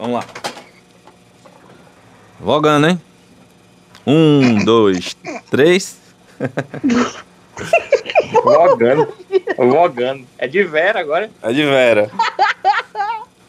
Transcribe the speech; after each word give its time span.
Vamos 0.00 0.16
lá. 0.16 0.24
Vogando, 2.40 2.88
hein? 2.88 2.98
Um, 4.06 4.64
dois, 4.64 5.14
três. 5.50 5.98
Vogando. 8.42 9.12
Vogando. 9.58 10.26
É 10.38 10.48
de 10.48 10.64
Vera 10.64 11.00
agora. 11.00 11.30
É 11.42 11.52
de 11.52 11.62
Vera. 11.64 12.10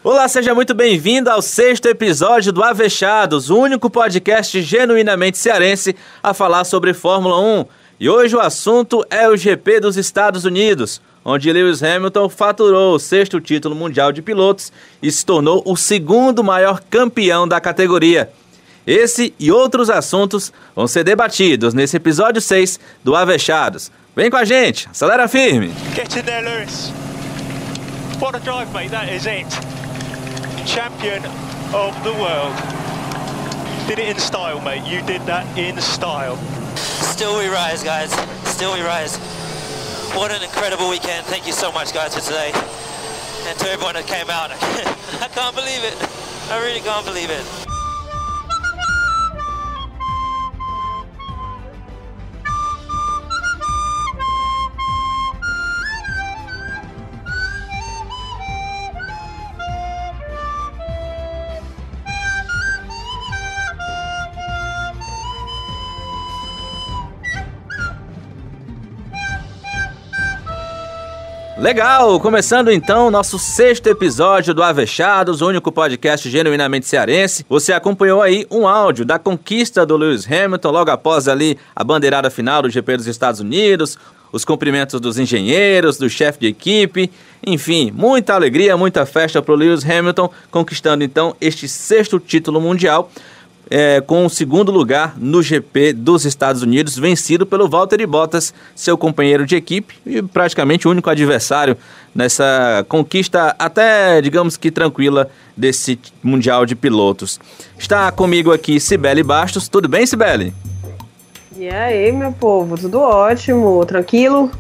Olá, 0.04 0.28
seja 0.28 0.54
muito 0.54 0.74
bem-vindo 0.74 1.30
ao 1.30 1.42
sexto 1.42 1.86
episódio 1.86 2.52
do 2.52 2.62
Avechados, 2.62 3.50
o 3.50 3.58
único 3.58 3.90
podcast 3.90 4.62
genuinamente 4.62 5.38
cearense 5.38 5.96
a 6.22 6.34
falar 6.34 6.66
sobre 6.66 6.94
Fórmula 6.94 7.40
1. 7.40 7.66
E 7.98 8.10
hoje 8.10 8.36
o 8.36 8.42
assunto 8.42 9.06
é 9.10 9.30
o 9.30 9.38
GP 9.38 9.80
dos 9.80 9.96
Estados 9.96 10.44
Unidos, 10.44 11.02
onde 11.24 11.52
Lewis 11.52 11.84
Hamilton 11.84 12.30
faturou 12.30 12.96
o 12.96 13.00
sexto 13.00 13.40
título 13.40 13.76
mundial 13.76 14.12
de 14.12 14.22
pilotos 14.22 14.72
e 15.02 15.12
se 15.12 15.26
tornou 15.26 15.62
o 15.66 15.76
segundo 15.76 16.44
maior 16.44 16.82
campeão 16.90 17.48
da 17.48 17.60
categoria. 17.60 18.32
Esse 18.86 19.34
e 19.40 19.52
outros 19.52 19.90
assuntos 19.90 20.52
vão 20.76 20.88
ser 20.88 21.04
debatidos 21.04 21.74
nesse 21.74 21.98
episódio 21.98 22.42
6 22.42 22.80
do 23.04 23.16
Avechados. 23.16 23.92
Vem 24.16 24.30
com 24.30 24.38
a 24.38 24.44
gente, 24.46 24.90
acelera 24.90 25.28
firme! 25.28 25.72
Get 25.96 26.16
in 26.16 26.24
there, 26.24 26.42
Lewis. 26.42 26.92
What 28.20 28.36
a 28.36 28.40
drive, 28.40 28.72
mate. 28.74 28.90
That 28.90 29.12
is 29.12 29.26
it. 29.26 29.48
Champion 30.66 31.24
of 31.74 31.96
the 32.04 32.12
world. 32.12 32.54
Did 33.88 34.00
it 34.00 34.10
in 34.12 34.20
style, 34.20 34.62
mate. 34.62 34.84
You 34.86 35.02
did 35.04 35.22
that 35.26 35.46
in 35.58 35.80
style. 35.82 36.38
Still 36.76 37.38
we 37.38 37.48
rise, 37.48 37.84
guys. 37.84 38.12
Still 38.46 38.74
we 38.74 38.82
rise. 38.82 39.18
What 40.16 40.30
an 40.32 40.44
incredible 40.44 40.90
weekend. 40.90 41.26
Thank 41.28 41.48
you 41.48 41.54
so 41.54 41.72
much, 41.72 41.94
guys, 41.94 42.14
for 42.14 42.22
today. 42.22 42.52
And 43.48 43.58
to 43.60 43.70
everyone 43.70 43.94
that 43.94 44.06
came 44.08 44.30
out. 44.30 44.52
I 45.22 45.28
can't 45.30 45.56
believe 45.56 45.84
it. 45.84 45.96
I 46.52 46.62
really 46.62 46.82
can't 46.82 47.06
believe 47.06 47.30
it. 47.30 47.71
Legal, 71.62 72.20
começando 72.20 72.72
então 72.72 73.12
nosso 73.12 73.38
sexto 73.38 73.86
episódio 73.86 74.52
do 74.52 74.64
Avechados, 74.64 75.44
o 75.44 75.48
único 75.48 75.72
podcast 75.72 76.28
genuinamente 76.28 76.88
cearense. 76.88 77.46
Você 77.48 77.72
acompanhou 77.72 78.20
aí 78.20 78.48
um 78.50 78.68
áudio 78.68 79.06
da 79.06 79.20
conquista 79.20 79.86
do 79.86 79.96
Lewis 79.96 80.26
Hamilton 80.26 80.72
logo 80.72 80.90
após 80.90 81.28
ali 81.28 81.60
a 81.76 81.84
bandeirada 81.84 82.32
final 82.32 82.64
do 82.64 82.70
GP 82.72 82.98
dos 82.98 83.06
Estados 83.06 83.42
Unidos, 83.42 83.96
os 84.32 84.44
cumprimentos 84.44 85.00
dos 85.00 85.20
engenheiros, 85.20 86.00
do 86.00 86.10
chefe 86.10 86.40
de 86.40 86.48
equipe, 86.48 87.12
enfim, 87.46 87.92
muita 87.92 88.34
alegria, 88.34 88.76
muita 88.76 89.06
festa 89.06 89.40
para 89.40 89.54
o 89.54 89.56
Lewis 89.56 89.88
Hamilton, 89.88 90.32
conquistando 90.50 91.04
então 91.04 91.36
este 91.40 91.68
sexto 91.68 92.20
título 92.20 92.60
mundial 92.60 93.12
é, 93.70 94.02
com 94.02 94.26
o 94.26 94.30
segundo 94.30 94.72
lugar 94.72 95.16
no 95.18 95.42
GP 95.42 95.94
dos 95.94 96.26
Estados 96.26 96.62
Unidos, 96.62 96.98
vencido 96.98 97.46
pelo 97.46 97.70
Valtteri 97.70 98.06
Bottas, 98.06 98.54
seu 98.76 98.98
companheiro 98.98 99.46
de 99.46 99.56
equipe 99.56 99.96
e 100.06 100.22
praticamente 100.22 100.88
o 100.88 100.92
único 100.92 101.10
adversário 101.10 101.78
nessa 102.14 102.86
conquista 102.90 103.56
até, 103.58 104.22
digamos 104.22 104.58
que 104.58 104.70
tranquila, 104.70 105.30
desse 105.56 106.00
Mundial 106.22 106.66
de 106.66 106.76
Pilotos. 106.76 107.40
Está 107.78 108.12
comigo 108.12 108.52
aqui 108.52 108.80
Cibele 108.80 109.24
Bastos. 109.24 109.68
Tudo 109.70 109.88
bem, 109.88 110.06
Cibele? 110.06 110.54
E 111.58 111.70
aí, 111.70 112.12
meu 112.12 112.32
povo, 112.32 112.78
tudo 112.78 113.00
ótimo, 113.00 113.86
tranquilo? 113.86 114.52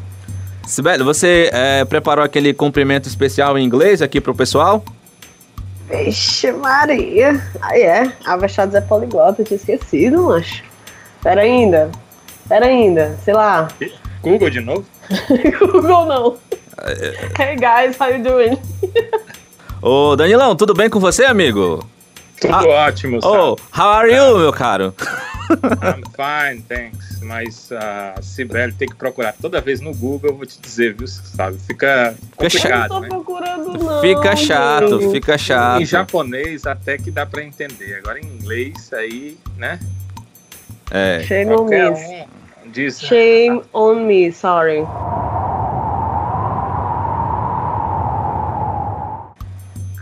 Sibeli, 0.66 1.03
você 1.03 1.50
é, 1.52 1.84
preparou 1.86 2.24
aquele 2.24 2.53
cumprimento 2.53 3.08
especial 3.08 3.58
em 3.58 3.66
inglês 3.66 4.02
aqui 4.02 4.22
para 4.22 4.31
o 4.31 4.36
pessoal? 4.36 4.84
Vixe 5.91 6.52
Maria. 6.52 7.41
Aí 7.62 7.81
é, 7.81 8.12
Avechados 8.25 8.74
é 8.75 8.81
poliglota, 8.81 9.41
eu 9.41 9.46
tinha 9.46 9.57
esquecido, 9.57 10.24
macho. 10.24 10.63
Pera 11.22 11.41
ainda. 11.41 11.91
Pera 12.47 12.66
ainda, 12.66 13.18
sei 13.24 13.34
lá. 13.34 13.68
Google 14.22 14.50
de 14.50 14.62
novo? 14.62 14.85
Google 15.59 16.06
não. 16.06 16.38
hey 17.40 17.56
guys, 17.56 17.97
how 18.00 18.09
you 18.09 18.24
doing? 18.24 18.57
Ô, 19.81 20.16
Danilão, 20.16 20.56
tudo 20.56 20.74
bem 20.74 20.90
com 20.90 21.00
você, 21.00 21.25
amigo? 21.25 21.85
Tudo 22.40 22.53
Ah, 22.56 22.88
ótimo, 22.88 23.19
Oh, 23.23 23.56
sabe? 23.58 23.62
how 23.78 23.90
are 23.90 24.12
you, 24.13 24.38
meu 24.38 24.52
caro? 24.53 24.94
I'm 25.82 26.04
fine, 26.16 26.62
thanks. 26.64 27.20
Mas 27.22 27.72
a 27.72 28.22
Cibele 28.22 28.72
tem 28.74 28.88
que 28.88 28.96
procurar 28.96 29.34
toda 29.40 29.62
vez 29.62 29.80
no 29.82 29.94
Google, 29.94 30.32
eu 30.32 30.38
vou 30.38 30.46
te 30.46 30.60
dizer, 30.60 30.94
viu, 30.96 31.08
sabe? 31.08 31.58
Fica 31.60 32.16
complicado, 32.36 32.90
Não 32.90 32.96
tô 32.96 33.00
né? 33.02 33.08
procurando, 33.10 33.74
não. 33.78 34.02
Fica 34.02 34.36
chato, 34.36 35.12
fica 35.12 35.38
chato. 35.38 35.82
Em 35.82 35.86
japonês 35.86 36.66
até 36.66 36.98
que 36.98 37.12
dá 37.12 37.26
pra 37.26 37.44
entender. 37.44 37.96
Agora 37.96 38.20
em 38.20 38.26
inglês 38.26 38.92
aí, 38.94 39.38
né? 39.58 39.80
É. 40.90 41.24
Shame 41.24 41.52
on 41.54 41.66
me. 41.66 42.28
diz. 42.72 43.00
Shame 43.00 43.62
on 43.74 43.96
me, 44.06 44.32
sorry. 44.32 44.84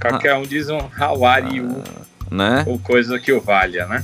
Qualquer 0.02 0.36
um 0.36 0.44
diz 0.44 0.70
um 0.70 0.80
how 1.00 1.26
are 1.26 1.56
you, 1.56 1.84
Né? 2.31 2.64
ou 2.66 2.80
coisa 2.80 3.20
que 3.20 3.31
o 3.34 3.42
valha, 3.42 3.86
né? 3.86 4.04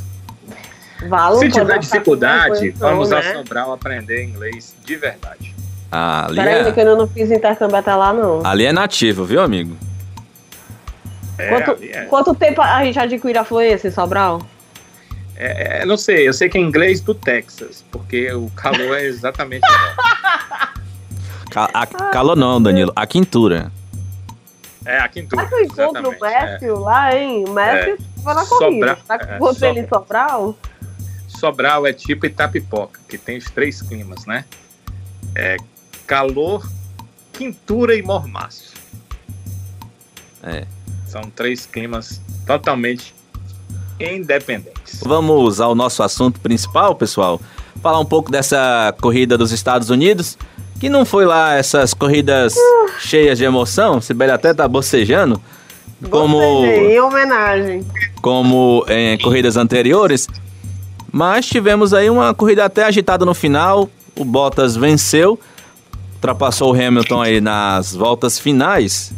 Valo 1.10 1.40
Se 1.40 1.50
tiver 1.50 1.78
dificuldade, 1.80 2.70
vamos 2.72 3.10
né? 3.10 3.18
a 3.20 3.34
Sobral 3.34 3.74
aprender 3.74 4.24
inglês 4.24 4.74
de 4.84 4.96
verdade. 4.96 5.54
Ah, 5.92 6.26
ali, 6.26 6.36
Pera 6.36 6.52
ainda 6.58 6.72
que 6.72 6.80
é, 6.80 6.84
eu 6.88 6.98
não 6.98 7.08
fiz 7.08 7.30
intercâmbio 7.32 7.76
até 7.78 7.94
lá, 7.94 8.12
não. 8.14 8.46
ali 8.46 8.66
é 8.66 8.72
nativo, 8.72 9.24
viu, 9.26 9.42
amigo? 9.42 9.76
É, 11.38 11.50
Quanto, 11.50 11.84
é. 11.84 12.06
quanto 12.06 12.34
tempo 12.36 12.62
a 12.62 12.84
gente 12.86 12.98
adquire 12.98 13.38
a 13.38 13.44
fluência 13.44 13.90
em 13.90 13.92
Sobral? 13.92 14.42
É, 15.36 15.82
é, 15.82 15.86
não 15.86 15.98
sei, 15.98 16.28
eu 16.28 16.34
sei 16.34 16.48
que 16.48 16.58
é 16.58 16.62
inglês 16.62 17.02
do 17.02 17.14
Texas, 17.14 17.84
porque 17.92 18.32
o 18.32 18.50
calor 18.56 18.98
é 18.98 19.04
exatamente 19.04 19.64
igual. 19.66 20.76
Ca 21.52 21.70
a, 21.74 21.86
calor 21.86 22.36
não, 22.38 22.62
Danilo. 22.62 22.92
A 22.96 23.06
quintura. 23.06 23.72
É, 24.86 25.00
aqui 25.00 25.22
em 25.22 25.28
tudo. 25.28 25.40
Será 25.40 25.50
que 25.50 25.56
eu 25.56 25.64
encontro 25.64 26.10
o 26.10 26.20
Matthew 26.20 26.80
lá, 26.80 27.16
hein? 27.16 27.44
O 27.48 27.52
Matthew 27.52 27.98
tava 28.24 28.42
na 28.42 28.46
corrida. 28.46 28.88
Sobral- 28.88 28.98
Será 29.06 29.20
que 29.20 29.26
eu 29.26 29.30
é, 29.30 29.36
encontrei 29.36 29.70
ele 29.72 29.80
em 29.82 29.88
Sobral. 29.88 30.56
Sobral? 31.40 31.86
É 31.86 31.94
tipo 31.94 32.26
Itapipoca, 32.26 33.00
que 33.08 33.18
tem 33.18 33.38
os 33.38 33.46
três 33.46 33.82
climas, 33.82 34.26
né? 34.26 34.46
É 35.36 35.58
calor, 36.08 36.68
quintura 37.34 37.96
e 37.96 38.02
mormaço. 38.02 38.74
É. 40.44 40.66
São 41.08 41.22
três 41.24 41.66
climas 41.66 42.22
totalmente 42.46 43.14
independentes. 44.00 45.00
Vamos 45.04 45.42
usar 45.44 45.68
o 45.68 45.76
nosso 45.76 46.04
assunto 46.04 46.40
principal, 46.40 46.96
pessoal. 46.96 47.40
Falar 47.82 48.00
um 48.00 48.06
pouco 48.06 48.32
dessa 48.32 48.94
corrida 49.02 49.38
dos 49.38 49.52
Estados 49.52 49.90
Unidos. 49.90 50.38
Que 50.80 50.90
não 50.90 51.06
foi 51.06 51.26
lá 51.26 51.56
essas 51.56 51.94
corridas 51.94 52.54
cheias 53.00 53.38
de 53.38 53.46
emoção. 53.46 54.02
Sibeli 54.02 54.32
até 54.32 54.54
tá 54.54 54.68
bocejando. 54.68 55.42
Como, 56.10 56.38
Bocejei, 56.38 56.96
Em 56.98 57.00
homenagem. 57.00 57.88
como 58.22 58.86
em 58.90 59.18
corridas 59.20 59.56
anteriores. 59.56 60.28
Mas 61.16 61.46
tivemos 61.46 61.94
aí 61.94 62.10
uma 62.10 62.34
corrida 62.34 62.66
até 62.66 62.84
agitada 62.84 63.24
no 63.24 63.34
final. 63.34 63.90
O 64.18 64.26
Bottas 64.26 64.76
venceu. 64.76 65.40
Ultrapassou 66.16 66.74
o 66.74 66.76
Hamilton 66.76 67.22
aí 67.22 67.40
nas 67.40 67.96
voltas 67.96 68.38
finais. 68.38 69.14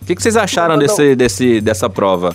O 0.00 0.04
que, 0.04 0.16
que 0.16 0.20
vocês 0.20 0.36
acharam 0.36 0.76
desse, 0.76 1.14
desse, 1.14 1.60
dessa 1.60 1.88
prova? 1.88 2.34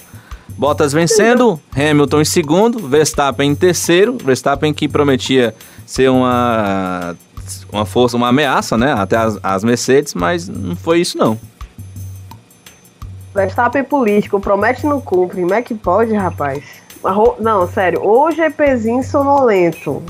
Bottas 0.58 0.94
vencendo, 0.94 1.60
Hamilton 1.76 2.22
em 2.22 2.26
segundo, 2.26 2.88
Verstappen 2.88 3.52
em 3.52 3.54
terceiro. 3.54 4.18
Verstappen 4.24 4.74
que 4.74 4.88
prometia 4.88 5.54
ser 5.86 6.10
uma, 6.10 7.18
uma 7.70 7.86
força, 7.86 8.16
uma 8.16 8.30
ameaça, 8.30 8.78
né? 8.78 8.94
Até 8.94 9.18
as, 9.18 9.38
as 9.44 9.62
Mercedes, 9.66 10.14
mas 10.14 10.48
não 10.48 10.78
foi 10.78 11.02
isso 11.02 11.18
não. 11.18 11.38
Verstappen 13.36 13.84
político, 13.84 14.40
promete 14.40 14.86
e 14.86 14.90
não 14.90 15.02
cumpre. 15.02 15.42
Como 15.42 15.54
é 15.54 15.62
que 15.62 15.76
pode, 15.76 16.14
rapaz? 16.14 16.87
Não, 17.40 17.68
sério, 17.68 18.02
o 18.04 18.32
GPzinho 18.32 19.04
sonolento. 19.04 20.04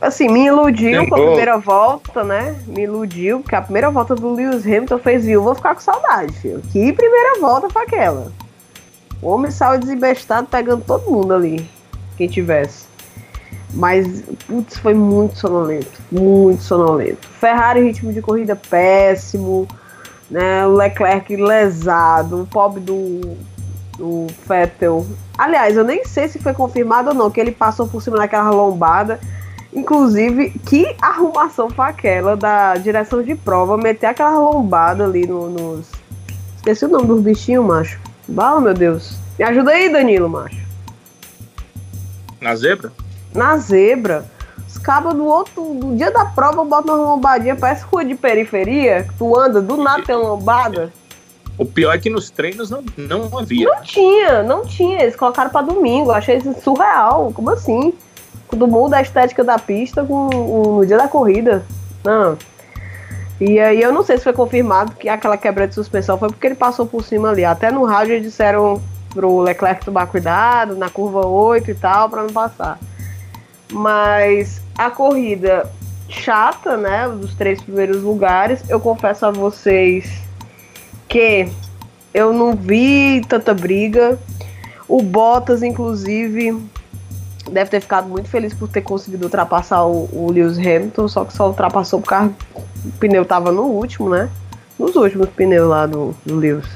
Assim, 0.00 0.26
me 0.26 0.46
iludiu 0.46 1.06
com 1.08 1.14
a 1.14 1.18
primeira 1.18 1.58
volta, 1.58 2.24
né? 2.24 2.56
Me 2.66 2.82
iludiu, 2.82 3.38
porque 3.38 3.54
a 3.54 3.62
primeira 3.62 3.88
volta 3.88 4.16
do 4.16 4.32
Lewis 4.32 4.66
Hamilton 4.66 4.98
fez, 4.98 5.24
viu? 5.24 5.44
Vou 5.44 5.54
ficar 5.54 5.76
com 5.76 5.80
saudade, 5.80 6.32
filho. 6.32 6.60
Que 6.72 6.92
primeira 6.92 7.38
volta 7.40 7.70
foi 7.70 7.82
aquela? 7.82 8.32
O 9.22 9.28
homem 9.28 9.52
saiu 9.52 9.78
desembestado 9.78 10.48
pegando 10.48 10.84
todo 10.84 11.08
mundo 11.08 11.32
ali. 11.32 11.70
Quem 12.16 12.26
tivesse. 12.26 12.84
Mas, 13.72 14.22
putz, 14.46 14.76
foi 14.76 14.92
muito 14.92 15.38
sonolento. 15.38 16.02
Muito 16.10 16.64
sonolento. 16.64 17.28
Ferrari, 17.38 17.82
ritmo 17.84 18.12
de 18.12 18.20
corrida 18.20 18.56
péssimo. 18.56 19.68
Né? 20.28 20.66
O 20.66 20.74
Leclerc 20.74 21.36
lesado. 21.36 22.42
O 22.42 22.46
pobre 22.46 22.80
do 22.80 23.36
o 23.98 24.26
Vettel. 24.46 25.06
Aliás, 25.36 25.76
eu 25.76 25.84
nem 25.84 26.04
sei 26.04 26.28
se 26.28 26.38
foi 26.38 26.52
confirmado 26.52 27.10
ou 27.10 27.14
não, 27.14 27.30
que 27.30 27.40
ele 27.40 27.52
passou 27.52 27.86
por 27.86 28.02
cima 28.02 28.16
daquela 28.16 28.50
lombada. 28.50 29.20
Inclusive, 29.72 30.50
que 30.66 30.94
arrumação 31.00 31.70
foi 31.70 31.86
aquela 31.86 32.36
da 32.36 32.74
direção 32.74 33.22
de 33.22 33.34
prova, 33.34 33.76
meter 33.78 34.06
aquela 34.06 34.38
lombada 34.38 35.04
ali 35.04 35.26
no, 35.26 35.48
nos. 35.48 35.90
Esqueci 36.56 36.84
o 36.84 36.88
nome 36.88 37.06
dos 37.06 37.22
bichinhos, 37.22 37.64
macho. 37.64 37.98
Bala, 38.28 38.60
meu 38.60 38.74
Deus. 38.74 39.16
Me 39.38 39.44
ajuda 39.44 39.70
aí, 39.70 39.90
Danilo, 39.90 40.28
macho. 40.28 40.60
Na 42.40 42.54
zebra? 42.54 42.92
Na 43.34 43.56
zebra. 43.56 44.26
Os 44.68 44.78
cabos 44.78 45.14
do 45.14 45.24
outro, 45.24 45.62
no 45.74 45.96
dia 45.96 46.10
da 46.10 46.24
prova, 46.24 46.64
botam 46.64 46.96
uma 46.96 47.12
lombadinha, 47.12 47.56
parece 47.56 47.84
rua 47.84 48.04
de 48.04 48.14
periferia. 48.14 49.06
Tu 49.18 49.38
anda, 49.38 49.60
do 49.60 49.76
nada 49.76 50.02
tem 50.02 50.14
uma 50.14 50.30
lombada. 50.30 50.92
O 51.62 51.64
pior 51.64 51.94
é 51.94 51.98
que 51.98 52.10
nos 52.10 52.28
treinos 52.28 52.70
não, 52.70 52.82
não 52.96 53.38
havia. 53.38 53.68
Não 53.68 53.82
tinha, 53.82 54.42
não 54.42 54.66
tinha. 54.66 55.00
Eles 55.00 55.14
colocaram 55.14 55.48
pra 55.48 55.62
domingo. 55.62 56.10
Eu 56.10 56.14
achei 56.16 56.36
isso 56.38 56.52
surreal. 56.60 57.32
Como 57.32 57.48
assim? 57.50 57.94
Quando 58.48 58.66
muda 58.66 58.96
a 58.96 59.00
estética 59.00 59.44
da 59.44 59.56
pista 59.60 60.02
com, 60.02 60.28
no 60.28 60.84
dia 60.84 60.98
da 60.98 61.06
corrida. 61.06 61.64
Não. 62.02 62.36
E 63.40 63.60
aí 63.60 63.80
eu 63.80 63.92
não 63.92 64.02
sei 64.02 64.18
se 64.18 64.24
foi 64.24 64.32
confirmado 64.32 64.96
que 64.96 65.08
aquela 65.08 65.36
quebra 65.36 65.68
de 65.68 65.74
suspensão 65.76 66.18
foi 66.18 66.30
porque 66.30 66.48
ele 66.48 66.56
passou 66.56 66.84
por 66.84 67.04
cima 67.04 67.30
ali. 67.30 67.44
Até 67.44 67.70
no 67.70 67.84
rádio 67.84 68.14
eles 68.14 68.24
disseram 68.24 68.82
pro 69.10 69.38
Leclerc 69.38 69.84
tomar 69.84 70.06
cuidado 70.08 70.74
na 70.74 70.90
curva 70.90 71.24
8 71.24 71.70
e 71.70 71.74
tal, 71.76 72.10
para 72.10 72.24
não 72.24 72.32
passar. 72.32 72.76
Mas 73.70 74.60
a 74.76 74.90
corrida 74.90 75.70
chata, 76.08 76.76
né? 76.76 77.08
Dos 77.08 77.34
três 77.34 77.62
primeiros 77.62 78.02
lugares. 78.02 78.68
Eu 78.68 78.80
confesso 78.80 79.26
a 79.26 79.30
vocês 79.30 80.22
que 81.12 81.46
eu 82.14 82.32
não 82.32 82.56
vi 82.56 83.22
tanta 83.28 83.52
briga. 83.52 84.18
O 84.88 85.02
Bottas, 85.02 85.62
inclusive, 85.62 86.58
deve 87.50 87.70
ter 87.70 87.80
ficado 87.80 88.08
muito 88.08 88.30
feliz 88.30 88.54
por 88.54 88.66
ter 88.68 88.80
conseguido 88.80 89.24
ultrapassar 89.24 89.84
o, 89.84 90.08
o 90.10 90.32
Lewis 90.32 90.56
Hamilton, 90.56 91.08
só 91.08 91.24
que 91.26 91.34
só 91.34 91.48
ultrapassou 91.48 92.00
porque 92.00 92.14
o 92.14 92.92
pneu 92.98 93.26
tava 93.26 93.52
no 93.52 93.64
último, 93.64 94.08
né? 94.08 94.30
Nos 94.78 94.96
últimos 94.96 95.28
pneus 95.28 95.68
lá 95.68 95.84
do, 95.84 96.14
do 96.24 96.36
Lewis. 96.36 96.66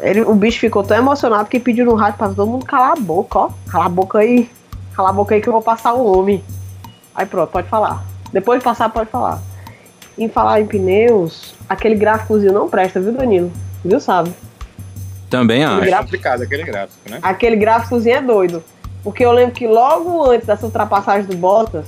Ele, 0.00 0.20
o 0.20 0.34
bicho 0.34 0.60
ficou 0.60 0.82
tão 0.82 0.98
emocionado 0.98 1.48
que 1.48 1.58
pediu 1.58 1.86
no 1.86 1.94
rádio 1.94 2.18
pra 2.18 2.28
todo 2.28 2.46
mundo 2.46 2.66
calar 2.66 2.92
a 2.92 3.00
boca, 3.00 3.38
ó. 3.38 3.50
Cala 3.68 3.86
a 3.86 3.88
boca 3.88 4.18
aí. 4.18 4.50
Cala 4.94 5.08
a 5.08 5.12
boca 5.12 5.34
aí 5.34 5.40
que 5.40 5.48
eu 5.48 5.52
vou 5.52 5.62
passar 5.62 5.94
o 5.94 6.04
homem. 6.04 6.44
Aí 7.14 7.24
pronto, 7.24 7.50
pode 7.50 7.68
falar. 7.68 8.04
Depois 8.32 8.58
de 8.60 8.64
passar, 8.64 8.90
pode 8.90 9.08
falar. 9.08 9.40
Em 10.18 10.28
falar 10.28 10.60
em 10.60 10.66
pneus, 10.66 11.54
aquele 11.68 11.94
gráficozinho 11.94 12.52
não 12.52 12.68
presta, 12.68 13.00
viu, 13.00 13.12
Danilo? 13.12 13.52
Viu, 13.84 14.00
sabe? 14.00 14.32
Também 15.28 15.64
acho. 15.64 15.84
É 15.84 15.98
complicado 15.98 16.42
aquele 16.42 16.62
gráfico, 16.62 17.10
né? 17.10 17.18
Aquele 17.22 17.56
gráficozinho 17.56 18.16
é 18.16 18.22
doido. 18.22 18.64
Porque 19.02 19.24
eu 19.24 19.32
lembro 19.32 19.54
que 19.54 19.66
logo 19.66 20.30
antes 20.30 20.46
dessa 20.46 20.64
ultrapassagem 20.64 21.26
do 21.26 21.36
Bottas, 21.36 21.86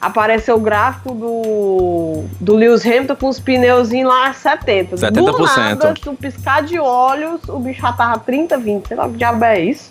apareceu 0.00 0.56
o 0.56 0.60
gráfico 0.60 1.14
do, 1.14 2.24
do 2.40 2.54
Lewis 2.54 2.84
Hamilton 2.84 3.16
com 3.16 3.28
os 3.28 3.40
pneus 3.40 3.90
lá 3.90 4.32
70. 4.32 4.96
70%. 4.96 5.10
Do 5.12 5.44
nada, 5.44 5.94
se 6.00 6.08
um 6.08 6.16
piscar 6.16 6.62
de 6.62 6.78
olhos, 6.78 7.40
o 7.48 7.58
bicho 7.58 7.80
já 7.80 7.92
tava 7.92 8.18
30, 8.18 8.58
20. 8.58 8.88
Sei 8.88 8.96
lá 8.96 9.08
que 9.08 9.16
diabo 9.16 9.44
é 9.44 9.60
isso. 9.60 9.88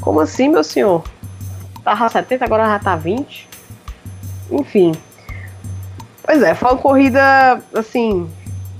Como 0.00 0.20
assim, 0.20 0.48
meu 0.48 0.64
senhor? 0.64 1.02
Tava 1.82 2.08
70, 2.08 2.44
agora 2.44 2.66
já 2.66 2.78
tá 2.78 2.96
20. 2.96 3.48
Enfim. 4.50 4.92
Pois 6.24 6.42
é, 6.42 6.54
foi 6.54 6.70
uma 6.70 6.78
corrida, 6.78 7.60
assim, 7.74 8.26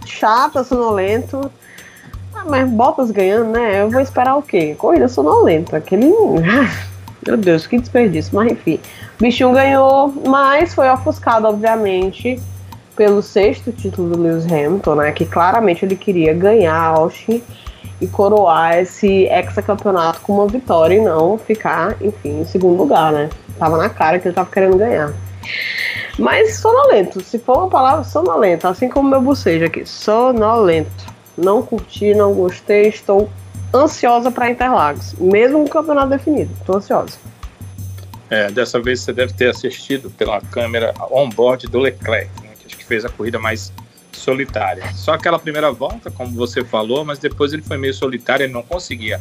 chata, 0.06 0.64
sonolento. 0.64 1.50
Ah, 2.34 2.44
mas 2.46 2.68
Bottas 2.68 3.10
ganhando, 3.10 3.50
né? 3.50 3.82
Eu 3.82 3.90
vou 3.90 4.00
esperar 4.00 4.36
o 4.36 4.42
quê? 4.42 4.74
Corrida 4.78 5.08
sonolenta. 5.08 5.76
Aquele. 5.76 6.06
Meu 7.26 7.36
Deus, 7.36 7.66
que 7.66 7.78
desperdício. 7.78 8.34
Mas 8.34 8.52
enfim. 8.52 8.80
Bichinho 9.20 9.52
ganhou, 9.52 10.12
mas 10.26 10.74
foi 10.74 10.88
ofuscado, 10.90 11.46
obviamente, 11.46 12.40
pelo 12.96 13.22
sexto 13.22 13.70
título 13.72 14.16
do 14.16 14.22
Lewis 14.22 14.46
Hamilton, 14.46 14.94
né? 14.96 15.12
Que 15.12 15.26
claramente 15.26 15.84
ele 15.84 15.96
queria 15.96 16.32
ganhar 16.32 16.74
a 16.74 16.86
Austin 16.86 17.42
e 18.00 18.06
coroar 18.06 18.78
esse 18.78 19.24
hexacampeonato 19.26 20.20
com 20.22 20.34
uma 20.34 20.46
vitória 20.46 20.94
e 20.96 21.00
não 21.00 21.38
ficar, 21.38 21.96
enfim, 22.00 22.40
em 22.40 22.44
segundo 22.44 22.76
lugar, 22.76 23.12
né? 23.12 23.30
Tava 23.58 23.76
na 23.76 23.88
cara 23.88 24.18
que 24.18 24.28
ele 24.28 24.34
tava 24.34 24.50
querendo 24.50 24.76
ganhar. 24.76 25.12
Mas 26.18 26.58
sonolento, 26.58 27.20
se 27.20 27.38
for 27.38 27.58
uma 27.58 27.68
palavra 27.68 28.04
sonolento, 28.04 28.68
assim 28.68 28.88
como 28.88 29.08
meu 29.08 29.20
bocejo 29.20 29.64
aqui, 29.64 29.84
sonolento. 29.84 31.12
Não 31.36 31.62
curti, 31.62 32.14
não 32.14 32.32
gostei, 32.32 32.88
estou 32.88 33.28
ansiosa 33.74 34.30
para 34.30 34.50
Interlagos, 34.50 35.14
mesmo 35.14 35.58
com 35.58 35.64
o 35.64 35.68
campeonato 35.68 36.10
definido. 36.10 36.50
Estou 36.60 36.76
ansiosa. 36.76 37.18
É, 38.30 38.50
dessa 38.50 38.80
vez 38.80 39.00
você 39.00 39.12
deve 39.12 39.32
ter 39.32 39.48
assistido 39.48 40.10
pela 40.10 40.40
câmera 40.40 40.94
on-board 41.10 41.66
do 41.66 41.78
Leclerc, 41.78 42.30
né, 42.42 42.50
que 42.58 42.66
acho 42.66 42.76
que 42.76 42.84
fez 42.84 43.04
a 43.04 43.08
corrida 43.08 43.38
mais 43.38 43.72
solitária. 44.12 44.84
Só 44.94 45.12
aquela 45.12 45.38
primeira 45.38 45.72
volta, 45.72 46.10
como 46.10 46.30
você 46.30 46.64
falou, 46.64 47.04
mas 47.04 47.18
depois 47.18 47.52
ele 47.52 47.62
foi 47.62 47.76
meio 47.76 47.92
solitário, 47.92 48.44
ele 48.44 48.52
não 48.52 48.62
conseguia 48.62 49.20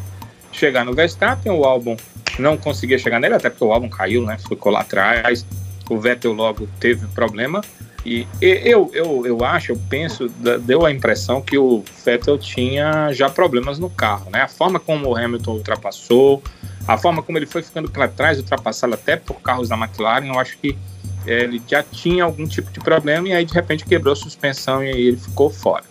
chegar 0.52 0.86
no 0.86 0.94
Verstappen, 0.94 1.52
o 1.52 1.66
álbum 1.66 1.98
não 2.40 2.56
conseguia 2.56 2.98
chegar 2.98 3.20
nele, 3.20 3.36
até 3.36 3.50
porque 3.50 3.64
o 3.64 3.74
álbum 3.74 3.90
caiu, 3.90 4.24
né, 4.24 4.38
ficou 4.38 4.72
lá 4.72 4.82
atrás, 4.82 5.46
o 5.90 6.00
Vettel 6.00 6.34
logo 6.34 6.68
teve 6.80 7.06
problema. 7.08 7.62
E 8.06 8.28
eu, 8.42 8.92
eu, 8.94 9.26
eu 9.26 9.46
acho, 9.46 9.72
eu 9.72 9.80
penso, 9.90 10.28
deu 10.66 10.86
a 10.86 10.92
impressão 10.92 11.42
que 11.42 11.58
o 11.58 11.84
Vettel 12.04 12.38
tinha 12.38 13.14
já 13.14 13.30
problemas 13.30 13.80
no 13.80 13.90
carro, 13.90 14.30
né? 14.30 14.42
A 14.42 14.48
forma 14.48 14.78
como 14.78 15.08
o 15.08 15.16
Hamilton 15.16 15.54
ultrapassou, 15.54 16.44
a 16.86 16.98
forma 16.98 17.24
como 17.24 17.38
ele 17.38 17.46
foi 17.46 17.64
ficando 17.64 17.90
para 17.90 18.10
trás, 18.10 18.38
ultrapassado 18.38 18.94
até 18.94 19.16
por 19.16 19.36
carros 19.36 19.70
da 19.70 19.78
McLaren, 19.78 20.28
eu 20.28 20.38
acho 20.38 20.58
que 20.58 20.78
é, 21.26 21.44
ele 21.44 21.62
já 21.66 21.82
tinha 21.82 22.26
algum 22.26 22.46
tipo 22.46 22.70
de 22.72 22.82
problema 22.82 23.30
e 23.30 23.34
aí 23.34 23.46
de 23.46 23.54
repente 23.54 23.86
quebrou 23.86 24.12
a 24.12 24.16
suspensão 24.16 24.84
e 24.84 24.90
aí 24.90 25.08
ele 25.08 25.18
ficou 25.18 25.50
fora. 25.50 25.86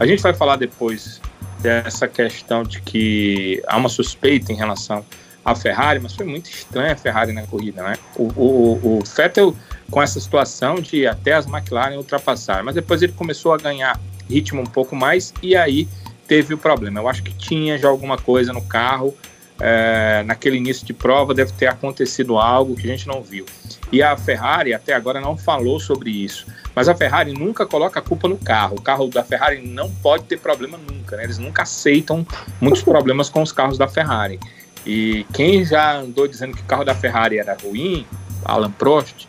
A 0.00 0.06
gente 0.06 0.22
vai 0.22 0.32
falar 0.32 0.56
depois 0.56 1.20
dessa 1.60 2.08
questão 2.08 2.62
de 2.62 2.80
que 2.80 3.62
há 3.66 3.76
uma 3.76 3.90
suspeita 3.90 4.52
em 4.52 4.56
relação 4.56 5.04
a 5.44 5.54
Ferrari, 5.54 6.00
mas 6.00 6.14
foi 6.14 6.26
muito 6.26 6.48
estranha 6.50 6.92
a 6.92 6.96
Ferrari 6.96 7.32
na 7.32 7.42
corrida, 7.42 7.82
né? 7.82 7.96
O, 8.16 8.24
o, 8.36 8.98
o 8.98 9.02
Vettel 9.04 9.54
com 9.90 10.00
essa 10.02 10.20
situação 10.20 10.76
de 10.76 11.06
até 11.06 11.34
as 11.34 11.46
McLaren 11.46 11.96
ultrapassar, 11.96 12.62
mas 12.62 12.74
depois 12.74 13.02
ele 13.02 13.12
começou 13.12 13.52
a 13.52 13.58
ganhar 13.58 14.00
ritmo 14.28 14.62
um 14.62 14.66
pouco 14.66 14.96
mais 14.96 15.34
e 15.42 15.54
aí 15.54 15.88
teve 16.26 16.54
o 16.54 16.58
problema. 16.58 17.00
Eu 17.00 17.08
acho 17.08 17.22
que 17.22 17.32
tinha 17.32 17.76
já 17.76 17.88
alguma 17.88 18.16
coisa 18.16 18.52
no 18.52 18.62
carro, 18.62 19.14
é, 19.60 20.22
naquele 20.24 20.56
início 20.56 20.86
de 20.86 20.92
prova 20.92 21.34
deve 21.34 21.52
ter 21.52 21.66
acontecido 21.66 22.38
algo 22.38 22.74
que 22.74 22.86
a 22.86 22.90
gente 22.90 23.06
não 23.06 23.22
viu. 23.22 23.44
E 23.92 24.02
a 24.02 24.16
Ferrari 24.16 24.72
até 24.72 24.94
agora 24.94 25.20
não 25.20 25.36
falou 25.36 25.78
sobre 25.78 26.10
isso. 26.10 26.46
Mas 26.74 26.88
a 26.88 26.94
Ferrari 26.94 27.32
nunca 27.32 27.66
coloca 27.66 28.00
a 28.00 28.02
culpa 28.02 28.26
no 28.26 28.38
carro. 28.38 28.76
O 28.78 28.80
carro 28.80 29.06
da 29.08 29.22
Ferrari 29.22 29.60
não 29.60 29.90
pode 29.90 30.24
ter 30.24 30.38
problema 30.38 30.78
nunca. 30.78 31.16
Né? 31.16 31.24
Eles 31.24 31.38
nunca 31.38 31.62
aceitam 31.62 32.26
muitos 32.60 32.82
problemas 32.82 33.28
com 33.28 33.42
os 33.42 33.52
carros 33.52 33.76
da 33.76 33.86
Ferrari. 33.86 34.40
E 34.84 35.24
quem 35.32 35.64
já 35.64 35.98
andou 35.98 36.26
dizendo 36.26 36.56
que 36.56 36.62
o 36.62 36.66
carro 36.66 36.84
da 36.84 36.94
Ferrari 36.94 37.38
era 37.38 37.56
ruim, 37.62 38.06
Alan 38.44 38.70
Prost, 38.70 39.28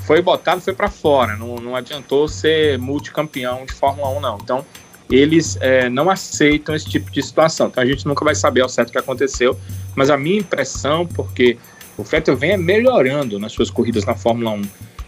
foi 0.00 0.20
botado, 0.20 0.60
foi 0.60 0.74
para 0.74 0.90
fora. 0.90 1.36
Não, 1.36 1.56
não 1.56 1.76
adiantou 1.76 2.28
ser 2.28 2.78
multicampeão 2.78 3.64
de 3.64 3.72
Fórmula 3.72 4.08
1, 4.10 4.20
não. 4.20 4.38
Então, 4.42 4.66
eles 5.10 5.56
é, 5.60 5.88
não 5.88 6.10
aceitam 6.10 6.74
esse 6.74 6.88
tipo 6.88 7.10
de 7.10 7.22
situação. 7.22 7.68
Então, 7.68 7.82
a 7.82 7.86
gente 7.86 8.06
nunca 8.06 8.24
vai 8.24 8.34
saber 8.34 8.60
ao 8.60 8.68
certo 8.68 8.88
o 8.88 8.92
que 8.92 8.98
aconteceu. 8.98 9.58
Mas 9.94 10.10
a 10.10 10.16
minha 10.16 10.40
impressão, 10.40 11.06
porque 11.06 11.56
o 11.96 12.02
Vettel 12.02 12.36
vem 12.36 12.56
melhorando 12.56 13.38
nas 13.38 13.52
suas 13.52 13.70
corridas 13.70 14.04
na 14.04 14.14
Fórmula 14.14 14.50
1, 14.52 14.62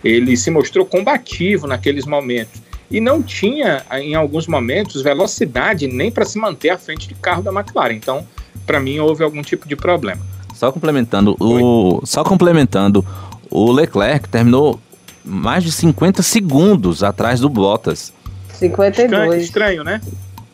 ele 0.05 0.37
se 0.37 0.50
mostrou 0.50 0.85
combativo 0.85 1.67
naqueles 1.67 2.05
momentos 2.05 2.62
e 2.91 3.00
não 3.00 3.23
tinha, 3.23 3.85
em 3.93 4.14
alguns 4.14 4.47
momentos, 4.47 5.03
velocidade 5.03 5.87
nem 5.88 6.11
para 6.11 6.25
se 6.25 6.38
manter 6.38 6.71
à 6.71 6.79
frente 6.79 7.09
de 7.09 7.14
carro 7.14 7.43
da 7.43 7.50
McLaren. 7.50 7.95
Então, 7.95 8.26
para 8.66 8.80
mim 8.80 8.99
houve 8.99 9.23
algum 9.23 9.42
tipo 9.42 9.68
de 9.68 9.76
problema. 9.76 10.21
Só 10.54 10.71
complementando 10.71 11.37
o 11.40 12.00
só 12.04 12.23
complementando, 12.23 13.04
o 13.50 13.71
Leclerc 13.73 14.28
terminou 14.28 14.80
mais 15.25 15.64
de 15.64 15.73
50 15.73 16.23
segundos 16.23 17.02
atrás 17.02 17.40
do 17.40 17.49
Bottas. 17.49 18.12
52. 18.52 19.42
Estranho, 19.42 19.83
estranho 19.83 19.85
né? 19.85 20.00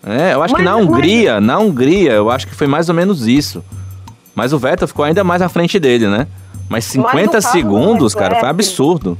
É, 0.02 0.34
eu 0.34 0.42
acho 0.42 0.54
mas, 0.54 0.62
que 0.62 0.64
na 0.64 0.76
Hungria, 0.76 1.34
mas... 1.34 1.44
na 1.44 1.58
Hungria, 1.58 2.12
eu 2.12 2.30
acho 2.30 2.46
que 2.46 2.54
foi 2.54 2.66
mais 2.66 2.88
ou 2.88 2.94
menos 2.94 3.26
isso. 3.26 3.62
Mas 4.34 4.52
o 4.52 4.58
Vettel 4.58 4.88
ficou 4.88 5.04
ainda 5.04 5.22
mais 5.22 5.42
à 5.42 5.48
frente 5.48 5.78
dele, 5.78 6.08
né? 6.08 6.26
Mas 6.68 6.84
50 6.84 7.32
mas 7.32 7.44
segundos, 7.46 8.14
Leclerc, 8.14 8.34
cara, 8.34 8.40
foi 8.40 8.48
absurdo. 8.48 9.18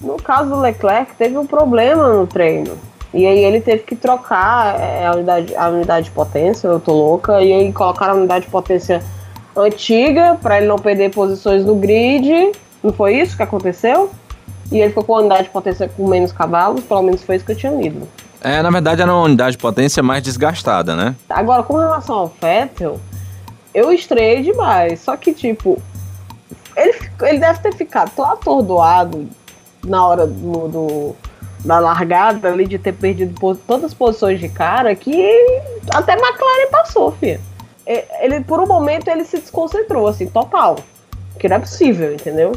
No 0.00 0.16
caso 0.16 0.50
do 0.50 0.60
Leclerc, 0.60 1.14
teve 1.18 1.36
um 1.36 1.46
problema 1.46 2.08
no 2.14 2.26
treino. 2.26 2.78
E 3.16 3.26
aí 3.26 3.42
ele 3.42 3.62
teve 3.62 3.82
que 3.82 3.96
trocar 3.96 4.78
é, 4.78 5.06
a, 5.06 5.12
unidade, 5.12 5.56
a 5.56 5.68
unidade 5.70 6.04
de 6.04 6.10
potência, 6.10 6.68
eu 6.68 6.78
tô 6.78 6.92
louca, 6.92 7.40
e 7.40 7.50
aí 7.50 7.72
colocaram 7.72 8.12
a 8.12 8.16
unidade 8.18 8.44
de 8.44 8.50
potência 8.50 9.02
antiga 9.56 10.38
para 10.42 10.58
ele 10.58 10.66
não 10.66 10.76
perder 10.76 11.10
posições 11.12 11.64
no 11.64 11.76
grid. 11.76 12.52
Não 12.82 12.92
foi 12.92 13.16
isso 13.16 13.34
que 13.34 13.42
aconteceu? 13.42 14.10
E 14.70 14.78
ele 14.78 14.90
ficou 14.90 15.02
com 15.02 15.14
a 15.16 15.20
unidade 15.20 15.44
de 15.44 15.48
potência 15.48 15.88
com 15.88 16.06
menos 16.06 16.30
cavalos, 16.30 16.84
pelo 16.84 17.02
menos 17.02 17.22
foi 17.22 17.36
isso 17.36 17.46
que 17.46 17.52
eu 17.52 17.56
tinha 17.56 17.72
lido. 17.72 18.06
É, 18.42 18.60
na 18.60 18.68
verdade 18.68 19.00
era 19.00 19.10
uma 19.10 19.22
unidade 19.22 19.52
de 19.52 19.58
potência 19.62 20.02
mais 20.02 20.22
desgastada, 20.22 20.94
né? 20.94 21.14
Agora, 21.30 21.62
com 21.62 21.78
relação 21.78 22.16
ao 22.16 22.32
Vettel, 22.38 23.00
eu 23.72 23.90
estreiei 23.90 24.42
demais. 24.42 25.00
Só 25.00 25.16
que, 25.16 25.32
tipo, 25.32 25.80
ele, 26.76 26.94
ele 27.22 27.38
deve 27.38 27.60
ter 27.60 27.74
ficado 27.74 28.10
tão 28.14 28.26
atordoado 28.26 29.26
na 29.82 30.06
hora 30.06 30.26
do, 30.26 30.68
do 30.68 31.16
da 31.64 31.78
largada 31.78 32.48
ali, 32.48 32.66
de 32.66 32.78
ter 32.78 32.92
perdido 32.92 33.34
todas 33.66 33.84
as 33.84 33.94
posições 33.94 34.40
de 34.40 34.48
cara, 34.48 34.94
que 34.94 35.10
até 35.92 36.12
McLaren 36.12 36.70
passou, 36.70 37.12
filho. 37.12 37.40
Ele, 37.86 38.40
por 38.40 38.60
um 38.60 38.66
momento, 38.66 39.08
ele 39.08 39.24
se 39.24 39.38
desconcentrou, 39.38 40.08
assim, 40.08 40.26
total. 40.26 40.78
Que 41.38 41.48
não 41.48 41.56
é 41.56 41.58
possível, 41.60 42.12
entendeu? 42.12 42.52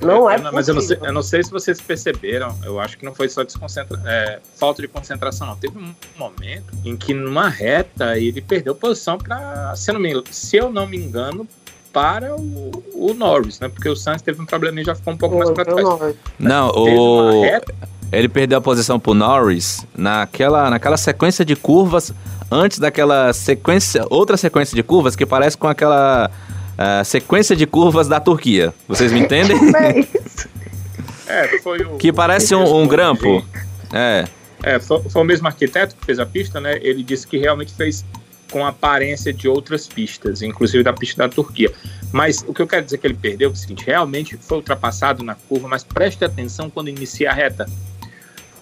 Não 0.00 0.30
é, 0.30 0.36
é 0.36 0.38
Mas 0.50 0.68
eu 0.68 0.74
não, 0.74 0.82
sei, 0.82 0.98
eu 1.00 1.12
não 1.12 1.22
sei 1.22 1.42
se 1.42 1.50
vocês 1.50 1.80
perceberam, 1.80 2.56
eu 2.64 2.78
acho 2.80 2.98
que 2.98 3.04
não 3.04 3.14
foi 3.14 3.28
só 3.28 3.42
desconcentra 3.42 4.00
é, 4.04 4.38
falta 4.56 4.82
de 4.82 4.88
concentração, 4.88 5.46
não. 5.46 5.56
Teve 5.56 5.78
um 5.78 5.94
momento 6.16 6.72
em 6.84 6.96
que 6.96 7.14
numa 7.14 7.48
reta 7.48 8.18
ele 8.18 8.40
perdeu 8.40 8.74
posição 8.74 9.18
para, 9.18 9.74
se, 9.76 9.92
se 10.30 10.56
eu 10.56 10.70
não 10.70 10.86
me 10.86 10.96
engano, 10.96 11.48
para 11.92 12.34
o, 12.34 12.82
o, 12.92 13.14
Norris, 13.14 13.60
né? 13.60 13.68
Porque 13.68 13.88
o 13.88 13.94
Sainz 13.94 14.20
teve 14.20 14.42
um 14.42 14.44
problema 14.44 14.80
e 14.80 14.84
já 14.84 14.96
ficou 14.96 15.14
um 15.14 15.16
pouco 15.16 15.38
mais 15.38 15.48
para 15.50 15.64
trás. 15.64 16.16
Não, 16.40 16.68
o... 16.70 17.42
Reta... 17.42 17.72
ele 18.18 18.28
perdeu 18.28 18.58
a 18.58 18.60
posição 18.60 18.98
para 18.98 19.10
o 19.10 19.14
Norris 19.14 19.86
naquela, 19.96 20.70
naquela 20.70 20.96
sequência 20.96 21.44
de 21.44 21.56
curvas 21.56 22.12
antes 22.50 22.78
daquela 22.78 23.32
sequência, 23.32 24.04
outra 24.10 24.36
sequência 24.36 24.74
de 24.74 24.82
curvas 24.82 25.16
que 25.16 25.26
parece 25.26 25.56
com 25.56 25.66
aquela 25.66 26.30
uh, 26.30 27.04
sequência 27.04 27.56
de 27.56 27.66
curvas 27.66 28.08
da 28.08 28.20
Turquia. 28.20 28.72
Vocês 28.86 29.12
me 29.12 29.20
entendem? 29.20 29.56
é, 31.26 31.58
foi 31.58 31.82
o. 31.82 31.96
Que 31.96 32.12
parece 32.12 32.54
um, 32.54 32.82
um 32.82 32.86
grampo. 32.86 33.44
É. 33.92 34.24
É, 34.62 34.78
foi, 34.78 35.02
foi, 35.02 35.22
o 35.22 35.24
mesmo 35.24 35.46
arquiteto 35.46 35.94
que 35.94 36.06
fez 36.06 36.18
a 36.18 36.24
pista, 36.24 36.60
né? 36.60 36.78
Ele 36.80 37.02
disse 37.02 37.26
que 37.26 37.36
realmente 37.36 37.74
fez 37.74 38.04
com 38.50 38.64
aparência 38.64 39.32
de 39.32 39.48
outras 39.48 39.86
pistas, 39.86 40.40
inclusive 40.40 40.82
da 40.82 40.92
pista 40.92 41.26
da 41.26 41.28
Turquia. 41.28 41.72
Mas 42.12 42.44
o 42.46 42.54
que 42.54 42.62
eu 42.62 42.66
quero 42.66 42.84
dizer 42.84 42.98
que 42.98 43.06
ele 43.06 43.14
perdeu 43.14 43.50
é 43.50 43.52
o 43.52 43.56
seguinte: 43.56 43.84
realmente 43.84 44.36
foi 44.36 44.58
ultrapassado 44.58 45.22
na 45.22 45.34
curva, 45.34 45.68
mas 45.68 45.82
preste 45.82 46.24
atenção 46.24 46.70
quando 46.70 46.88
inicia 46.88 47.30
a 47.30 47.34
reta. 47.34 47.68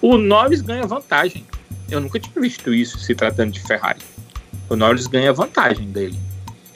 O 0.03 0.17
Norris 0.17 0.61
ganha 0.61 0.85
vantagem. 0.85 1.43
Eu 1.89 1.99
nunca 1.99 2.19
tinha 2.19 2.39
visto 2.39 2.73
isso 2.73 2.99
se 2.99 3.15
tratando 3.15 3.51
de 3.51 3.59
Ferrari. 3.61 4.01
O 4.69 4.75
Norris 4.75 5.07
ganha 5.07 5.33
vantagem 5.33 5.89
dele 5.89 6.19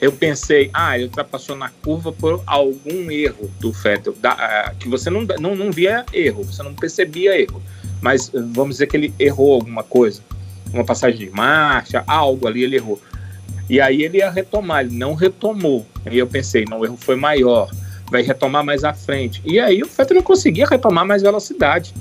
eu 0.00 0.12
pensei, 0.12 0.70
ah, 0.72 0.94
ele 0.96 1.04
ultrapassou 1.04 1.56
na 1.56 1.70
curva 1.82 2.12
por 2.12 2.42
algum 2.46 3.10
erro 3.10 3.50
do 3.58 3.72
Vettel, 3.72 4.14
da, 4.20 4.34
uh, 4.72 4.76
que 4.76 4.88
você 4.88 5.10
não, 5.10 5.22
não, 5.40 5.56
não 5.56 5.72
via 5.72 6.04
erro, 6.12 6.44
você 6.44 6.62
não 6.62 6.72
percebia 6.72 7.40
erro, 7.40 7.60
mas 8.00 8.28
uh, 8.28 8.48
vamos 8.52 8.76
dizer 8.76 8.86
que 8.86 8.96
ele 8.96 9.12
errou 9.18 9.54
alguma 9.54 9.82
coisa, 9.82 10.22
uma 10.72 10.84
passagem 10.84 11.18
de 11.18 11.30
marcha, 11.30 12.04
algo 12.06 12.46
ali 12.46 12.62
ele 12.62 12.76
errou. 12.76 13.00
E 13.68 13.80
aí 13.80 14.02
ele 14.02 14.18
ia 14.18 14.30
retomar, 14.30 14.84
ele 14.84 14.96
não 14.96 15.14
retomou. 15.14 15.84
E 16.10 16.16
eu 16.16 16.26
pensei, 16.26 16.64
não, 16.68 16.80
o 16.80 16.84
erro 16.84 16.96
foi 16.96 17.16
maior, 17.16 17.68
vai 18.10 18.22
retomar 18.22 18.64
mais 18.64 18.84
à 18.84 18.94
frente. 18.94 19.42
E 19.44 19.58
aí 19.58 19.82
o 19.82 19.86
Vettel 19.86 20.16
não 20.16 20.22
conseguia 20.22 20.66
retomar 20.66 21.04
mais 21.04 21.22
velocidade. 21.22 21.92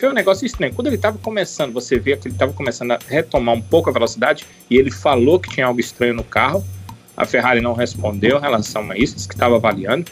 Foi 0.00 0.08
um 0.08 0.14
negócio 0.14 0.46
estranho. 0.46 0.72
Quando 0.72 0.86
ele 0.86 0.96
estava 0.96 1.18
começando, 1.18 1.74
você 1.74 1.98
vê 1.98 2.16
que 2.16 2.26
ele 2.26 2.34
estava 2.34 2.54
começando 2.54 2.92
a 2.92 2.98
retomar 3.06 3.54
um 3.54 3.60
pouco 3.60 3.90
a 3.90 3.92
velocidade, 3.92 4.46
e 4.70 4.78
ele 4.78 4.90
falou 4.90 5.38
que 5.38 5.50
tinha 5.50 5.66
algo 5.66 5.78
estranho 5.78 6.14
no 6.14 6.24
carro, 6.24 6.64
a 7.14 7.26
Ferrari 7.26 7.60
não 7.60 7.74
respondeu 7.74 8.38
em 8.38 8.40
relação 8.40 8.90
a 8.90 8.96
isso, 8.96 9.14
disse 9.14 9.28
que 9.28 9.34
estava 9.34 9.56
avaliando, 9.56 10.10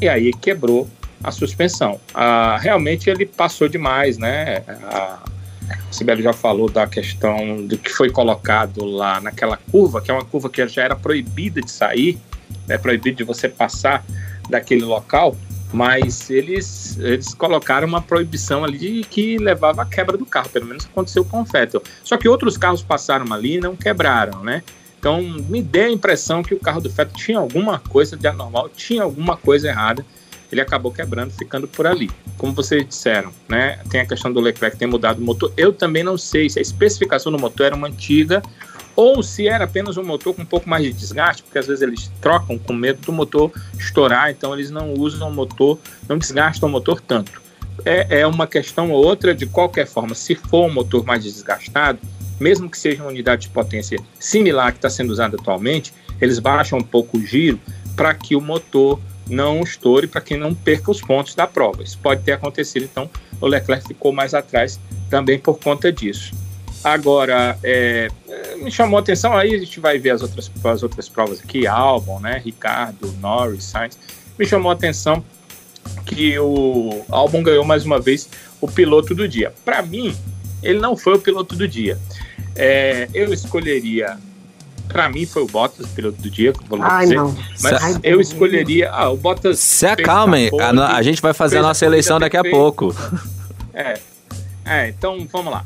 e 0.00 0.08
aí 0.08 0.32
quebrou 0.32 0.88
a 1.22 1.30
suspensão. 1.30 2.00
Ah, 2.14 2.56
realmente 2.58 3.10
ele 3.10 3.26
passou 3.26 3.68
demais, 3.68 4.16
né? 4.16 4.62
A 4.66 5.18
Sibeli 5.90 6.22
já 6.22 6.32
falou 6.32 6.70
da 6.70 6.86
questão 6.86 7.66
do 7.66 7.76
que 7.76 7.90
foi 7.90 8.08
colocado 8.08 8.86
lá 8.86 9.20
naquela 9.20 9.58
curva, 9.58 10.00
que 10.00 10.10
é 10.10 10.14
uma 10.14 10.24
curva 10.24 10.48
que 10.48 10.66
já 10.66 10.82
era 10.82 10.96
proibida 10.96 11.60
de 11.60 11.70
sair, 11.70 12.18
né? 12.66 12.78
proibido 12.78 13.18
de 13.18 13.24
você 13.24 13.50
passar 13.50 14.02
daquele 14.48 14.82
local, 14.82 15.36
mas 15.72 16.30
eles, 16.30 16.98
eles 16.98 17.32
colocaram 17.34 17.86
uma 17.86 18.02
proibição 18.02 18.64
ali 18.64 19.04
que 19.04 19.38
levava 19.38 19.82
à 19.82 19.86
quebra 19.86 20.16
do 20.16 20.26
carro, 20.26 20.48
pelo 20.48 20.66
menos 20.66 20.84
aconteceu 20.86 21.24
com 21.24 21.42
o 21.42 21.44
Vettel. 21.44 21.82
Só 22.02 22.16
que 22.16 22.28
outros 22.28 22.56
carros 22.56 22.82
passaram 22.82 23.32
ali 23.32 23.56
e 23.56 23.60
não 23.60 23.76
quebraram, 23.76 24.42
né? 24.42 24.62
Então, 24.98 25.22
me 25.22 25.62
deu 25.62 25.86
a 25.86 25.90
impressão 25.90 26.42
que 26.42 26.54
o 26.54 26.60
carro 26.60 26.80
do 26.80 26.90
Vettel 26.90 27.16
tinha 27.16 27.38
alguma 27.38 27.78
coisa 27.78 28.16
de 28.16 28.26
anormal, 28.26 28.68
tinha 28.68 29.02
alguma 29.02 29.36
coisa 29.36 29.68
errada. 29.68 30.04
Ele 30.52 30.60
acabou 30.60 30.90
quebrando, 30.90 31.30
ficando 31.30 31.68
por 31.68 31.86
ali. 31.86 32.10
Como 32.36 32.52
vocês 32.52 32.86
disseram, 32.86 33.32
né? 33.48 33.78
Tem 33.88 34.00
a 34.00 34.06
questão 34.06 34.32
do 34.32 34.40
Leclerc 34.40 34.76
ter 34.76 34.86
mudado 34.86 35.20
o 35.20 35.22
motor. 35.22 35.52
Eu 35.56 35.72
também 35.72 36.02
não 36.02 36.18
sei 36.18 36.50
se 36.50 36.58
a 36.58 36.62
especificação 36.62 37.30
do 37.30 37.38
motor 37.38 37.66
era 37.66 37.76
uma 37.76 37.86
antiga 37.86 38.42
ou 38.94 39.22
se 39.22 39.48
era 39.48 39.64
apenas 39.64 39.96
um 39.96 40.04
motor 40.04 40.34
com 40.34 40.42
um 40.42 40.46
pouco 40.46 40.68
mais 40.68 40.84
de 40.84 40.92
desgaste, 40.92 41.42
porque 41.42 41.58
às 41.58 41.66
vezes 41.66 41.82
eles 41.82 42.10
trocam 42.20 42.58
com 42.58 42.72
medo 42.72 43.00
do 43.00 43.12
motor 43.12 43.52
estourar, 43.78 44.30
então 44.30 44.52
eles 44.54 44.70
não 44.70 44.94
usam 44.94 45.28
o 45.28 45.32
motor, 45.32 45.78
não 46.08 46.18
desgastam 46.18 46.68
o 46.68 46.72
motor 46.72 47.00
tanto. 47.00 47.40
É, 47.84 48.20
é 48.20 48.26
uma 48.26 48.46
questão 48.46 48.90
ou 48.90 49.04
outra, 49.04 49.34
de 49.34 49.46
qualquer 49.46 49.86
forma, 49.86 50.14
se 50.14 50.34
for 50.34 50.66
um 50.66 50.72
motor 50.72 51.04
mais 51.04 51.24
desgastado, 51.24 51.98
mesmo 52.38 52.70
que 52.70 52.78
seja 52.78 53.02
uma 53.02 53.10
unidade 53.10 53.42
de 53.42 53.48
potência 53.48 53.98
similar 54.18 54.72
que 54.72 54.78
está 54.78 54.90
sendo 54.90 55.10
usada 55.10 55.36
atualmente, 55.36 55.92
eles 56.20 56.38
baixam 56.38 56.78
um 56.78 56.82
pouco 56.82 57.18
o 57.18 57.24
giro 57.24 57.58
para 57.96 58.14
que 58.14 58.36
o 58.36 58.40
motor 58.40 59.00
não 59.28 59.62
estoure, 59.62 60.06
para 60.06 60.20
que 60.20 60.36
não 60.36 60.54
perca 60.54 60.90
os 60.90 61.00
pontos 61.00 61.34
da 61.34 61.46
prova. 61.46 61.82
Isso 61.82 61.98
pode 61.98 62.22
ter 62.22 62.32
acontecido, 62.32 62.84
então 62.84 63.08
o 63.40 63.46
Leclerc 63.46 63.86
ficou 63.86 64.12
mais 64.12 64.34
atrás 64.34 64.78
também 65.08 65.38
por 65.38 65.58
conta 65.58 65.92
disso. 65.92 66.34
Agora, 66.82 67.58
é, 67.62 68.08
me 68.56 68.70
chamou 68.70 68.98
a 68.98 69.00
atenção, 69.00 69.36
aí 69.36 69.54
a 69.54 69.58
gente 69.58 69.78
vai 69.80 69.98
ver 69.98 70.10
as 70.10 70.22
outras, 70.22 70.50
as 70.64 70.82
outras 70.82 71.08
provas 71.08 71.40
aqui, 71.40 71.66
Albon, 71.66 72.20
né, 72.20 72.40
Ricardo, 72.42 73.12
Norris, 73.20 73.64
Sainz, 73.64 73.98
me 74.38 74.46
chamou 74.46 74.70
a 74.70 74.74
atenção 74.74 75.22
que 76.06 76.38
o 76.38 77.04
Albon 77.10 77.42
ganhou 77.42 77.64
mais 77.64 77.84
uma 77.84 78.00
vez 78.00 78.28
o 78.60 78.68
piloto 78.68 79.14
do 79.14 79.28
dia. 79.28 79.52
Para 79.64 79.82
mim, 79.82 80.16
ele 80.62 80.78
não 80.78 80.96
foi 80.96 81.14
o 81.14 81.18
piloto 81.18 81.54
do 81.54 81.68
dia. 81.68 81.98
É, 82.56 83.08
eu 83.12 83.32
escolheria. 83.32 84.18
Para 84.88 85.08
mim 85.08 85.24
foi 85.24 85.42
o 85.42 85.46
Bottas, 85.46 85.86
piloto 85.86 86.20
do 86.20 86.28
dia, 86.28 86.52
vou 86.68 86.82
Ai, 86.82 87.04
dizer. 87.04 87.16
Não. 87.16 87.36
Mas 87.62 87.82
Ai, 87.82 87.96
eu 88.02 88.20
escolheria. 88.20 88.90
Ah, 88.90 89.08
o 89.10 89.16
Bottas. 89.16 89.60
Se 89.60 89.86
acalmem, 89.86 90.50
a, 90.60 90.96
a, 90.96 91.02
gente 91.02 91.22
vai 91.22 91.32
fazer 91.32 91.58
a 91.58 91.62
nossa 91.62 91.86
eleição 91.86 92.18
daqui 92.18 92.36
a 92.36 92.42
pouco. 92.42 92.94
É, 93.72 94.00
é 94.64 94.88
então 94.88 95.26
vamos 95.30 95.52
lá. 95.52 95.64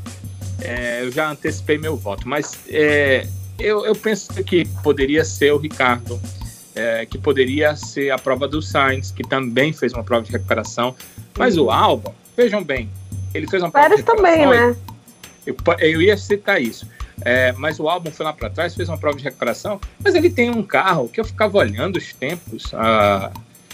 É, 0.64 1.02
eu 1.02 1.12
já 1.12 1.30
antecipei 1.30 1.78
meu 1.78 1.96
voto, 1.96 2.26
mas 2.26 2.58
é, 2.68 3.26
eu, 3.58 3.84
eu 3.84 3.94
penso 3.94 4.32
que 4.42 4.64
poderia 4.82 5.24
ser 5.24 5.52
o 5.52 5.58
Ricardo, 5.58 6.20
é, 6.74 7.06
que 7.06 7.18
poderia 7.18 7.76
ser 7.76 8.10
a 8.10 8.18
prova 8.18 8.48
do 8.48 8.60
Sainz, 8.60 9.10
que 9.10 9.22
também 9.22 9.72
fez 9.72 9.92
uma 9.92 10.02
prova 10.02 10.24
de 10.24 10.32
recuperação. 10.32 10.94
Mas 11.38 11.56
o 11.56 11.70
Albon, 11.70 12.14
vejam 12.36 12.64
bem, 12.64 12.90
ele 13.34 13.46
fez 13.46 13.62
uma 13.62 13.70
prova 13.70 13.88
Pérez 13.88 14.04
de 14.04 14.10
recuperação. 14.10 14.42
também, 14.42 14.70
né? 14.70 14.76
Eu, 15.46 15.56
eu 15.78 16.02
ia 16.02 16.16
citar 16.16 16.60
isso. 16.60 16.88
É, 17.20 17.52
mas 17.52 17.78
o 17.78 17.88
álbum 17.88 18.10
foi 18.10 18.24
lá 18.24 18.32
para 18.32 18.50
trás, 18.50 18.74
fez 18.74 18.88
uma 18.88 18.98
prova 18.98 19.16
de 19.16 19.24
recuperação, 19.24 19.80
mas 20.02 20.14
ele 20.14 20.30
tem 20.30 20.50
um 20.50 20.62
carro 20.62 21.08
que 21.08 21.20
eu 21.20 21.24
ficava 21.24 21.58
olhando 21.58 21.96
os 21.96 22.12
tempos 22.12 22.72
ah, 22.74 23.30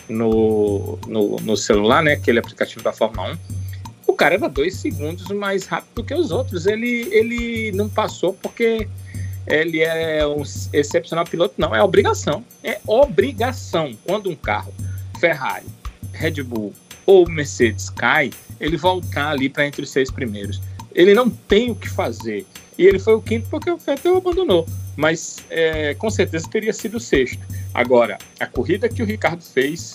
no, 0.08 0.98
no, 1.06 1.36
no, 1.36 1.56
celular, 1.56 2.02
né, 2.02 2.12
aquele 2.12 2.38
aplicativo 2.38 2.82
da 2.82 2.92
Fórmula 2.92 3.32
1. 3.32 3.38
O 4.10 4.12
cara 4.12 4.34
era 4.34 4.48
dois 4.48 4.74
segundos 4.74 5.28
mais 5.28 5.66
rápido 5.66 6.02
que 6.02 6.12
os 6.12 6.32
outros. 6.32 6.66
Ele, 6.66 7.06
ele 7.12 7.70
não 7.70 7.88
passou 7.88 8.34
porque 8.34 8.88
ele 9.46 9.82
é 9.82 10.26
um 10.26 10.42
excepcional 10.72 11.24
piloto, 11.24 11.54
não, 11.56 11.72
é 11.72 11.80
obrigação. 11.80 12.44
É 12.64 12.80
obrigação. 12.88 13.96
Quando 14.04 14.28
um 14.28 14.34
carro, 14.34 14.74
Ferrari, 15.20 15.64
Red 16.12 16.42
Bull 16.42 16.74
ou 17.06 17.24
Mercedes 17.30 17.88
cai, 17.88 18.30
ele 18.58 18.76
voltar 18.76 19.30
ali 19.30 19.48
para 19.48 19.64
entre 19.64 19.82
os 19.82 19.90
seis 19.90 20.10
primeiros. 20.10 20.60
Ele 20.92 21.14
não 21.14 21.30
tem 21.30 21.70
o 21.70 21.76
que 21.76 21.88
fazer. 21.88 22.44
E 22.76 22.84
ele 22.86 22.98
foi 22.98 23.14
o 23.14 23.22
quinto 23.22 23.46
porque 23.48 23.70
o 23.70 23.76
Vettel 23.76 24.16
abandonou. 24.16 24.66
Mas 24.96 25.36
é, 25.50 25.94
com 25.94 26.10
certeza 26.10 26.48
teria 26.50 26.72
sido 26.72 26.96
o 26.96 27.00
sexto. 27.00 27.46
Agora, 27.72 28.18
a 28.40 28.46
corrida 28.46 28.88
que 28.88 29.04
o 29.04 29.06
Ricardo 29.06 29.40
fez, 29.40 29.94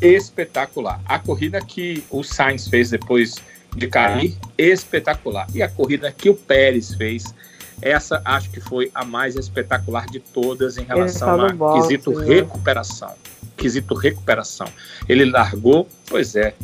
espetacular. 0.00 1.00
A 1.06 1.20
corrida 1.20 1.60
que 1.60 2.02
o 2.10 2.24
Sainz 2.24 2.66
fez 2.66 2.90
depois 2.90 3.36
de 3.76 3.86
cair, 3.86 4.36
espetacular. 4.56 5.46
E 5.54 5.62
a 5.62 5.68
corrida 5.68 6.12
que 6.12 6.28
o 6.28 6.34
Pérez 6.34 6.94
fez, 6.94 7.34
essa 7.80 8.20
acho 8.24 8.50
que 8.50 8.60
foi 8.60 8.90
a 8.94 9.04
mais 9.04 9.34
espetacular 9.34 10.06
de 10.06 10.20
todas 10.20 10.76
em 10.76 10.84
relação 10.84 11.40
ao 11.40 11.52
boxe, 11.52 11.88
quesito 11.88 12.10
né? 12.12 12.34
recuperação. 12.34 13.14
Quesito 13.56 13.94
recuperação. 13.94 14.68
Ele 15.08 15.24
largou, 15.24 15.88
pois 16.06 16.36
é, 16.36 16.54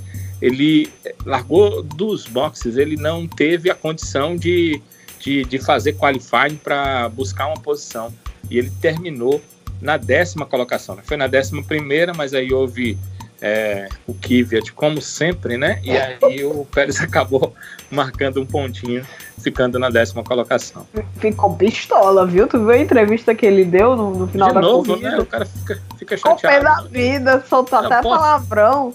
ele 0.41 0.91
largou 1.25 1.83
dos 1.83 2.27
boxes, 2.27 2.77
ele 2.77 2.97
não 2.97 3.27
teve 3.27 3.71
a 3.71 3.75
condição 3.75 4.37
de, 4.37 4.81
de, 5.21 5.45
de 5.45 5.59
fazer 5.59 5.95
qualifying 5.95 6.57
para 6.63 7.09
buscar 7.09 7.47
uma 7.49 7.61
posição. 7.61 8.13
E 8.51 8.59
ele 8.59 8.71
terminou 8.81 9.43
na 9.81 9.97
décima 9.97 10.47
colocação. 10.47 10.95
Né? 10.95 11.03
Foi 11.05 11.17
na 11.17 11.27
décima 11.27 11.63
primeira, 11.63 12.13
mas 12.15 12.35
aí 12.35 12.53
houve 12.53 12.97
é, 13.41 13.89
o 14.07 14.15
Kvyat, 14.15 14.73
como 14.73 15.01
sempre, 15.01 15.57
né? 15.57 15.81
E 15.83 15.93
aí 15.93 16.45
o 16.45 16.65
Pérez 16.65 17.01
acabou 17.03 17.55
marcando 17.91 18.41
um 18.41 18.47
pontinho, 18.47 19.07
ficando 19.41 19.79
na 19.79 19.91
décima 19.91 20.25
colocação. 20.25 20.87
Ficou 21.21 21.55
pistola, 21.57 22.27
viu? 22.27 22.47
Tu 22.47 22.59
viu 22.59 22.71
a 22.71 22.79
entrevista 22.79 23.35
que 23.35 23.47
ele 23.47 23.65
deu 23.65 23.97
no, 23.97 24.11
no 24.11 24.29
final 24.29 24.49
De 24.49 24.55
da 24.55 24.61
novo, 24.61 24.87
corrida? 24.87 25.11
né? 25.13 25.19
O 25.19 25.27
cara 25.27 25.47
fica, 25.47 25.81
fica 25.99 26.17
pé 26.17 26.21
chateado. 26.21 26.65
da 26.65 26.83
vida, 26.89 27.45
soltou 27.49 27.79
até 27.79 28.03
posso. 28.03 28.21
palavrão. 28.21 28.95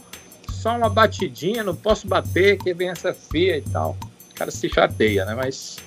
Só 0.50 0.78
uma 0.78 0.90
batidinha, 0.90 1.64
não 1.64 1.76
posso 1.76 2.08
bater, 2.08 2.58
que 2.58 2.74
vem 2.74 2.90
essa 2.90 3.14
fia 3.14 3.58
e 3.58 3.62
tal. 3.62 3.98
O 4.32 4.36
cara 4.36 4.52
se 4.52 4.70
chateia, 4.70 5.26
né? 5.26 5.36
Mas 5.36 5.78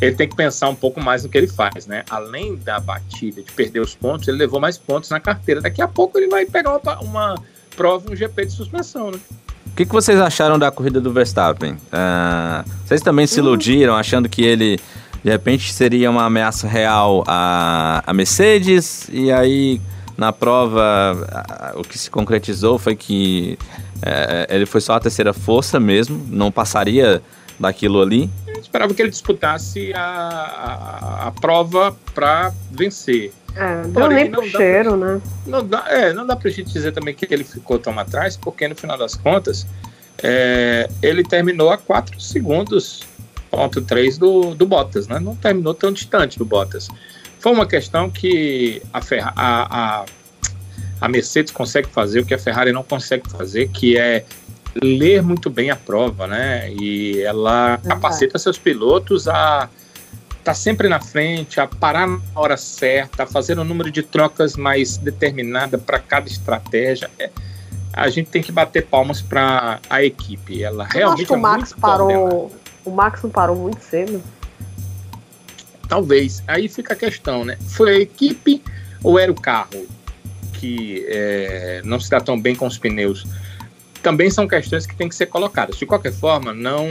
ele 0.00 0.14
tem 0.16 0.28
que 0.28 0.34
pensar 0.34 0.68
um 0.68 0.74
pouco 0.74 1.00
mais 1.00 1.22
no 1.22 1.28
que 1.28 1.36
ele 1.36 1.46
faz, 1.46 1.86
né? 1.86 2.04
Além 2.08 2.56
da 2.56 2.80
batida, 2.80 3.42
de 3.42 3.52
perder 3.52 3.80
os 3.80 3.94
pontos, 3.94 4.26
ele 4.28 4.38
levou 4.38 4.58
mais 4.60 4.78
pontos 4.78 5.10
na 5.10 5.20
carteira. 5.20 5.60
Daqui 5.60 5.82
a 5.82 5.88
pouco 5.88 6.18
ele 6.18 6.28
vai 6.28 6.46
pegar 6.46 6.78
uma, 6.78 7.00
uma 7.00 7.34
prova, 7.80 8.12
um 8.12 8.14
GP 8.14 8.44
de 8.44 8.52
suspensão, 8.52 9.10
né? 9.10 9.18
O 9.66 9.74
que, 9.74 9.86
que 9.86 9.92
vocês 9.92 10.20
acharam 10.20 10.58
da 10.58 10.70
corrida 10.70 11.00
do 11.00 11.10
Verstappen? 11.10 11.78
Ah, 11.90 12.62
vocês 12.84 13.00
também 13.00 13.26
se 13.26 13.38
iludiram 13.38 13.96
achando 13.96 14.28
que 14.28 14.42
ele, 14.42 14.78
de 15.24 15.30
repente, 15.30 15.72
seria 15.72 16.10
uma 16.10 16.26
ameaça 16.26 16.68
real 16.68 17.24
à, 17.26 18.02
à 18.06 18.12
Mercedes? 18.12 19.08
E 19.10 19.32
aí, 19.32 19.80
na 20.14 20.30
prova, 20.30 20.82
ah, 21.32 21.72
o 21.76 21.82
que 21.82 21.96
se 21.96 22.10
concretizou 22.10 22.78
foi 22.78 22.94
que 22.94 23.58
eh, 24.02 24.46
ele 24.50 24.66
foi 24.66 24.82
só 24.82 24.94
a 24.94 25.00
terceira 25.00 25.32
força 25.32 25.80
mesmo, 25.80 26.22
não 26.28 26.52
passaria 26.52 27.22
daquilo 27.58 28.02
ali. 28.02 28.28
Eu 28.46 28.60
esperava 28.60 28.92
que 28.92 29.00
ele 29.00 29.10
disputasse 29.10 29.94
a, 29.94 30.02
a, 30.02 31.28
a 31.28 31.30
prova 31.30 31.96
para 32.14 32.52
vencer. 32.70 33.32
É, 33.56 33.82
deu 33.82 33.92
Porém, 33.92 34.16
nem 34.16 34.30
pro 34.30 34.42
não 34.42 34.50
dá 34.50 34.58
cheiro, 34.58 34.96
né? 34.96 35.20
Não 35.46 35.66
dá, 35.66 35.84
é, 35.88 36.12
não 36.12 36.26
dá 36.26 36.36
pra 36.36 36.50
gente 36.50 36.72
dizer 36.72 36.92
também 36.92 37.14
que 37.14 37.26
ele 37.32 37.44
ficou 37.44 37.78
tão 37.78 37.98
atrás, 37.98 38.36
porque 38.36 38.66
no 38.68 38.74
final 38.74 38.96
das 38.96 39.14
contas, 39.14 39.66
é, 40.22 40.88
ele 41.02 41.22
terminou 41.22 41.70
a 41.70 41.78
4 41.78 42.20
segundos, 42.20 43.02
ponto 43.50 43.80
3 43.82 44.18
do, 44.18 44.54
do 44.54 44.66
Bottas, 44.66 45.08
né? 45.08 45.18
Não 45.18 45.34
terminou 45.34 45.74
tão 45.74 45.92
distante 45.92 46.38
do 46.38 46.44
Bottas. 46.44 46.88
Foi 47.38 47.52
uma 47.52 47.66
questão 47.66 48.10
que 48.10 48.82
a, 48.92 49.00
Ferra, 49.00 49.32
a, 49.34 50.00
a, 50.00 50.04
a 51.00 51.08
Mercedes 51.08 51.50
consegue 51.52 51.88
fazer, 51.88 52.20
o 52.20 52.26
que 52.26 52.34
a 52.34 52.38
Ferrari 52.38 52.72
não 52.72 52.82
consegue 52.82 53.28
fazer, 53.30 53.68
que 53.68 53.96
é 53.96 54.24
ler 54.80 55.22
muito 55.22 55.50
bem 55.50 55.70
a 55.70 55.76
prova, 55.76 56.26
né? 56.26 56.70
E 56.72 57.20
ela 57.22 57.78
capacita 57.78 58.38
seus 58.38 58.58
pilotos 58.58 59.26
a 59.26 59.68
tá 60.42 60.54
sempre 60.54 60.88
na 60.88 61.00
frente, 61.00 61.60
a 61.60 61.66
parar 61.66 62.06
na 62.06 62.20
hora 62.34 62.56
certa, 62.56 63.24
a 63.24 63.26
fazer 63.26 63.58
um 63.58 63.64
número 63.64 63.90
de 63.90 64.02
trocas 64.02 64.56
mais 64.56 64.96
determinada 64.96 65.78
para 65.78 65.98
cada 65.98 66.28
estratégia. 66.28 67.10
É, 67.18 67.30
a 67.92 68.08
gente 68.08 68.30
tem 68.30 68.42
que 68.42 68.52
bater 68.52 68.86
palmas 68.86 69.20
para 69.20 69.80
a 69.88 70.02
equipe. 70.02 70.62
Ela 70.62 70.84
Eu 70.84 70.86
acho 70.86 70.98
realmente 70.98 71.26
que 71.26 71.32
o 71.32 71.36
é 71.36 71.38
Max 71.38 71.72
coordenada. 71.72 72.20
parou. 72.20 72.52
O 72.84 72.90
Max 72.90 73.22
não 73.22 73.30
parou 73.30 73.56
muito 73.56 73.82
cedo. 73.82 74.22
Talvez. 75.88 76.42
Aí 76.46 76.68
fica 76.68 76.94
a 76.94 76.96
questão, 76.96 77.44
né? 77.44 77.58
Foi 77.68 77.90
a 77.90 77.98
equipe 77.98 78.62
ou 79.02 79.18
era 79.18 79.30
o 79.30 79.34
carro 79.34 79.86
que 80.54 81.04
é, 81.08 81.80
não 81.84 81.98
se 81.98 82.10
dá 82.10 82.20
tão 82.20 82.40
bem 82.40 82.54
com 82.54 82.66
os 82.66 82.78
pneus? 82.78 83.26
Também 84.02 84.30
são 84.30 84.46
questões 84.46 84.86
que 84.86 84.94
têm 84.94 85.08
que 85.08 85.14
ser 85.14 85.26
colocadas. 85.26 85.76
De 85.76 85.84
qualquer 85.84 86.12
forma, 86.12 86.54
não 86.54 86.86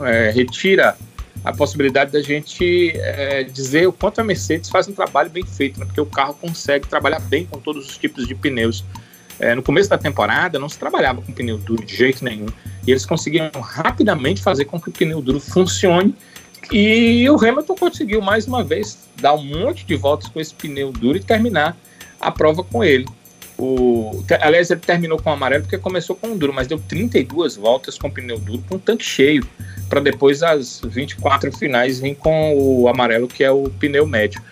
é, 0.00 0.30
retira 0.30 0.96
a 1.44 1.52
possibilidade 1.52 2.10
da 2.10 2.22
gente 2.22 2.92
é, 2.96 3.44
dizer 3.44 3.86
o 3.86 3.92
quanto 3.92 4.20
a 4.20 4.24
Mercedes 4.24 4.70
faz 4.70 4.88
um 4.88 4.92
trabalho 4.92 5.28
bem 5.28 5.44
feito, 5.44 5.78
né? 5.78 5.84
porque 5.84 6.00
o 6.00 6.06
carro 6.06 6.34
consegue 6.34 6.88
trabalhar 6.88 7.20
bem 7.20 7.44
com 7.44 7.60
todos 7.60 7.86
os 7.86 7.98
tipos 7.98 8.26
de 8.26 8.34
pneus. 8.34 8.82
É, 9.38 9.54
no 9.54 9.62
começo 9.62 9.90
da 9.90 9.98
temporada 9.98 10.58
não 10.58 10.68
se 10.68 10.78
trabalhava 10.78 11.20
com 11.20 11.32
pneu 11.32 11.58
duro 11.58 11.84
de 11.84 11.94
jeito 11.94 12.24
nenhum, 12.24 12.46
e 12.86 12.90
eles 12.90 13.04
conseguiram 13.04 13.50
rapidamente 13.60 14.40
fazer 14.40 14.64
com 14.64 14.80
que 14.80 14.88
o 14.88 14.92
pneu 14.92 15.20
duro 15.20 15.38
funcione 15.38 16.14
e 16.72 17.28
o 17.28 17.36
Hamilton 17.36 17.74
conseguiu 17.74 18.22
mais 18.22 18.46
uma 18.46 18.64
vez 18.64 18.98
dar 19.20 19.34
um 19.34 19.44
monte 19.44 19.84
de 19.84 19.96
voltas 19.96 20.28
com 20.28 20.40
esse 20.40 20.54
pneu 20.54 20.92
duro 20.92 21.18
e 21.18 21.20
terminar 21.20 21.76
a 22.20 22.30
prova 22.30 22.64
com 22.64 22.82
ele. 22.82 23.06
O, 23.56 24.24
aliás, 24.40 24.70
ele 24.70 24.80
terminou 24.80 25.18
com 25.18 25.30
o 25.30 25.32
amarelo 25.32 25.62
porque 25.62 25.78
começou 25.78 26.16
com 26.16 26.32
o 26.32 26.36
duro, 26.36 26.52
mas 26.52 26.66
deu 26.66 26.78
32 26.78 27.56
voltas 27.56 27.96
com 27.96 28.10
pneu 28.10 28.38
duro, 28.38 28.64
com 28.68 28.76
o 28.76 28.78
tanque 28.78 29.04
cheio, 29.04 29.46
para 29.88 30.00
depois 30.00 30.42
as 30.42 30.80
24 30.84 31.52
finais 31.56 32.00
vir 32.00 32.16
com 32.16 32.54
o 32.56 32.88
amarelo, 32.88 33.28
que 33.28 33.44
é 33.44 33.50
o 33.50 33.70
pneu 33.70 34.06
médio. 34.06 34.42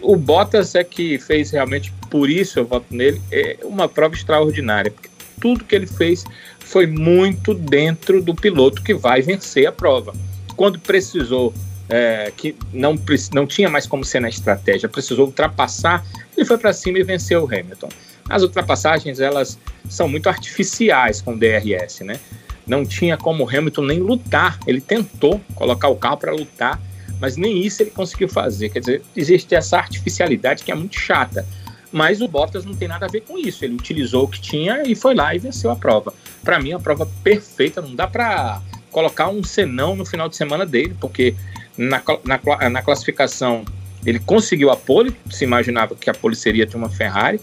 O 0.00 0.16
Bottas 0.16 0.74
é 0.74 0.84
que 0.84 1.18
fez 1.18 1.50
realmente, 1.50 1.92
por 2.10 2.30
isso 2.30 2.58
eu 2.58 2.64
voto 2.64 2.86
nele, 2.90 3.20
é 3.30 3.58
uma 3.62 3.88
prova 3.88 4.14
extraordinária, 4.14 4.90
porque 4.90 5.08
tudo 5.40 5.64
que 5.64 5.74
ele 5.74 5.86
fez 5.86 6.24
foi 6.60 6.86
muito 6.86 7.54
dentro 7.54 8.20
do 8.22 8.34
piloto 8.34 8.82
que 8.82 8.94
vai 8.94 9.22
vencer 9.22 9.66
a 9.66 9.72
prova. 9.72 10.12
Quando 10.56 10.78
precisou, 10.78 11.54
é, 11.88 12.32
que 12.36 12.54
não, 12.72 12.96
não 13.32 13.46
tinha 13.46 13.68
mais 13.68 13.86
como 13.86 14.04
ser 14.04 14.20
na 14.20 14.28
estratégia, 14.28 14.88
precisou 14.88 15.26
ultrapassar, 15.26 16.04
ele 16.36 16.44
foi 16.44 16.58
para 16.58 16.72
cima 16.72 16.98
e 16.98 17.04
venceu 17.04 17.42
o 17.42 17.46
Hamilton. 17.46 17.88
As 18.28 18.42
ultrapassagens, 18.42 19.20
elas 19.20 19.58
são 19.88 20.08
muito 20.08 20.28
artificiais 20.28 21.20
com 21.20 21.32
o 21.32 21.38
DRS, 21.38 22.00
né? 22.00 22.20
Não 22.66 22.84
tinha 22.84 23.16
como 23.16 23.44
o 23.44 23.48
Hamilton 23.48 23.82
nem 23.82 23.98
lutar. 23.98 24.58
Ele 24.66 24.80
tentou 24.80 25.40
colocar 25.54 25.88
o 25.88 25.96
carro 25.96 26.18
para 26.18 26.32
lutar, 26.32 26.80
mas 27.20 27.36
nem 27.36 27.64
isso 27.64 27.82
ele 27.82 27.90
conseguiu 27.90 28.28
fazer. 28.28 28.68
Quer 28.68 28.80
dizer, 28.80 29.02
existe 29.16 29.54
essa 29.54 29.78
artificialidade 29.78 30.62
que 30.62 30.70
é 30.70 30.74
muito 30.74 30.98
chata. 30.98 31.46
Mas 31.90 32.20
o 32.20 32.28
Bottas 32.28 32.66
não 32.66 32.74
tem 32.74 32.86
nada 32.86 33.06
a 33.06 33.08
ver 33.08 33.22
com 33.22 33.38
isso. 33.38 33.64
Ele 33.64 33.74
utilizou 33.74 34.24
o 34.24 34.28
que 34.28 34.40
tinha 34.40 34.82
e 34.86 34.94
foi 34.94 35.14
lá 35.14 35.34
e 35.34 35.38
venceu 35.38 35.70
a 35.70 35.76
prova. 35.76 36.12
Para 36.44 36.60
mim, 36.60 36.72
a 36.72 36.78
prova 36.78 37.08
perfeita. 37.24 37.80
Não 37.80 37.94
dá 37.94 38.06
para 38.06 38.60
colocar 38.90 39.28
um 39.28 39.42
senão 39.42 39.96
no 39.96 40.04
final 40.04 40.28
de 40.28 40.36
semana 40.36 40.66
dele, 40.66 40.94
porque 41.00 41.34
na, 41.76 42.02
na, 42.24 42.68
na 42.68 42.82
classificação 42.82 43.64
ele 44.04 44.18
conseguiu 44.18 44.70
a 44.70 44.76
pole, 44.76 45.14
se 45.30 45.44
imaginava 45.44 45.94
que 45.94 46.08
a 46.08 46.14
pole 46.14 46.36
seria 46.36 46.66
de 46.66 46.76
uma 46.76 46.88
Ferrari, 46.88 47.40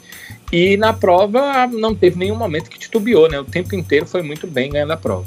e 0.52 0.78
na 0.78 0.94
prova 0.94 1.68
não 1.68 1.94
teve 1.96 2.18
nenhum 2.18 2.36
momento 2.36 2.70
que 2.70 2.80
titubeou, 2.80 3.30
né? 3.30 3.40
O 3.40 3.44
tempo 3.46 3.76
inteiro 3.76 4.06
foi 4.06 4.22
muito 4.22 4.46
bem 4.48 4.72
ganhando 4.72 4.92
a 4.94 4.98
prova. 4.98 5.26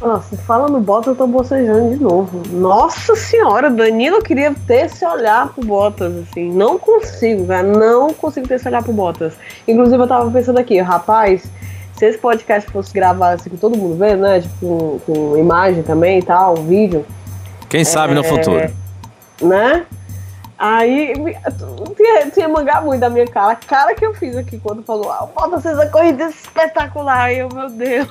Nossa, 0.00 0.34
fala 0.36 0.66
no 0.68 0.80
Bottas, 0.80 1.08
eu 1.08 1.16
tô 1.16 1.26
bocejando 1.26 1.90
de 1.94 2.02
novo. 2.02 2.42
Nossa 2.54 3.14
senhora, 3.16 3.68
Danilo 3.68 4.22
queria 4.22 4.54
ter 4.66 4.86
esse 4.86 5.04
olhar 5.04 5.52
pro 5.52 5.62
Bottas, 5.62 6.14
assim. 6.16 6.50
Não 6.50 6.78
consigo, 6.78 7.46
cara. 7.46 7.62
Não 7.64 8.14
consigo 8.14 8.48
ter 8.48 8.54
esse 8.54 8.66
olhar 8.66 8.82
pro 8.82 8.92
Bottas. 8.94 9.34
Inclusive, 9.68 10.02
eu 10.02 10.08
tava 10.08 10.30
pensando 10.30 10.58
aqui, 10.58 10.80
rapaz, 10.80 11.42
se 11.98 12.06
esse 12.06 12.16
podcast 12.16 12.70
fosse 12.70 12.94
gravado 12.94 13.34
assim 13.34 13.50
com 13.50 13.56
todo 13.58 13.76
mundo 13.76 13.96
vendo, 13.98 14.22
né? 14.22 14.40
Tipo, 14.40 15.00
com, 15.04 15.12
com 15.12 15.36
imagem 15.36 15.82
também 15.82 16.20
e 16.20 16.22
tal, 16.22 16.54
vídeo, 16.56 17.04
Quem 17.68 17.84
sabe 17.84 18.14
no 18.14 18.20
É, 18.20 18.24
futuro. 18.24 18.70
né? 19.42 19.84
Aí 20.62 21.14
tinha, 21.96 22.30
tinha 22.30 22.46
mangar 22.46 22.82
muito 22.84 23.00
da 23.00 23.08
minha 23.08 23.26
cara. 23.26 23.52
A 23.52 23.56
cara 23.56 23.94
que 23.94 24.04
eu 24.04 24.12
fiz 24.14 24.36
aqui 24.36 24.58
quando 24.58 24.82
falou, 24.82 25.10
ah, 25.10 25.24
Bottas 25.34 25.62
fez 25.62 25.78
a 25.78 25.86
corrida 25.88 26.28
espetacular. 26.28 27.32
Eu, 27.32 27.48
meu 27.48 27.70
Deus. 27.70 28.06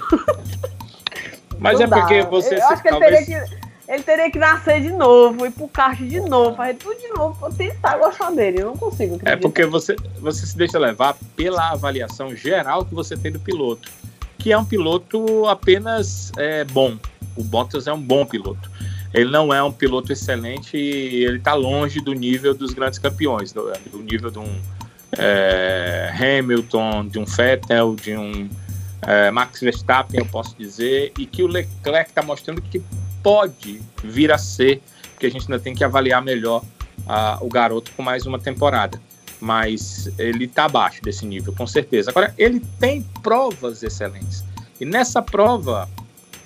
Mas 1.59 1.77
Não 1.79 1.85
é 1.85 1.87
porque 1.87 2.23
dá. 2.23 2.29
você 2.29 2.55
Eu 2.55 2.57
se- 2.59 2.63
acho 2.73 2.81
que 2.81 2.87
ele 2.87 2.99
talvez 2.99 3.25
teria 3.25 3.45
que. 3.45 3.69
Ele 3.87 4.03
teria 4.03 4.31
que 4.31 4.37
nascer 4.37 4.81
de 4.81 4.91
novo, 4.91 5.45
ir 5.47 5.51
pro 5.51 5.67
kart 5.67 5.97
de 5.99 6.19
novo, 6.21 6.55
fazer 6.55 6.75
tudo 6.75 6.95
de 6.99 7.07
novo 7.07 7.35
pra 7.39 7.49
tentar 7.49 7.97
gostar 7.97 8.29
dele. 8.31 8.61
Eu 8.61 8.67
não 8.67 8.77
consigo. 8.77 9.13
É 9.13 9.15
acreditar. 9.17 9.37
porque 9.41 9.65
você, 9.65 9.95
você 10.19 10.45
se 10.45 10.55
deixa 10.55 10.77
levar 10.77 11.15
pela 11.35 11.71
avaliação 11.71 12.35
geral 12.35 12.85
que 12.85 12.93
você 12.93 13.17
tem 13.17 13.31
do 13.31 13.39
piloto, 13.39 13.89
que 14.37 14.51
é 14.51 14.57
um 14.57 14.63
piloto 14.65 15.45
apenas 15.47 16.31
é, 16.37 16.63
bom. 16.65 16.97
O 17.35 17.43
Bottas 17.43 17.87
é 17.87 17.93
um 17.93 17.99
bom 18.01 18.25
piloto. 18.27 18.69
Ele 19.13 19.31
não 19.31 19.53
é 19.53 19.61
um 19.63 19.71
piloto 19.71 20.11
excelente 20.11 20.77
e 20.77 21.23
ele 21.23 21.37
está 21.37 21.53
longe 21.53 21.99
do 21.99 22.13
nível 22.13 22.53
dos 22.53 22.73
grandes 22.73 22.99
campeões, 22.99 23.51
do, 23.51 23.71
do 23.91 24.03
nível 24.03 24.29
de 24.29 24.39
um 24.39 24.61
é, 25.17 26.13
Hamilton, 26.13 27.07
de 27.07 27.17
um 27.17 27.25
Vettel, 27.25 27.95
de 27.95 28.15
um 28.15 28.49
é, 29.01 29.31
Max 29.31 29.59
Verstappen, 29.61 30.19
eu 30.19 30.25
posso 30.25 30.55
dizer, 30.57 31.11
e 31.17 31.25
que 31.25 31.41
o 31.41 31.47
Leclerc 31.47 32.11
está 32.11 32.21
mostrando 32.21 32.61
que 32.61 32.81
pode 33.23 33.81
vir 34.03 34.31
a 34.31 34.37
ser, 34.37 34.81
porque 35.13 35.25
a 35.25 35.31
gente 35.31 35.43
ainda 35.43 35.59
tem 35.59 35.73
que 35.73 35.83
avaliar 35.83 36.21
melhor 36.21 36.63
ah, 37.07 37.37
o 37.41 37.49
garoto 37.49 37.91
com 37.95 38.03
mais 38.03 38.25
uma 38.25 38.39
temporada. 38.39 39.01
Mas 39.41 40.11
ele 40.17 40.45
está 40.45 40.65
abaixo 40.65 41.01
desse 41.01 41.25
nível, 41.25 41.53
com 41.53 41.65
certeza. 41.65 42.11
Agora, 42.11 42.33
ele 42.37 42.61
tem 42.77 43.01
provas 43.23 43.83
excelentes. 43.83 44.43
E 44.81 44.85
nessa 44.85 45.21
prova, 45.21 45.89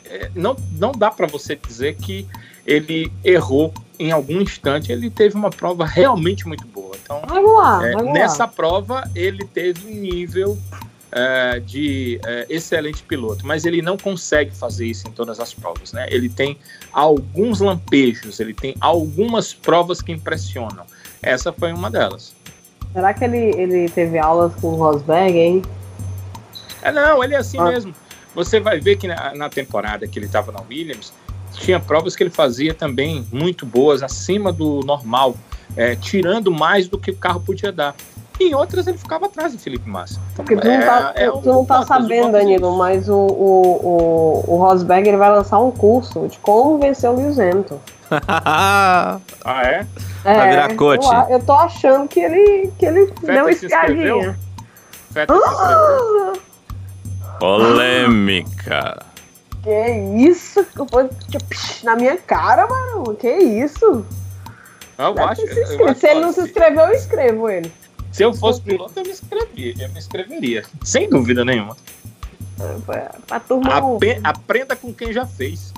é, 0.06 0.30
não, 0.36 0.56
não 0.74 0.92
dá 0.92 1.10
para 1.10 1.26
você 1.26 1.56
dizer 1.56 1.96
que 1.96 2.28
ele 2.66 3.12
errou 3.24 3.74
em 4.00 4.12
algum 4.12 4.42
instante. 4.42 4.92
Ele 4.92 5.10
teve 5.10 5.36
uma 5.36 5.50
prova 5.50 5.86
realmente 5.86 6.48
muito 6.48 6.66
boa. 6.68 6.96
Então, 7.02 7.22
lá, 7.26 7.88
é, 7.88 7.96
nessa 8.04 8.48
prova, 8.48 9.10
ele 9.16 9.46
teve 9.46 9.88
um 9.88 9.96
nível 9.96 10.58
é, 11.12 11.60
de 11.60 12.20
é, 12.26 12.46
excelente 12.50 13.04
piloto, 13.04 13.46
mas 13.46 13.66
ele 13.66 13.82
não 13.82 13.98
consegue 13.98 14.52
fazer 14.56 14.88
isso 14.88 15.08
em 15.08 15.12
todas 15.12 15.40
as 15.40 15.54
provas. 15.54 15.94
Né? 15.94 16.08
Ele 16.10 16.30
tem 16.30 16.58
alguns 16.92 17.60
lampejos, 17.60 18.40
ele 18.40 18.54
tem 18.54 18.76
algumas 18.80 19.54
provas 19.54 20.02
que 20.02 20.12
impressionam. 20.12 20.86
Essa 21.22 21.54
foi 21.54 21.72
uma 21.72 21.90
delas. 21.90 22.34
Será 22.92 23.14
que 23.14 23.24
ele, 23.24 23.38
ele 23.60 23.90
teve 23.90 24.18
aulas 24.20 24.54
com 24.56 24.68
o 24.68 24.76
Rosberg, 24.76 25.38
hein? 25.38 25.62
É, 26.82 26.92
não, 26.92 27.24
ele 27.24 27.34
é 27.34 27.38
assim 27.38 27.58
Ah. 27.60 27.66
mesmo. 27.66 27.94
Você 28.36 28.60
vai 28.60 28.80
ver 28.80 28.98
que 28.98 29.08
na, 29.08 29.34
na 29.36 29.50
temporada 29.50 30.08
que 30.08 30.18
ele 30.18 30.26
estava 30.26 30.52
na 30.52 30.62
Williams, 30.62 31.14
tinha 31.64 31.80
provas 31.80 32.16
que 32.16 32.24
ele 32.24 32.30
fazia 32.30 32.74
também 32.74 33.26
muito 33.32 33.66
boas, 33.66 34.04
acima 34.04 34.52
do 34.52 34.82
normal, 34.82 35.36
é, 35.78 35.96
tirando 35.96 36.52
mais 36.52 36.88
do 36.88 36.98
que 36.98 37.12
o 37.12 37.16
carro 37.16 37.40
podia 37.40 37.72
dar. 37.72 37.96
E 38.40 38.50
em 38.50 38.56
outras 38.56 38.86
ele 38.88 38.98
ficava 38.98 39.28
atrás 39.28 39.54
do 39.54 39.60
Felipe 39.60 39.88
Massa. 39.88 40.20
Porque 40.36 40.56
tu 40.58 40.68
não 40.68 40.80
tá, 40.80 41.14
é 41.16 41.30
tu, 41.30 41.38
tu 41.42 41.50
não 41.50 41.66
tá 41.66 41.86
sabendo, 41.86 42.34
Danilo, 42.34 42.76
mas 42.76 43.08
o, 43.08 43.16
o, 43.16 44.44
o, 44.48 44.56
o 44.56 44.58
Rosberg 44.58 45.08
ele 45.08 45.18
vai 45.18 45.32
lançar 45.32 45.60
um 45.60 45.72
curso 45.72 46.28
de 46.28 46.38
como 46.40 46.80
vencer 46.80 47.10
o 47.10 47.16
Lewis 47.16 47.40
Hamilton. 47.40 47.80
Ah, 49.46 49.64
é? 49.64 49.86
Vai 50.24 50.50
virar 50.50 50.76
coach. 50.76 51.06
Eu, 51.06 51.38
eu 51.38 51.44
tô 51.44 51.54
achando 51.54 52.08
que 52.08 52.20
ele, 52.20 52.72
que 52.78 52.86
ele 52.86 53.12
deu 53.24 53.44
uma 53.44 53.52
espiadinha. 53.52 54.38
Inscreveu. 55.10 56.34
Polêmica. 57.40 59.13
Que 59.64 60.28
isso? 60.30 60.66
Foi, 60.92 61.08
tipo, 61.30 61.46
na 61.84 61.96
minha 61.96 62.18
cara, 62.18 62.68
mano. 62.68 63.16
Que 63.16 63.30
isso? 63.32 64.06
Eu 64.98 65.24
acho, 65.26 65.42
ter 65.42 65.54
se 65.54 65.60
eu 65.60 65.64
inscrito. 65.64 65.90
acho 65.90 66.00
Se 66.00 66.08
ele 66.08 66.20
não 66.20 66.34
se 66.34 66.42
inscreveu, 66.42 66.84
eu 66.86 66.94
escrevo 66.94 67.50
ele. 67.50 67.72
Se 68.12 68.24
eu 68.24 68.34
fosse 68.34 68.62
piloto, 68.62 68.92
eu 68.98 69.04
me 69.04 69.10
inscrevia. 69.12 69.74
Eu 69.80 69.90
me 69.90 69.98
inscreveria. 69.98 70.64
Sem 70.84 71.10
dúvida 71.10 71.44
nenhuma. 71.44 71.76
Pra, 72.86 73.12
pra 73.26 73.40
turma. 73.40 73.96
Ape- 73.96 74.20
aprenda 74.24 74.76
com 74.76 74.94
quem 74.94 75.12
já 75.12 75.26
fez. 75.26 75.74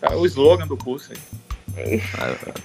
É 0.00 0.14
o 0.16 0.24
slogan 0.24 0.66
do 0.66 0.76
curso 0.76 1.12
aí. 1.12 2.02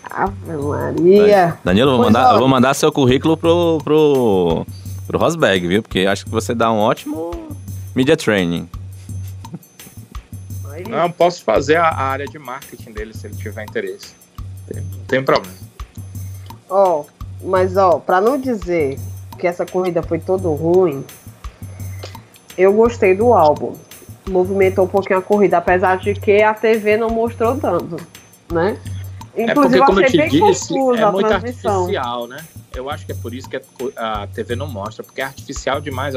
Ave 0.09 0.57
Maria. 0.57 1.57
Danilo, 1.63 1.91
eu 1.91 1.95
vou 1.97 2.05
mandar, 2.05 2.33
eu 2.33 2.39
vou 2.39 2.47
mandar 2.47 2.73
seu 2.73 2.91
currículo 2.91 3.35
pro, 3.35 3.79
pro, 3.83 4.65
pro 5.05 5.19
Rosberg, 5.19 5.67
viu? 5.67 5.83
Porque 5.83 6.05
acho 6.05 6.23
que 6.23 6.31
você 6.31 6.55
dá 6.55 6.71
um 6.71 6.77
ótimo 6.77 7.31
media 7.93 8.15
training. 8.15 8.69
Não, 10.91 11.09
posso 11.09 11.43
fazer 11.43 11.77
a, 11.77 11.87
área 11.87 12.25
de 12.25 12.37
marketing 12.37 12.91
dele 12.91 13.13
se 13.13 13.25
ele 13.25 13.35
tiver 13.35 13.63
interesse. 13.63 14.13
Não 14.73 15.05
tem 15.07 15.23
problema. 15.23 15.55
Ó, 16.69 17.05
mas 17.41 17.77
ó, 17.77 17.99
pra 17.99 18.19
não 18.19 18.37
dizer 18.37 18.99
que 19.39 19.47
essa 19.47 19.65
corrida 19.65 20.03
foi 20.03 20.19
todo 20.19 20.53
ruim, 20.53 21.05
eu 22.57 22.73
gostei 22.73 23.15
do 23.15 23.33
álbum. 23.33 23.75
Movimentou 24.29 24.85
um 24.85 24.87
pouquinho 24.87 25.19
a 25.19 25.21
corrida, 25.21 25.57
apesar 25.57 25.97
de 25.97 26.13
que 26.13 26.43
a 26.43 26.53
TV 26.53 26.97
não 26.97 27.09
mostrou 27.09 27.57
tanto, 27.57 27.95
né? 28.51 28.77
É 29.33 29.53
porque, 29.53 29.77
eu 29.77 29.85
como 29.85 30.01
eu 30.01 30.05
achei 30.05 30.29
te 30.29 30.41
disse, 30.41 30.73
é 30.77 31.11
muito 31.11 31.31
artificial, 31.31 32.27
né? 32.27 32.37
Eu 32.75 32.89
acho 32.89 33.05
que 33.05 33.13
é 33.13 33.15
por 33.15 33.33
isso 33.33 33.49
que 33.49 33.61
a, 33.95 34.27
TV 34.27 34.55
não 34.55 34.67
mostra, 34.67 35.03
porque 35.03 35.21
é 35.21 35.23
artificial 35.23 35.79
demais 35.79 36.15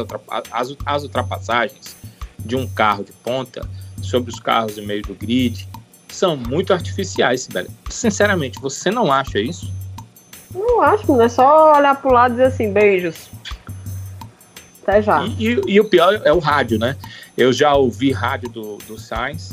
as 0.50 1.02
ultrapassagens 1.02 1.96
de 2.38 2.56
um 2.56 2.66
carro 2.66 3.04
de 3.04 3.12
ponta 3.12 3.66
sobre 4.04 4.30
os 4.32 4.38
carros 4.40 4.76
no 4.76 4.84
meio 4.84 5.02
do 5.02 5.14
grid 5.14 5.68
são 6.08 6.36
muito 6.36 6.72
artificiais, 6.72 7.48
velho. 7.50 7.68
Sinceramente, 7.90 8.60
você 8.60 8.90
não 8.90 9.12
acha 9.12 9.38
isso? 9.40 9.72
Não 10.54 10.80
acho, 10.82 11.06
não 11.08 11.20
é 11.22 11.28
só 11.28 11.76
olhar 11.76 12.00
pro 12.00 12.12
lado 12.12 12.32
e 12.32 12.36
dizer 12.36 12.46
assim, 12.46 12.72
beijos. 12.72 13.28
Até 14.82 15.02
já. 15.02 15.24
E, 15.24 15.54
e- 15.54 15.60
e 15.66 15.80
o 15.80 15.84
pior 15.86 16.20
é 16.24 16.32
o 16.32 16.38
rádio, 16.38 16.78
né? 16.78 16.96
Eu 17.36 17.52
já 17.52 17.74
ouvi 17.74 18.12
rádio 18.12 18.48
do, 18.48 18.76
do 18.86 18.98
Sainz. 18.98 19.52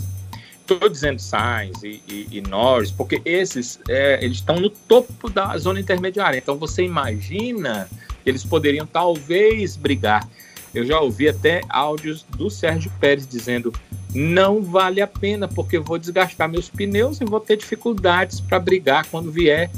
Estou 0.61 0.87
dizendo 0.87 1.19
Sainz 1.19 1.81
e, 1.83 2.01
e, 2.07 2.27
e 2.31 2.41
Norris, 2.41 2.91
porque 2.91 3.21
esses 3.25 3.79
é, 3.89 4.23
eles 4.23 4.37
estão 4.37 4.57
no 4.59 4.69
topo 4.69 5.29
da 5.29 5.57
zona 5.57 5.79
intermediária. 5.79 6.37
Então 6.37 6.55
você 6.57 6.83
imagina 6.83 7.89
que 8.23 8.29
eles 8.29 8.43
poderiam 8.45 8.85
talvez 8.85 9.75
brigar. 9.75 10.27
Eu 10.73 10.85
já 10.85 10.99
ouvi 10.99 11.27
até 11.27 11.61
áudios 11.69 12.23
do 12.37 12.49
Sérgio 12.49 12.91
Pérez 12.99 13.27
dizendo: 13.27 13.73
não 14.13 14.61
vale 14.61 15.01
a 15.01 15.07
pena, 15.07 15.47
porque 15.47 15.77
eu 15.77 15.83
vou 15.83 15.97
desgastar 15.97 16.47
meus 16.49 16.69
pneus 16.69 17.19
e 17.21 17.25
vou 17.25 17.39
ter 17.39 17.57
dificuldades 17.57 18.39
para 18.39 18.59
brigar 18.59 19.05
quando 19.11 19.31
vier 19.31 19.69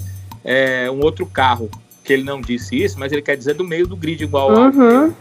é, 0.44 0.90
um 0.92 1.00
outro 1.02 1.26
carro. 1.26 1.70
Que 2.04 2.12
ele 2.14 2.24
não 2.24 2.42
disse 2.42 2.76
isso, 2.76 3.00
mas 3.00 3.12
ele 3.14 3.22
quer 3.22 3.38
dizer 3.38 3.54
do 3.56 3.64
meio 3.64 3.88
do 3.88 3.96
grid, 3.96 4.22
igual 4.24 4.52
ao 4.52 4.72
Uhum. 4.72 5.14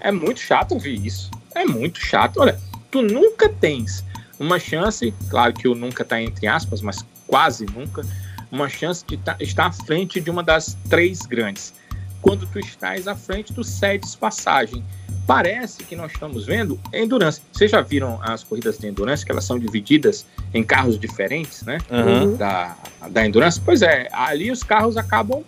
é 0.00 0.12
muito 0.12 0.38
chato 0.40 0.72
ouvir 0.72 1.04
isso. 1.04 1.30
É 1.54 1.64
muito 1.64 1.98
chato. 2.00 2.38
Olha, 2.40 2.58
tu 2.90 3.02
nunca 3.02 3.48
tens 3.48 4.04
uma 4.38 4.60
chance, 4.60 5.12
claro 5.28 5.52
que 5.52 5.66
o 5.66 5.74
nunca 5.74 6.04
está 6.04 6.22
entre 6.22 6.46
aspas, 6.46 6.80
mas 6.80 7.04
quase 7.26 7.66
nunca, 7.66 8.02
uma 8.50 8.68
chance 8.68 9.04
de 9.04 9.16
tá- 9.16 9.36
estar 9.40 9.66
à 9.66 9.72
frente 9.72 10.20
de 10.20 10.30
uma 10.30 10.42
das 10.42 10.76
três 10.88 11.20
grandes. 11.22 11.74
Quando 12.20 12.46
tu 12.46 12.58
estás 12.58 13.06
à 13.06 13.14
frente, 13.14 13.52
tu 13.52 13.62
cedes 13.62 14.14
passagem. 14.14 14.84
Parece 15.26 15.84
que 15.84 15.94
nós 15.94 16.12
estamos 16.12 16.46
vendo 16.46 16.80
endurance. 16.92 17.40
Vocês 17.52 17.70
já 17.70 17.80
viram 17.80 18.18
as 18.22 18.42
corridas 18.42 18.78
de 18.78 18.86
endurance, 18.86 19.24
que 19.24 19.30
elas 19.30 19.44
são 19.44 19.58
divididas 19.58 20.24
em 20.54 20.64
carros 20.64 20.98
diferentes, 20.98 21.62
né? 21.62 21.78
Uhum. 21.90 22.36
da, 22.36 22.76
da 23.10 23.26
endurance, 23.26 23.60
pois 23.60 23.82
é, 23.82 24.08
ali 24.10 24.50
os 24.50 24.62
carros 24.62 24.96
acabam. 24.96 25.42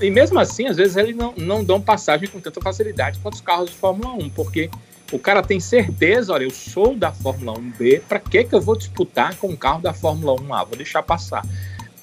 E 0.00 0.10
mesmo 0.10 0.38
assim, 0.38 0.66
às 0.66 0.78
vezes 0.78 0.96
eles 0.96 1.14
não, 1.14 1.34
não 1.36 1.62
dão 1.62 1.80
passagem 1.80 2.28
com 2.28 2.40
tanta 2.40 2.60
facilidade 2.60 3.18
quanto 3.22 3.34
os 3.34 3.40
carros 3.42 3.68
de 3.68 3.76
Fórmula 3.76 4.14
1, 4.14 4.30
porque 4.30 4.70
o 5.12 5.18
cara 5.18 5.42
tem 5.42 5.60
certeza, 5.60 6.32
olha, 6.32 6.44
eu 6.44 6.50
sou 6.50 6.96
da 6.96 7.12
Fórmula 7.12 7.58
1B, 7.58 8.00
para 8.08 8.18
que, 8.18 8.44
que 8.44 8.54
eu 8.54 8.60
vou 8.60 8.76
disputar 8.76 9.36
com 9.36 9.48
o 9.48 9.56
carro 9.56 9.82
da 9.82 9.92
Fórmula 9.92 10.34
1A? 10.40 10.66
Vou 10.66 10.76
deixar 10.76 11.02
passar. 11.02 11.46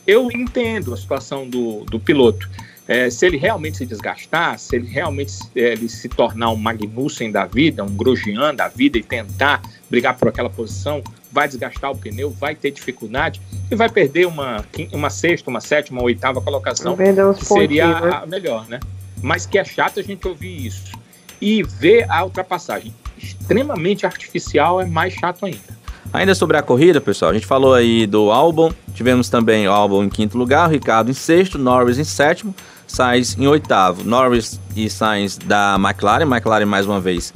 Eu 0.06 0.32
entendo 0.32 0.94
a 0.94 0.98
situação 0.98 1.50
do, 1.50 1.84
do 1.86 2.00
piloto. 2.00 2.50
É, 2.92 3.10
se 3.10 3.26
ele 3.26 3.38
realmente 3.38 3.78
se 3.78 3.86
desgastar, 3.86 4.60
se 4.60 4.76
ele 4.76 4.86
realmente 4.86 5.32
é, 5.56 5.72
ele 5.72 5.88
se 5.88 6.10
tornar 6.10 6.50
um 6.50 6.58
Magnussen 6.58 7.32
da 7.32 7.46
vida, 7.46 7.82
um 7.86 7.96
Grosjean 7.96 8.54
da 8.54 8.68
vida 8.68 8.98
e 8.98 9.02
tentar 9.02 9.62
brigar 9.90 10.18
por 10.18 10.28
aquela 10.28 10.50
posição, 10.50 11.02
vai 11.32 11.48
desgastar 11.48 11.90
o 11.90 11.96
pneu, 11.96 12.30
vai 12.32 12.54
ter 12.54 12.70
dificuldade 12.70 13.40
e 13.72 13.76
vai 13.76 13.88
perder 13.88 14.28
uma, 14.28 14.66
uma 14.92 15.10
sexta, 15.10 15.50
uma 15.50 15.62
sétima, 15.62 16.00
uma 16.00 16.06
oitava 16.06 16.42
colocação, 16.42 16.98
que 16.98 17.46
seria 17.46 17.88
né? 17.88 18.12
a 18.12 18.26
melhor, 18.26 18.68
né? 18.68 18.82
Mas 19.22 19.46
que 19.46 19.58
é 19.58 19.64
chato 19.64 20.02
a 20.02 20.04
gente 20.04 20.28
ouvir 20.28 20.66
isso. 20.66 20.92
E 21.40 21.64
ver 21.64 22.06
a 22.12 22.26
ultrapassagem 22.26 22.94
extremamente 23.18 24.06
artificial 24.06 24.82
é 24.82 24.86
mais 24.86 25.14
chato 25.14 25.46
ainda. 25.46 25.80
Ainda 26.12 26.36
sobre 26.36 26.58
a 26.58 26.62
corrida, 26.62 27.00
pessoal, 27.00 27.32
a 27.32 27.34
gente 27.34 27.46
falou 27.46 27.74
aí 27.74 28.06
do 28.06 28.30
Albon, 28.32 28.74
tivemos 28.94 29.30
também 29.30 29.66
o 29.66 29.72
Albon 29.72 30.04
em 30.04 30.10
quinto 30.10 30.38
lugar, 30.38 30.68
o 30.68 30.72
Ricardo 30.74 31.10
em 31.10 31.14
sexto, 31.14 31.58
Norris 31.58 31.98
em 31.98 32.04
sétimo, 32.04 32.54
Sainz 32.92 33.38
em 33.40 33.48
oitavo. 33.48 34.04
Norris 34.04 34.60
e 34.76 34.90
Sainz 34.90 35.38
da 35.38 35.78
McLaren, 35.80 36.26
McLaren 36.26 36.66
mais 36.66 36.86
uma 36.86 37.00
vez 37.00 37.34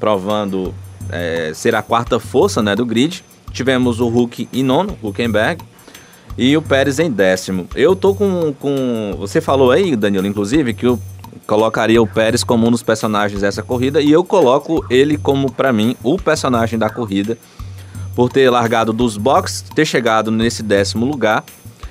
provando 0.00 0.74
é, 1.10 1.52
ser 1.54 1.74
a 1.74 1.82
quarta 1.82 2.18
força 2.18 2.62
né, 2.62 2.74
do 2.74 2.84
grid. 2.84 3.24
Tivemos 3.52 4.00
o 4.00 4.08
Hulk 4.08 4.48
em 4.52 4.62
nono, 4.62 4.98
Huckenberg, 5.02 5.62
e 6.36 6.56
o 6.56 6.62
Pérez 6.62 6.98
em 6.98 7.10
décimo. 7.10 7.66
Eu 7.74 7.96
tô 7.96 8.14
com, 8.14 8.52
com. 8.52 9.14
Você 9.18 9.40
falou 9.40 9.70
aí, 9.70 9.96
Danilo, 9.96 10.26
inclusive, 10.26 10.74
que 10.74 10.86
eu 10.86 10.98
colocaria 11.46 12.00
o 12.02 12.06
Pérez 12.06 12.44
como 12.44 12.66
um 12.66 12.70
dos 12.70 12.82
personagens 12.82 13.40
dessa 13.40 13.62
corrida, 13.62 14.02
e 14.02 14.10
eu 14.12 14.22
coloco 14.22 14.84
ele 14.90 15.16
como, 15.16 15.50
para 15.50 15.72
mim, 15.72 15.96
o 16.02 16.18
personagem 16.18 16.78
da 16.78 16.90
corrida 16.90 17.38
por 18.14 18.30
ter 18.30 18.50
largado 18.50 18.92
dos 18.92 19.16
boxes, 19.16 19.62
ter 19.74 19.86
chegado 19.86 20.30
nesse 20.30 20.62
décimo 20.62 21.06
lugar, 21.06 21.44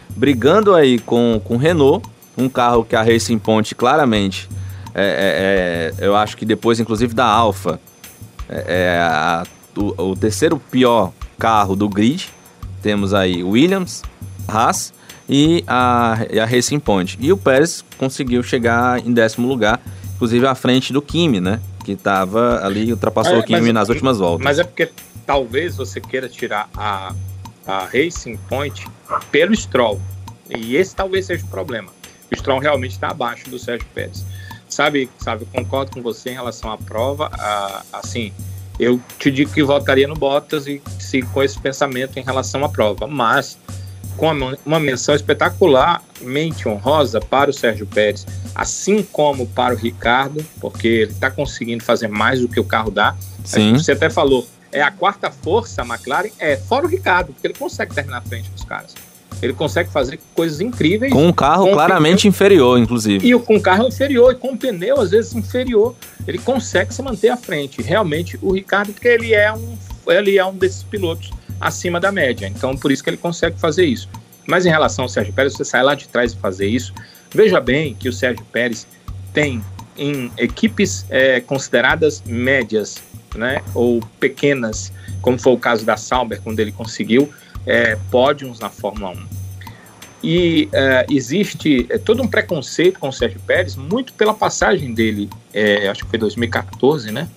brigando 0.09 0.75
aí 0.75 0.99
com 0.99 1.41
o 1.43 1.57
Renault, 1.57 2.07
um 2.37 2.47
carro 2.47 2.83
que 2.85 2.95
a 2.95 3.01
Racing 3.01 3.39
Point 3.39 3.73
claramente, 3.75 4.47
é, 4.93 5.93
é, 5.99 6.03
é, 6.03 6.05
eu 6.07 6.15
acho 6.15 6.35
que 6.37 6.45
depois 6.45 6.79
inclusive 6.79 7.13
da 7.13 7.25
Alfa, 7.25 7.79
é, 8.49 8.63
é 8.67 8.99
a- 9.01 9.43
o, 9.75 10.09
o 10.11 10.15
terceiro 10.15 10.57
pior 10.71 11.11
carro 11.37 11.75
do 11.75 11.87
grid. 11.89 12.29
Temos 12.81 13.13
aí 13.13 13.43
Williams, 13.43 14.01
Haas 14.47 14.93
e 15.29 15.63
a, 15.67 16.25
e 16.31 16.39
a 16.39 16.45
Racing 16.45 16.79
Point. 16.79 17.17
E 17.19 17.31
o 17.31 17.37
Pérez 17.37 17.83
conseguiu 17.97 18.41
chegar 18.43 19.05
em 19.05 19.11
décimo 19.13 19.47
lugar, 19.47 19.79
inclusive 20.15 20.45
à 20.47 20.55
frente 20.55 20.93
do 20.93 21.01
Kimi, 21.01 21.39
né? 21.41 21.59
Que 21.83 21.91
estava 21.93 22.65
ali, 22.65 22.91
ultrapassou 22.91 23.35
É, 23.35 23.39
o 23.39 23.43
Kimi 23.43 23.61
mas- 23.61 23.73
nas 23.73 23.89
últimas 23.89 24.17
voltas. 24.19 24.43
Mas 24.43 24.57
é 24.59 24.63
porque 24.63 24.89
talvez 25.25 25.75
você 25.75 25.99
queira 25.99 26.29
tirar 26.29 26.69
a, 26.75 27.13
a 27.67 27.79
Racing 27.85 28.37
Point 28.49 28.87
pelo 29.31 29.55
Stroll. 29.55 29.99
E 30.49 30.75
esse 30.77 30.95
talvez 30.95 31.25
seja 31.25 31.43
o 31.45 31.47
problema. 31.49 31.89
O 32.31 32.35
Stroll 32.35 32.59
realmente 32.59 32.91
está 32.91 33.09
abaixo 33.09 33.49
do 33.49 33.57
Sérgio 33.57 33.87
Pérez. 33.93 34.25
Sabe, 34.69 35.09
sabe, 35.19 35.43
eu 35.43 35.47
concordo 35.53 35.91
com 35.91 36.01
você 36.01 36.31
em 36.31 36.33
relação 36.33 36.71
à 36.71 36.77
prova. 36.77 37.29
a- 37.33 37.83
assim, 37.93 38.33
eu 38.79 38.99
te 39.17 39.31
digo 39.31 39.51
que 39.51 39.63
votaria 39.63 40.07
no 40.07 40.13
Bottas 40.15 40.67
e 40.67 40.81
se 40.99 41.21
com 41.21 41.41
esse 41.41 41.57
pensamento 41.59 42.17
em 42.19 42.23
relação 42.23 42.63
à 42.65 42.69
prova. 42.69 43.07
Mas 43.07 43.57
com 44.17 44.31
uma, 44.31 44.57
uma 44.65 44.79
menção 44.79 45.15
espetacularmente 45.81 46.67
honrosa 46.67 47.19
para 47.19 47.49
o 47.49 47.53
Sérgio 47.53 47.85
Pérez, 47.87 48.25
assim 48.53 49.03
como 49.03 49.47
para 49.47 49.73
o 49.73 49.77
Ricardo, 49.77 50.43
porque 50.59 50.87
ele 50.87 51.11
está 51.11 51.29
conseguindo 51.31 51.83
fazer 51.83 52.07
mais 52.07 52.41
do 52.41 52.47
que 52.47 52.59
o 52.59 52.63
carro 52.63 52.91
dá. 52.91 53.15
Sim. 53.45 53.73
Você 53.77 53.93
até 53.93 54.09
falou, 54.09 54.45
é 54.71 54.81
a 54.81 54.91
quarta 54.91 55.31
força 55.31 55.81
a 55.81 55.85
McLaren, 55.85 56.29
é 56.39 56.57
fora 56.57 56.85
o 56.85 56.89
Ricardo, 56.89 57.31
porque 57.31 57.47
ele 57.47 57.53
consegue 57.53 57.93
terminar 57.95 58.21
na 58.21 58.27
frente 58.27 58.49
dos 58.49 58.63
caras. 58.63 58.93
Ele 59.41 59.53
consegue 59.53 59.91
fazer 59.91 60.19
coisas 60.33 60.59
incríveis 60.59 61.11
Com 61.13 61.27
um 61.27 61.31
carro 61.33 61.65
com 61.65 61.73
claramente 61.73 62.27
inferior, 62.27 62.79
inclusive. 62.79 63.27
e 63.27 63.39
com 63.39 63.59
carro 63.59 63.87
inferior 63.87 64.31
e 64.33 64.35
com 64.35 64.57
pneu 64.57 64.99
às 64.99 65.11
vezes 65.11 65.33
inferior. 65.35 65.95
ele 66.27 66.37
consegue 66.39 66.93
se 66.93 67.01
manter 67.01 67.29
à 67.29 67.37
frente. 67.37 67.81
Realmente, 67.81 68.37
o 68.41 68.51
Ricardo, 68.53 68.91
porque 68.93 69.07
ele 69.07 69.33
é 69.33 69.53
um, 69.53 69.77
ele 70.07 70.37
é 70.37 70.45
um 70.45 70.53
desses 70.55 70.83
pilotos 70.83 71.31
acima 71.59 71.99
da 71.99 72.11
média, 72.11 72.47
então 72.47 72.75
por 72.75 72.91
isso 72.91 73.03
que 73.03 73.09
ele 73.09 73.17
consegue 73.17 73.59
fazer 73.59 73.85
isso. 73.85 74.09
Mas 74.45 74.65
em 74.65 74.69
relação 74.69 75.03
ao 75.03 75.09
Sérgio 75.09 75.33
Pérez, 75.33 75.53
você 75.53 75.65
sai 75.65 75.83
lá 75.83 75.93
de 75.93 76.07
trás 76.07 76.31
e 76.33 76.37
fazer 76.37 76.67
isso. 76.67 76.93
Veja 77.33 77.59
bem 77.59 77.93
que 77.93 78.07
o 78.07 78.13
Sérgio 78.13 78.45
Pérez 78.51 78.87
tem 79.33 79.61
em 79.97 80.31
equipes 80.37 81.05
é, 81.09 81.41
consideradas 81.41 82.23
médias, 82.25 83.01
né, 83.35 83.61
ou 83.73 84.01
pequenas, 84.19 84.91
como 85.21 85.37
foi 85.37 85.53
o 85.53 85.57
caso 85.57 85.83
da 85.85 85.97
Sauber, 85.97 86.39
quando 86.41 86.59
ele 86.59 86.71
conseguiu 86.71 87.29
é, 87.67 87.97
pódios 88.09 88.59
na 88.59 88.69
Fórmula 88.69 89.11
1. 89.11 89.27
E 90.23 90.69
é, 90.73 91.05
existe 91.09 91.85
é, 91.89 91.97
todo 91.97 92.23
um 92.23 92.27
preconceito 92.27 92.99
com 92.99 93.09
o 93.09 93.13
Sérgio 93.13 93.39
Pérez, 93.41 93.75
muito 93.75 94.13
pela 94.13 94.33
passagem 94.33 94.93
dele, 94.93 95.29
é, 95.53 95.87
acho 95.89 96.03
que 96.05 96.09
foi 96.09 96.17
2014, 96.17 97.11
né, 97.11 97.29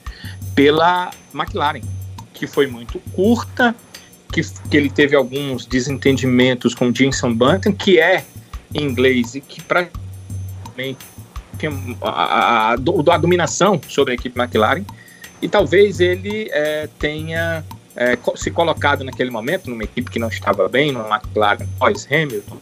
pela 0.55 1.11
McLaren, 1.35 1.83
que 2.33 2.47
foi 2.47 2.67
muito 2.67 2.99
curta, 3.13 3.75
que, 4.33 4.41
que 4.71 4.77
ele 4.77 4.89
teve 4.89 5.15
alguns 5.17 5.67
desentendimentos 5.67 6.75
com 6.75 6.95
Jenson 6.95 7.35
Button, 7.35 7.73
que 7.73 7.99
é 7.99 8.25
inglês 8.73 9.35
e 9.35 9.41
que 9.41 9.61
praticamente 9.61 11.05
a, 12.01 12.09
a, 12.09 12.71
a, 12.71 12.73
a, 12.73 13.19
dominação 13.19 13.81
sobre 13.89 14.13
a 14.13 14.15
equipe 14.15 14.39
McLaren 14.41 14.85
e 15.43 15.49
talvez 15.49 16.01
ele 16.01 16.49
é, 16.53 16.89
tenha 16.99 17.65
é, 18.01 18.17
se 18.35 18.51
colocado 18.51 19.05
naquele 19.05 19.31
momento 19.31 19.69
numa 19.69 19.85
equipe 19.85 20.11
que 20.11 20.19
não 20.19 20.29
estava 20.29 20.67
bem, 20.71 20.91
numa 20.91 21.17
McLaren 21.17 21.67
pós 21.79 22.09
Hamilton, 22.11 22.57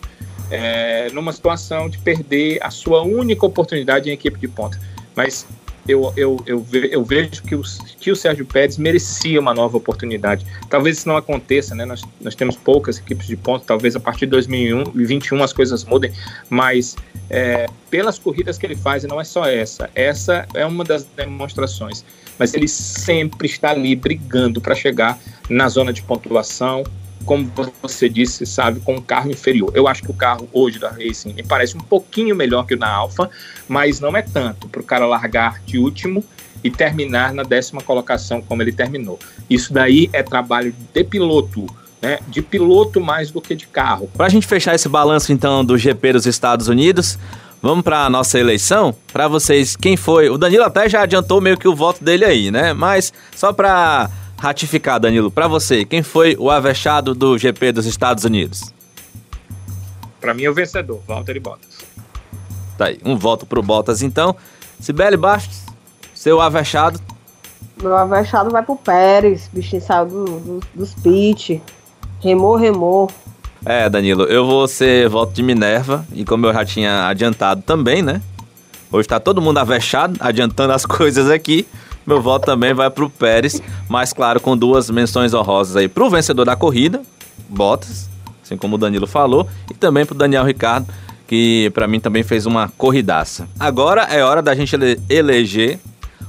é, 0.50 1.08
numa 1.12 1.32
situação 1.32 1.88
de 1.88 1.96
perder 1.98 2.58
a 2.60 2.70
sua 2.70 3.02
única 3.02 3.46
oportunidade 3.46 4.10
em 4.10 4.12
equipe 4.12 4.36
de 4.36 4.48
ponta. 4.48 4.80
Mas 5.14 5.46
eu, 5.86 6.12
eu, 6.16 6.42
eu, 6.44 6.58
ve, 6.58 6.88
eu 6.90 7.04
vejo 7.04 7.40
que 7.44 7.54
o, 7.54 7.62
que 8.00 8.10
o 8.10 8.16
Sérgio 8.16 8.44
Pérez 8.44 8.76
merecia 8.78 9.38
uma 9.38 9.54
nova 9.54 9.76
oportunidade. 9.76 10.44
Talvez 10.68 10.98
isso 10.98 11.08
não 11.08 11.16
aconteça, 11.16 11.72
né? 11.72 11.84
Nós, 11.84 12.02
nós 12.20 12.34
temos 12.34 12.56
poucas 12.56 12.98
equipes 12.98 13.28
de 13.28 13.36
ponta, 13.36 13.64
talvez 13.64 13.94
a 13.94 14.00
partir 14.00 14.26
de 14.26 14.32
2021 14.32 15.40
as 15.40 15.52
coisas 15.52 15.84
mudem, 15.84 16.12
mas 16.50 16.96
é, 17.30 17.66
pelas 17.88 18.18
corridas 18.18 18.58
que 18.58 18.66
ele 18.66 18.76
faz, 18.76 19.04
e 19.04 19.06
não 19.06 19.20
é 19.20 19.24
só 19.24 19.46
essa, 19.46 19.88
essa 19.94 20.48
é 20.52 20.66
uma 20.66 20.82
das 20.82 21.04
demonstrações, 21.04 22.04
mas 22.38 22.54
ele 22.54 22.68
sempre 22.68 23.46
está 23.46 23.70
ali 23.70 23.96
brigando 23.96 24.60
para 24.60 24.74
chegar 24.74 25.18
na 25.48 25.68
zona 25.68 25.92
de 25.92 26.02
pontuação, 26.02 26.84
como 27.24 27.50
você 27.82 28.08
disse, 28.08 28.46
sabe, 28.46 28.80
com 28.80 28.94
um 28.96 29.00
carro 29.00 29.30
inferior. 29.30 29.70
Eu 29.74 29.86
acho 29.86 30.02
que 30.02 30.10
o 30.10 30.14
carro 30.14 30.48
hoje 30.52 30.78
da 30.78 30.88
Racing 30.88 31.34
me 31.34 31.42
parece 31.42 31.76
um 31.76 31.80
pouquinho 31.80 32.34
melhor 32.34 32.64
que 32.64 32.74
o 32.74 32.78
da 32.78 32.88
Alfa, 32.88 33.28
mas 33.68 34.00
não 34.00 34.16
é 34.16 34.22
tanto 34.22 34.68
para 34.68 34.80
o 34.80 34.84
cara 34.84 35.06
largar 35.06 35.60
de 35.66 35.78
último 35.78 36.24
e 36.62 36.70
terminar 36.70 37.32
na 37.32 37.42
décima 37.42 37.82
colocação 37.82 38.40
como 38.40 38.62
ele 38.62 38.72
terminou. 38.72 39.18
Isso 39.48 39.72
daí 39.72 40.08
é 40.12 40.22
trabalho 40.22 40.74
de 40.92 41.04
piloto. 41.04 41.66
Né, 42.00 42.20
de 42.28 42.40
piloto 42.40 43.00
mais 43.00 43.32
do 43.32 43.40
que 43.40 43.56
de 43.56 43.66
carro. 43.66 44.08
Para 44.16 44.26
a 44.26 44.28
gente 44.28 44.46
fechar 44.46 44.72
esse 44.72 44.88
balanço 44.88 45.32
então 45.32 45.64
do 45.64 45.76
GP 45.76 46.12
dos 46.12 46.26
Estados 46.26 46.68
Unidos, 46.68 47.18
vamos 47.62 47.84
para 47.84 48.04
a 48.04 48.10
nossa 48.10 48.38
eleição. 48.38 48.94
Para 49.12 49.28
vocês, 49.28 49.76
quem 49.76 49.96
foi? 49.96 50.28
O 50.28 50.38
Danilo 50.38 50.64
até 50.64 50.88
já 50.88 51.02
adiantou 51.02 51.40
meio 51.40 51.58
que 51.58 51.68
o 51.68 51.74
voto 51.74 52.02
dele 52.02 52.24
aí, 52.24 52.50
né? 52.50 52.72
Mas 52.72 53.12
só 53.34 53.52
para 53.52 54.10
ratificar, 54.36 55.00
Danilo, 55.00 55.30
para 55.30 55.48
você, 55.48 55.84
quem 55.84 56.02
foi 56.02 56.36
o 56.38 56.50
avexado 56.50 57.14
do 57.14 57.36
GP 57.36 57.72
dos 57.72 57.86
Estados 57.86 58.24
Unidos? 58.24 58.72
Para 60.20 60.34
mim, 60.34 60.44
é 60.44 60.50
o 60.50 60.54
vencedor, 60.54 61.00
Valtteri 61.06 61.40
Bottas. 61.40 61.78
Tá 62.76 62.86
aí, 62.86 62.98
um 63.04 63.16
voto 63.16 63.44
pro 63.44 63.62
Bottas 63.62 64.02
então. 64.02 64.36
Sibeli 64.80 65.16
Bastos, 65.16 65.62
seu 66.14 66.40
avexado. 66.40 67.00
Meu 67.82 67.96
avexado 67.96 68.50
vai 68.50 68.62
pro 68.62 68.76
Pérez, 68.76 69.48
bichinho 69.52 69.82
saiu 69.82 70.06
do, 70.06 70.24
do, 70.24 70.60
dos 70.74 70.94
pit. 70.94 71.62
Remou, 72.20 72.56
remou. 72.56 73.10
É, 73.64 73.88
Danilo, 73.88 74.24
eu 74.24 74.46
vou 74.46 74.66
ser 74.68 75.08
voto 75.08 75.32
de 75.32 75.42
Minerva, 75.42 76.04
e 76.12 76.24
como 76.24 76.46
eu 76.46 76.52
já 76.52 76.64
tinha 76.64 77.08
adiantado 77.08 77.62
também, 77.62 78.02
né? 78.02 78.22
Hoje 78.90 79.06
tá 79.06 79.20
todo 79.20 79.42
mundo 79.42 79.58
avexado, 79.58 80.16
adiantando 80.20 80.72
as 80.72 80.84
coisas 80.86 81.30
aqui. 81.30 81.66
Meu 82.06 82.22
voto 82.22 82.46
também 82.46 82.72
vai 82.72 82.88
pro 82.88 83.10
Pérez, 83.10 83.60
mas 83.88 84.12
claro, 84.12 84.40
com 84.40 84.56
duas 84.56 84.88
menções 84.88 85.34
honrosas 85.34 85.76
aí 85.76 85.88
pro 85.88 86.08
vencedor 86.08 86.46
da 86.46 86.56
corrida, 86.56 87.02
Bottas, 87.48 88.08
assim 88.42 88.56
como 88.56 88.76
o 88.76 88.78
Danilo 88.78 89.06
falou, 89.06 89.46
e 89.70 89.74
também 89.74 90.06
pro 90.06 90.14
Daniel 90.14 90.44
Ricardo, 90.44 90.86
que 91.26 91.70
para 91.74 91.86
mim 91.86 92.00
também 92.00 92.22
fez 92.22 92.46
uma 92.46 92.72
corridaça. 92.78 93.46
Agora 93.60 94.04
é 94.04 94.24
hora 94.24 94.40
da 94.40 94.54
gente 94.54 94.74
ele 94.74 94.98
eleger 95.10 95.78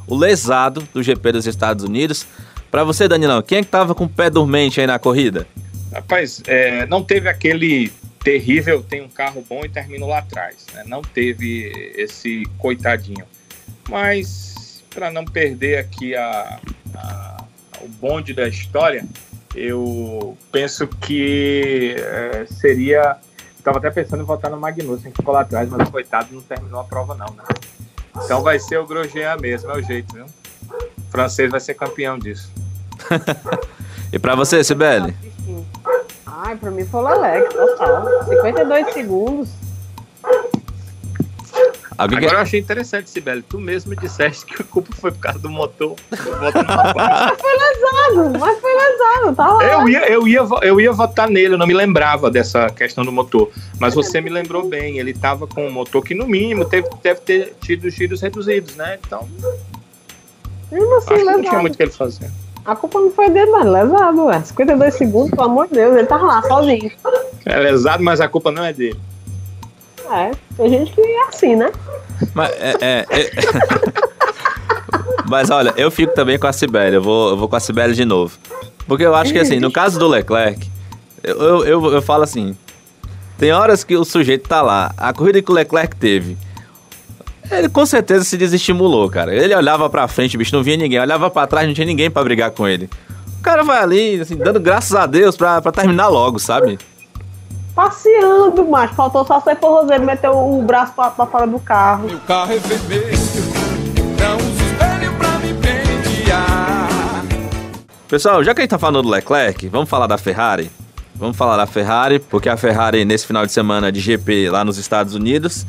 o 0.06 0.18
lesado 0.18 0.84
do 0.94 1.02
GP 1.02 1.32
dos 1.32 1.48
Estados 1.48 1.86
Unidos. 1.86 2.26
Para 2.70 2.84
você, 2.84 3.08
Danilão, 3.08 3.42
quem 3.42 3.60
é 3.60 3.62
que 3.62 3.70
tava 3.70 3.96
com 3.96 4.04
o 4.04 4.10
pé 4.10 4.30
dormente 4.30 4.82
aí 4.82 4.88
na 4.88 5.00
corrida? 5.00 5.48
Rapaz, 5.94 6.42
é, 6.48 6.86
não 6.86 7.04
teve 7.04 7.28
aquele 7.28 7.92
terrível, 8.24 8.84
tem 8.84 9.02
um 9.02 9.10
carro 9.10 9.44
bom 9.48 9.66
e 9.66 9.70
termina 9.70 10.06
lá 10.06 10.20
atrás. 10.20 10.66
Né? 10.74 10.84
Não 10.86 11.02
teve 11.02 11.94
esse 11.96 12.44
coitadinho. 12.58 13.26
Mas 13.90 14.84
para 14.90 15.12
não 15.12 15.26
perder 15.26 15.78
aqui 15.78 16.16
a, 16.16 16.60
a, 16.96 17.44
o 17.82 17.88
bonde 17.88 18.34
da 18.34 18.48
história, 18.48 19.06
eu 19.56 20.38
penso 20.52 20.88
que 20.88 21.96
é, 21.98 22.46
seria. 22.46 23.18
Estava 23.58 23.78
até 23.78 23.92
pensando 23.92 24.24
em 24.24 24.26
votar 24.26 24.50
no 24.50 24.58
Magnussen, 24.58 25.12
que 25.12 25.18
ficou 25.18 25.34
lá 25.34 25.42
atrás, 25.42 25.70
mas 25.70 25.90
coitado 25.90 26.34
não 26.34 26.42
terminou 26.42 26.80
a 26.80 26.84
prova, 26.86 27.14
não, 27.14 27.28
né? 27.34 27.44
Então 28.24 28.42
vai 28.42 28.58
ser 28.58 28.78
o 28.80 28.88
Grosjean 28.88 29.36
mesmo, 29.38 29.70
é 29.70 29.78
o 29.78 29.82
jeito, 29.82 30.14
viu? 30.14 30.26
O 30.26 31.12
francês 31.12 31.52
vai 31.52 31.60
ser 31.60 31.74
campeão 31.74 32.18
disso. 32.18 32.52
e 34.14 34.18
para 34.18 34.36
você, 34.36 34.64
Sibeli? 34.64 35.14
Ai, 36.32 36.56
para 36.56 36.72
mim 36.72 36.86
foi 36.86 37.02
o 37.02 37.08
Alex, 37.08 37.54
total. 37.54 38.24
52 38.26 38.94
segundos. 38.94 39.50
Alguém 41.98 42.20
Agora 42.20 42.36
eu 42.36 42.40
achei 42.40 42.62
interessante, 42.62 43.10
Sibeli. 43.10 43.42
Tu 43.42 43.60
mesmo 43.60 43.94
disseste 43.94 44.46
que 44.46 44.62
a 44.62 44.66
culpa 44.66 44.90
foi 44.96 45.12
por 45.12 45.20
causa 45.20 45.40
do 45.40 45.50
motor. 45.50 45.98
mas 46.10 47.42
foi 47.42 47.58
lesado, 47.58 48.40
mas 48.40 48.60
foi 48.60 48.74
lesado, 48.74 49.36
tá 49.36 49.52
lá. 49.52 49.64
Eu 49.66 49.90
ia, 49.90 50.10
eu, 50.10 50.26
ia, 50.26 50.40
eu 50.62 50.80
ia 50.80 50.94
votar 50.94 51.30
nele, 51.30 51.56
eu 51.56 51.58
não 51.58 51.68
me 51.68 51.74
lembrava 51.74 52.32
dessa 52.32 52.70
questão 52.70 53.04
do 53.04 53.12
motor. 53.12 53.52
Mas 53.78 53.96
você 53.96 54.22
me 54.22 54.30
lembrou 54.30 54.66
bem, 54.70 54.98
ele 54.98 55.14
tava 55.14 55.46
com 55.46 55.68
um 55.68 55.72
motor 55.72 56.02
que 56.02 56.16
no 56.16 56.26
mínimo 56.26 56.64
teve, 56.64 56.88
deve 57.04 57.20
ter 57.20 57.56
tido 57.60 57.90
giros 57.90 58.22
reduzidos, 58.22 58.78
né? 58.78 58.98
Então. 59.06 59.28
Mesmo 60.72 60.96
assim, 60.96 61.16
acho 61.16 61.26
lesado. 61.26 61.38
não 61.38 61.50
tinha 61.50 61.60
muito 61.60 61.74
o 61.74 61.78
que 61.78 61.84
ele 61.84 61.92
fazer. 61.92 62.32
A 62.66 62.76
culpa 62.76 63.00
não 63.00 63.12
foi 63.12 63.30
dele, 63.30 63.52
mas 63.52 63.66
lesado, 63.66 64.26
ué. 64.26 64.42
52 64.42 64.94
segundos, 64.94 65.32
pelo 65.32 65.44
amor 65.44 65.68
de 65.68 65.76
Deus, 65.76 65.98
ele 65.98 66.08
tava 66.08 66.26
lá 66.26 66.42
sozinho. 66.44 66.92
É 67.46 67.58
lesado, 67.58 68.04
mas 68.04 68.22
a 68.22 68.28
culpa 68.28 68.52
não 68.52 68.64
é 68.64 68.74
dele. 68.74 69.00
É, 70.12 70.32
tem 70.58 70.70
gente 70.70 70.92
que 70.92 71.02
é 71.02 71.28
assim, 71.28 71.56
né? 71.56 71.72
Mas, 72.34 72.52
é, 72.52 72.76
é, 72.82 73.06
é... 73.10 73.30
Mas 75.30 75.52
olha, 75.52 75.72
eu 75.78 75.92
fico 75.92 76.12
também 76.16 76.40
com 76.40 76.48
a 76.48 76.54
Sibeli, 76.54 76.96
eu 76.96 77.04
vou, 77.04 77.30
eu 77.30 77.38
vou 77.38 77.48
com 77.48 77.56
a 77.56 77.60
Sibeli 77.60 77.94
de 77.94 78.04
novo. 78.04 78.36
Porque 78.88 79.04
eu 79.04 79.14
acho 79.14 79.32
que 79.32 79.38
assim, 79.38 79.60
no 79.60 79.72
caso 79.72 80.00
do 80.00 80.08
Leclerc, 80.08 80.68
eu, 81.24 81.64
eu, 81.64 81.94
eu 81.94 82.02
falo 82.02 82.24
assim, 82.24 82.58
tem 83.38 83.52
horas 83.52 83.84
que 83.84 83.96
o 83.96 84.04
sujeito 84.04 84.50
tá 84.50 84.64
lá, 84.64 84.92
a 84.98 85.14
corrida 85.14 85.40
que 85.40 85.52
o 85.52 85.54
Leclerc 85.54 85.96
teve, 85.96 86.36
ele 87.52 87.70
com 87.70 87.86
certeza 87.86 88.24
se 88.24 88.38
desestimulou, 88.38 89.10
cara. 89.10 89.34
Ele 89.34 89.56
olhava 89.56 89.90
pra 89.90 90.08
frente, 90.08 90.38
bicho, 90.38 90.56
não 90.56 90.64
via 90.64 90.78
ninguém, 90.78 91.00
olhava 91.00 91.30
para 91.30 91.48
trás, 91.48 91.68
não 91.68 91.74
tinha 91.74 91.88
ninguém 91.88 92.10
para 92.10 92.24
brigar 92.24 92.52
com 92.52 92.68
ele. 92.68 92.90
O 93.40 93.42
cara 93.42 93.64
vai 93.64 93.82
ali, 93.82 94.20
assim, 94.20 94.36
dando 94.36 94.60
graças 94.60 94.96
a 94.96 95.06
Deus 95.06 95.38
pra, 95.38 95.62
pra 95.62 95.72
terminar 95.72 96.08
logo, 96.08 96.40
sabe? 96.40 96.78
passeando, 97.80 98.66
mas 98.68 98.92
faltou 98.92 99.26
só 99.26 99.40
ser 99.40 99.56
forrozeiro, 99.56 100.04
meter 100.06 100.30
o 100.30 100.62
braço 100.62 100.92
pra, 100.94 101.12
pra 101.12 101.26
fora 101.26 101.48
do 101.48 101.58
carro. 101.60 102.14
o 102.14 102.20
carro 102.20 102.52
é 102.52 102.58
vermelho, 102.58 103.18
não 104.20 104.36
usa 104.36 104.64
espelho 104.66 105.14
pra 105.18 105.40
me 105.40 105.54
pentear. 105.54 107.24
Pessoal, 108.10 108.44
já 108.44 108.54
que 108.54 108.60
a 108.60 108.64
gente 108.64 108.72
tá 108.72 108.78
falando 108.78 109.04
do 109.04 109.10
Leclerc, 109.10 109.66
vamos 109.70 109.90
falar 109.90 110.08
da 110.08 110.18
Ferrari? 110.18 110.70
Vamos 111.16 111.38
falar 111.38 111.56
da 111.56 111.66
Ferrari, 111.66 112.20
porque 112.20 112.50
a 112.50 112.58
Ferrari, 112.58 113.06
nesse 113.06 113.26
final 113.26 113.46
de 113.46 113.54
semana 113.54 113.90
de 113.94 114.02
GP 114.02 114.50
lá 114.50 114.66
nos 114.66 114.78
Estados 114.78 115.16
Unidos, 115.16 115.66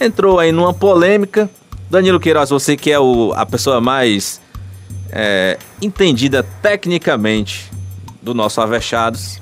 entrou 0.00 0.38
aí 0.38 0.52
numa 0.52 0.72
polêmica. 0.72 1.48
Danilo 1.90 2.20
Queiroz, 2.20 2.50
você 2.50 2.76
que 2.76 2.90
é 2.90 2.98
o, 2.98 3.32
a 3.34 3.46
pessoa 3.46 3.80
mais 3.80 4.40
é, 5.10 5.58
entendida 5.80 6.42
tecnicamente 6.42 7.70
do 8.22 8.34
nosso 8.34 8.60
Avechados, 8.60 9.40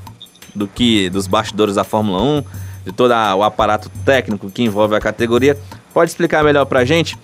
do 0.55 0.67
que 0.67 1.11
dos 1.11 1.27
bastidores 1.27 1.75
da 1.75 1.85
Fórmula 1.85 2.23
1, 2.23 2.45
de 2.87 2.93
todo 2.93 3.13
o 3.13 3.43
aparato 3.43 3.91
técnico 4.05 4.51
que 4.51 4.63
envolve 4.63 4.95
a 4.95 5.01
categoria. 5.01 5.59
Pode 5.93 6.11
explicar 6.11 6.45
melhor 6.45 6.67
para 6.67 6.81
a 6.81 6.85
gente 6.85 7.19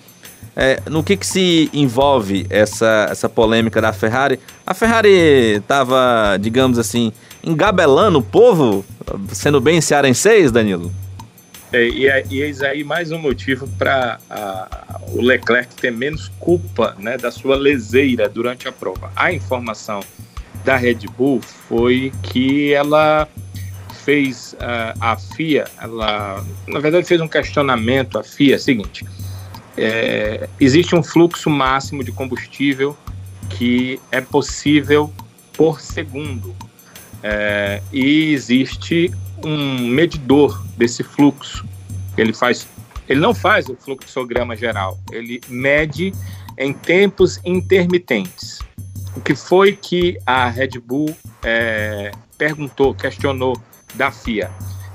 é, 0.55 0.81
no 0.89 1.03
que, 1.03 1.17
que 1.17 1.25
se 1.25 1.69
envolve 1.73 2.45
essa, 2.49 3.07
essa 3.09 3.27
polêmica 3.27 3.81
da 3.81 3.91
Ferrari? 3.91 4.39
A 4.65 4.73
Ferrari 4.73 5.09
estava, 5.57 6.37
digamos 6.39 6.77
assim, 6.77 7.11
engabelando 7.43 8.19
o 8.19 8.21
povo, 8.21 8.85
sendo 9.31 9.59
bem 9.59 9.81
cearenseis, 9.81 10.51
Danilo? 10.51 10.91
É, 11.73 11.87
e, 11.87 12.07
é, 12.07 12.23
e 12.29 12.39
eis 12.39 12.61
aí 12.61 12.83
mais 12.83 13.11
um 13.11 13.17
motivo 13.17 13.67
para 13.79 14.19
o 15.11 15.19
Leclerc 15.19 15.73
ter 15.73 15.91
menos 15.91 16.31
culpa 16.39 16.95
né, 16.99 17.17
da 17.17 17.31
sua 17.31 17.55
leseira 17.55 18.29
durante 18.29 18.67
a 18.67 18.71
prova. 18.71 19.11
A 19.15 19.33
informação 19.33 20.01
da 20.63 20.77
Red 20.77 20.99
Bull 21.17 21.41
foi 21.41 22.13
que 22.21 22.71
ela 22.71 23.27
fez 24.05 24.53
uh, 24.53 24.95
a 25.01 25.17
FIA, 25.17 25.65
ela 25.81 26.45
na 26.67 26.79
verdade 26.79 27.07
fez 27.07 27.19
um 27.19 27.27
questionamento 27.27 28.19
à 28.19 28.23
FIA, 28.23 28.55
é 28.55 28.57
seguinte, 28.59 29.03
é, 29.75 30.47
existe 30.59 30.95
um 30.95 31.01
fluxo 31.01 31.49
máximo 31.49 32.03
de 32.03 32.11
combustível 32.11 32.95
que 33.49 33.99
é 34.11 34.21
possível 34.21 35.11
por 35.53 35.81
segundo 35.81 36.55
é, 37.23 37.81
e 37.91 38.31
existe 38.31 39.11
um 39.43 39.87
medidor 39.87 40.63
desse 40.77 41.03
fluxo. 41.03 41.65
Ele 42.17 42.33
faz, 42.33 42.67
ele 43.07 43.19
não 43.19 43.33
faz 43.33 43.67
o 43.67 43.75
fluxograma 43.75 44.55
geral, 44.55 44.99
ele 45.11 45.41
mede 45.47 46.13
em 46.57 46.73
tempos 46.73 47.39
intermitentes. 47.43 48.59
O 49.15 49.21
que 49.21 49.35
foi 49.35 49.75
que 49.75 50.17
a 50.25 50.47
Red 50.47 50.79
Bull 50.79 51.15
é, 51.43 52.11
perguntou, 52.37 52.93
questionou 52.93 53.59
da 53.95 54.11
FIA? 54.11 54.49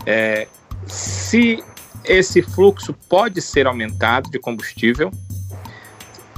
É, 0.06 0.48
se 0.86 1.62
esse 2.04 2.42
fluxo 2.42 2.94
pode 3.08 3.40
ser 3.40 3.66
aumentado 3.66 4.30
de 4.30 4.38
combustível 4.38 5.12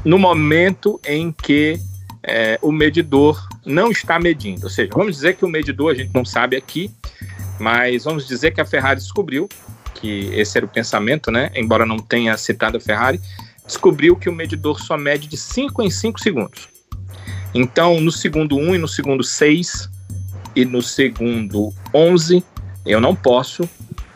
no 0.05 0.19
momento 0.19 1.01
em 1.05 1.31
que 1.31 1.79
é, 2.23 2.59
o 2.63 2.73
medidor 2.73 3.47
não 3.65 3.91
está 3.91 4.19
medindo. 4.19 4.65
Ou 4.65 4.71
seja, 4.71 4.91
vamos 4.93 5.17
dizer 5.17 5.37
que 5.37 5.45
o 5.45 5.49
medidor 5.49 5.93
a 5.93 5.95
gente 5.95 6.13
não 6.15 6.25
sabe 6.25 6.57
aqui, 6.57 6.91
mas 7.61 8.05
vamos 8.05 8.27
dizer 8.27 8.53
que 8.53 8.61
a 8.61 8.65
Ferrari 8.65 8.99
descobriu 8.99 9.49
que 9.95 10.31
esse 10.33 10.57
era 10.57 10.65
o 10.65 10.69
pensamento, 10.69 11.31
né? 11.31 11.51
Embora 11.55 11.85
não 11.85 11.99
tenha 11.99 12.37
citado 12.37 12.79
a 12.79 12.81
Ferrari, 12.81 13.21
descobriu 13.67 14.17
que 14.17 14.29
o 14.29 14.33
medidor 14.33 14.81
só 14.81 14.97
mede 14.97 15.29
de 15.29 15.37
5 15.37 15.83
em 15.83 15.91
5 15.91 16.19
segundos. 16.21 16.69
Então, 17.55 18.01
no 18.01 18.11
segundo 18.11 18.57
1 18.57 18.77
e 18.77 18.79
no 18.79 18.89
segundo 18.89 19.23
6 19.23 19.91
e 20.57 20.65
no 20.65 20.83
segundo 20.83 21.73
11, 21.95 22.43
eu 22.87 23.01
não 23.01 23.15
posso 23.15 23.69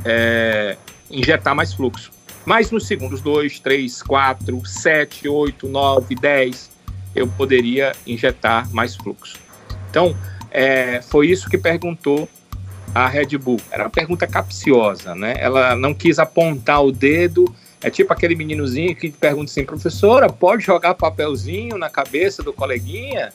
é, 0.04 0.76
injetar 1.10 1.54
mais 1.54 1.74
fluxo. 1.74 2.10
Mas 2.46 2.70
nos 2.70 2.86
segundos 2.86 3.20
2, 3.20 3.60
3, 3.60 4.02
4, 4.02 4.66
7, 4.66 5.28
8, 5.28 5.68
9, 5.68 6.14
10, 6.14 6.70
eu 7.14 7.26
poderia 7.26 7.92
injetar 8.06 8.68
mais 8.72 8.96
fluxo. 8.96 9.36
Então, 9.90 10.16
é, 10.50 11.02
foi 11.02 11.28
isso 11.28 11.48
que 11.48 11.58
perguntou 11.58 12.28
a 12.94 13.08
Red 13.08 13.36
Bull. 13.38 13.60
Era 13.70 13.84
uma 13.84 13.90
pergunta 13.90 14.26
capciosa, 14.26 15.14
né? 15.14 15.34
Ela 15.38 15.74
não 15.74 15.92
quis 15.92 16.18
apontar 16.18 16.82
o 16.82 16.92
dedo. 16.92 17.44
É 17.82 17.90
tipo 17.90 18.12
aquele 18.12 18.34
meninozinho 18.34 18.94
que 18.94 19.10
pergunta 19.10 19.50
assim, 19.50 19.64
professora, 19.64 20.28
pode 20.30 20.64
jogar 20.64 20.94
papelzinho 20.94 21.76
na 21.76 21.90
cabeça 21.90 22.42
do 22.42 22.52
coleguinha? 22.52 23.32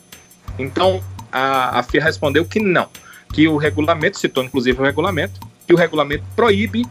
Então, 0.58 1.02
a, 1.30 1.78
a 1.78 1.82
FIA 1.82 2.02
respondeu 2.02 2.44
que 2.44 2.58
não, 2.58 2.88
que 3.32 3.46
o 3.46 3.56
regulamento, 3.56 4.18
citou 4.18 4.42
inclusive 4.42 4.80
o 4.80 4.84
regulamento, 4.84 5.38
que 5.66 5.74
o 5.74 5.76
regulamento 5.76 6.24
proíbe 6.34 6.84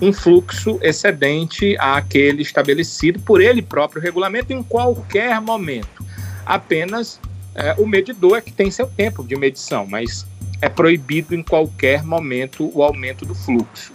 um 0.00 0.12
fluxo 0.12 0.78
excedente 0.82 1.76
àquele 1.78 2.42
estabelecido 2.42 3.20
por 3.20 3.40
ele 3.40 3.62
próprio 3.62 4.02
regulamento 4.02 4.52
em 4.52 4.62
qualquer 4.62 5.40
momento. 5.40 6.04
Apenas 6.44 7.20
é, 7.54 7.74
o 7.78 7.86
medidor 7.86 8.38
é 8.38 8.40
que 8.40 8.52
tem 8.52 8.70
seu 8.70 8.86
tempo 8.86 9.22
de 9.22 9.36
medição, 9.36 9.86
mas 9.86 10.26
é 10.64 10.68
proibido 10.68 11.34
em 11.34 11.42
qualquer 11.42 12.02
momento 12.02 12.70
o 12.74 12.82
aumento 12.82 13.26
do 13.26 13.34
fluxo. 13.34 13.92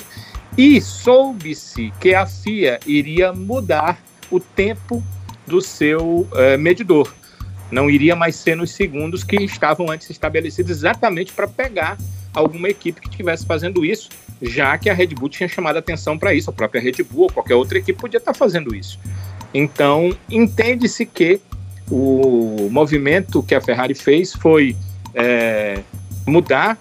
E 0.55 0.79
soube-se 0.79 1.91
que 1.99 2.13
a 2.13 2.27
FIA 2.27 2.79
iria 2.85 3.33
mudar 3.33 3.99
o 4.29 4.39
tempo 4.39 5.03
do 5.47 5.61
seu 5.61 6.27
é, 6.35 6.57
medidor. 6.57 7.11
Não 7.71 7.89
iria 7.89 8.15
mais 8.15 8.35
ser 8.35 8.55
nos 8.55 8.71
segundos 8.71 9.23
que 9.23 9.37
estavam 9.37 9.89
antes 9.89 10.11
estabelecidos, 10.11 10.69
exatamente 10.69 11.33
para 11.33 11.47
pegar 11.47 11.97
alguma 12.33 12.69
equipe 12.69 13.01
que 13.01 13.09
estivesse 13.09 13.47
fazendo 13.47 13.83
isso, 13.83 14.09
já 14.39 14.77
que 14.77 14.91
a 14.91 14.93
Red 14.93 15.07
Bull 15.07 15.29
tinha 15.29 15.49
chamado 15.49 15.77
atenção 15.77 16.19
para 16.19 16.35
isso, 16.35 16.51
a 16.51 16.53
própria 16.53 16.79
Red 16.79 17.03
Bull 17.09 17.23
ou 17.23 17.31
qualquer 17.31 17.55
outra 17.55 17.79
equipe 17.79 17.99
podia 17.99 18.19
estar 18.19 18.35
fazendo 18.35 18.75
isso. 18.75 18.99
Então, 19.51 20.15
entende-se 20.29 21.03
que 21.03 21.41
o 21.89 22.69
movimento 22.69 23.41
que 23.41 23.55
a 23.55 23.61
Ferrari 23.61 23.95
fez 23.95 24.33
foi 24.33 24.75
é, 25.15 25.79
mudar 26.29 26.77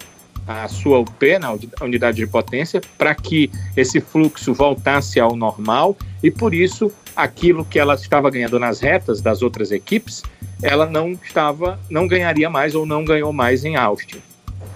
a 0.48 0.66
sua 0.66 0.98
UP, 0.98 1.38
na 1.38 1.52
unidade 1.82 2.16
de 2.16 2.26
potência, 2.26 2.80
para 2.96 3.14
que 3.14 3.50
esse 3.76 4.00
fluxo 4.00 4.54
voltasse 4.54 5.20
ao 5.20 5.36
normal 5.36 5.94
e 6.22 6.30
por 6.30 6.54
isso 6.54 6.90
aquilo 7.14 7.66
que 7.66 7.78
ela 7.78 7.94
estava 7.94 8.30
ganhando 8.30 8.58
nas 8.58 8.80
retas 8.80 9.20
das 9.20 9.42
outras 9.42 9.70
equipes, 9.70 10.22
ela 10.62 10.86
não 10.86 11.12
estava, 11.12 11.78
não 11.90 12.06
ganharia 12.06 12.48
mais 12.48 12.74
ou 12.74 12.86
não 12.86 13.04
ganhou 13.04 13.30
mais 13.30 13.62
em 13.62 13.76
Austin. 13.76 14.22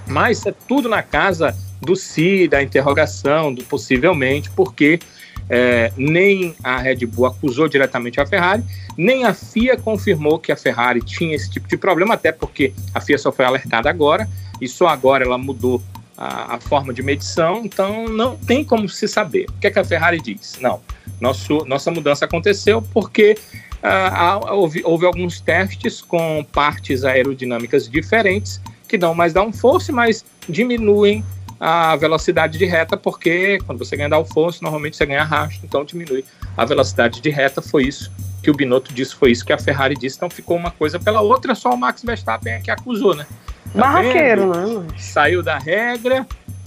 Mas 0.07 0.45
é 0.45 0.53
tudo 0.69 0.91
na 0.91 1.03
casa 1.03 1.57
do 1.81 1.97
si, 1.97 2.47
da 2.47 2.63
interrogação, 2.63 3.55
do 3.55 3.65
possivelmente, 3.65 4.51
porque 4.51 5.01
é, 5.49 5.91
nem 5.97 6.55
a 6.63 6.79
Red 6.79 7.07
Bull 7.07 7.27
acusou 7.27 7.67
diretamente 7.67 8.21
a 8.21 8.27
Ferrari, 8.27 8.63
nem 8.97 9.25
a 9.25 9.33
FIA 9.33 9.77
confirmou 9.77 10.39
que 10.39 10.53
a 10.53 10.57
Ferrari 10.57 11.01
tinha 11.01 11.35
esse 11.35 11.51
tipo 11.51 11.67
de 11.67 11.79
problema, 11.79 12.15
até 12.15 12.31
porque 12.31 12.75
a 12.95 13.01
FIA 13.01 13.17
só 13.17 13.33
foi 13.33 13.47
alertada 13.47 13.89
agora 13.89 14.29
e 14.63 14.69
só 14.69 14.87
agora 14.87 15.25
ela 15.25 15.37
mudou 15.37 15.83
a, 16.17 16.55
a 16.55 16.61
forma 16.61 16.95
de 16.95 17.03
medição, 17.03 17.63
então 17.65 18.07
não 18.07 18.37
tem 18.37 18.65
como 18.65 18.89
se 18.89 19.09
saber. 19.09 19.47
O 19.49 19.53
que, 19.55 19.67
é 19.67 19.71
que 19.71 19.79
a 19.79 19.85
Ferrari 19.85 20.21
diz? 20.21 20.59
Não, 20.61 20.81
nosso, 21.21 21.65
nossa 21.67 21.91
mudança 21.91 22.25
aconteceu 22.25 22.81
porque 22.81 23.37
uh, 23.83 24.53
houve, 24.55 24.83
houve 24.85 25.05
alguns 25.05 25.41
testes 25.41 26.01
com 26.01 26.47
partes 26.53 27.05
aerodinâmicas 27.05 27.89
diferentes 27.89 28.61
que 28.87 28.97
dão 28.97 29.15
mais 29.15 29.33
downforce, 29.33 29.91
mas 29.91 30.25
diminuem 30.49 31.25
a 31.59 31.97
velocidade 31.97 32.59
de 32.59 32.65
reta, 32.65 32.97
porque 32.97 33.59
quando 33.67 33.79
você 33.79 33.97
ganha 33.97 34.09
downforce, 34.09 34.63
normalmente 34.63 34.97
você 34.97 35.07
ganha 35.07 35.23
arrasto, 35.23 35.65
então 35.65 35.85
diminui 35.85 36.25
a 36.57 36.65
velocidade 36.65 37.21
de 37.21 37.31
reta. 37.31 37.63
Foi 37.63 37.85
isso 37.85 38.13
que 38.43 38.51
o 38.51 38.55
Binotto 38.55 38.93
disse, 38.93 39.15
foi 39.15 39.31
isso 39.31 39.45
que 39.45 39.53
a 39.53 39.59
Ferrari 39.59 39.97
disse, 39.97 40.17
então 40.17 40.29
ficou 40.29 40.57
uma 40.57 40.73
coisa 40.73 40.99
pela 40.99 41.21
outra, 41.21 41.55
só 41.55 41.73
o 41.73 41.77
Max 41.77 42.03
Verstappen 42.03 42.55
é 42.55 42.61
que 42.61 42.71
acusou, 42.71 43.15
né? 43.15 43.27
Tá 43.73 43.81
Barraqueiro, 43.81 44.51
né? 44.55 44.87
Saiu 44.99 45.43
da 45.43 45.59
regra, 45.59 46.27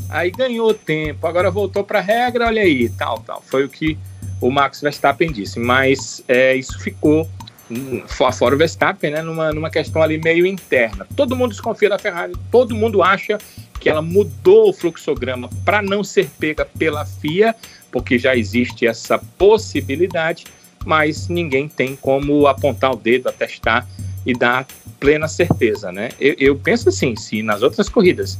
aí 0.10 0.32
ganhou 0.32 0.74
tempo, 0.74 1.28
agora 1.28 1.52
voltou 1.52 1.84
para 1.84 2.00
a 2.00 2.02
regra, 2.02 2.48
olha 2.48 2.62
aí, 2.62 2.90
tal, 2.90 3.20
tal. 3.20 3.44
Foi 3.46 3.64
o 3.66 3.70
que 3.70 3.98
o 4.42 4.50
Max 4.50 4.82
Verstappen 4.82 5.32
disse, 5.32 5.60
mas 5.60 6.24
é, 6.28 6.56
isso 6.56 6.80
ficou 6.80 7.30
fora 8.34 8.54
o 8.54 8.58
Verstappen, 8.58 9.12
né, 9.12 9.22
numa, 9.22 9.52
numa 9.52 9.70
questão 9.70 10.02
ali 10.02 10.18
meio 10.18 10.46
interna. 10.46 11.08
Todo 11.16 11.36
mundo 11.36 11.52
desconfia 11.52 11.90
da 11.90 11.98
Ferrari, 11.98 12.34
todo 12.52 12.76
mundo 12.76 13.02
acha 13.02 13.38
que 13.80 13.90
ela 13.90 14.02
mudou 14.02 14.70
o 14.70 14.74
fluxograma 14.74 15.50
para 15.64 15.82
não 15.82 16.04
ser 16.04 16.30
pega 16.40 16.66
pela 16.66 17.06
FIA, 17.06 17.56
porque 17.92 18.18
já 18.18 18.36
existe 18.36 18.86
essa 18.86 19.18
possibilidade, 19.38 20.46
mas 20.86 21.28
ninguém 21.28 21.68
tem 21.68 21.96
como 21.96 22.48
apontar 22.48 22.92
o 22.92 22.96
dedo, 22.96 23.30
atestar 23.30 23.88
e 24.26 24.34
dar 24.34 24.66
plena 25.00 25.28
certeza, 25.28 25.92
né? 25.92 26.10
Eu, 26.20 26.36
eu 26.38 26.56
penso 26.56 26.90
assim, 26.90 27.16
se 27.16 27.42
nas 27.42 27.62
outras 27.62 27.90
corridas 27.90 28.40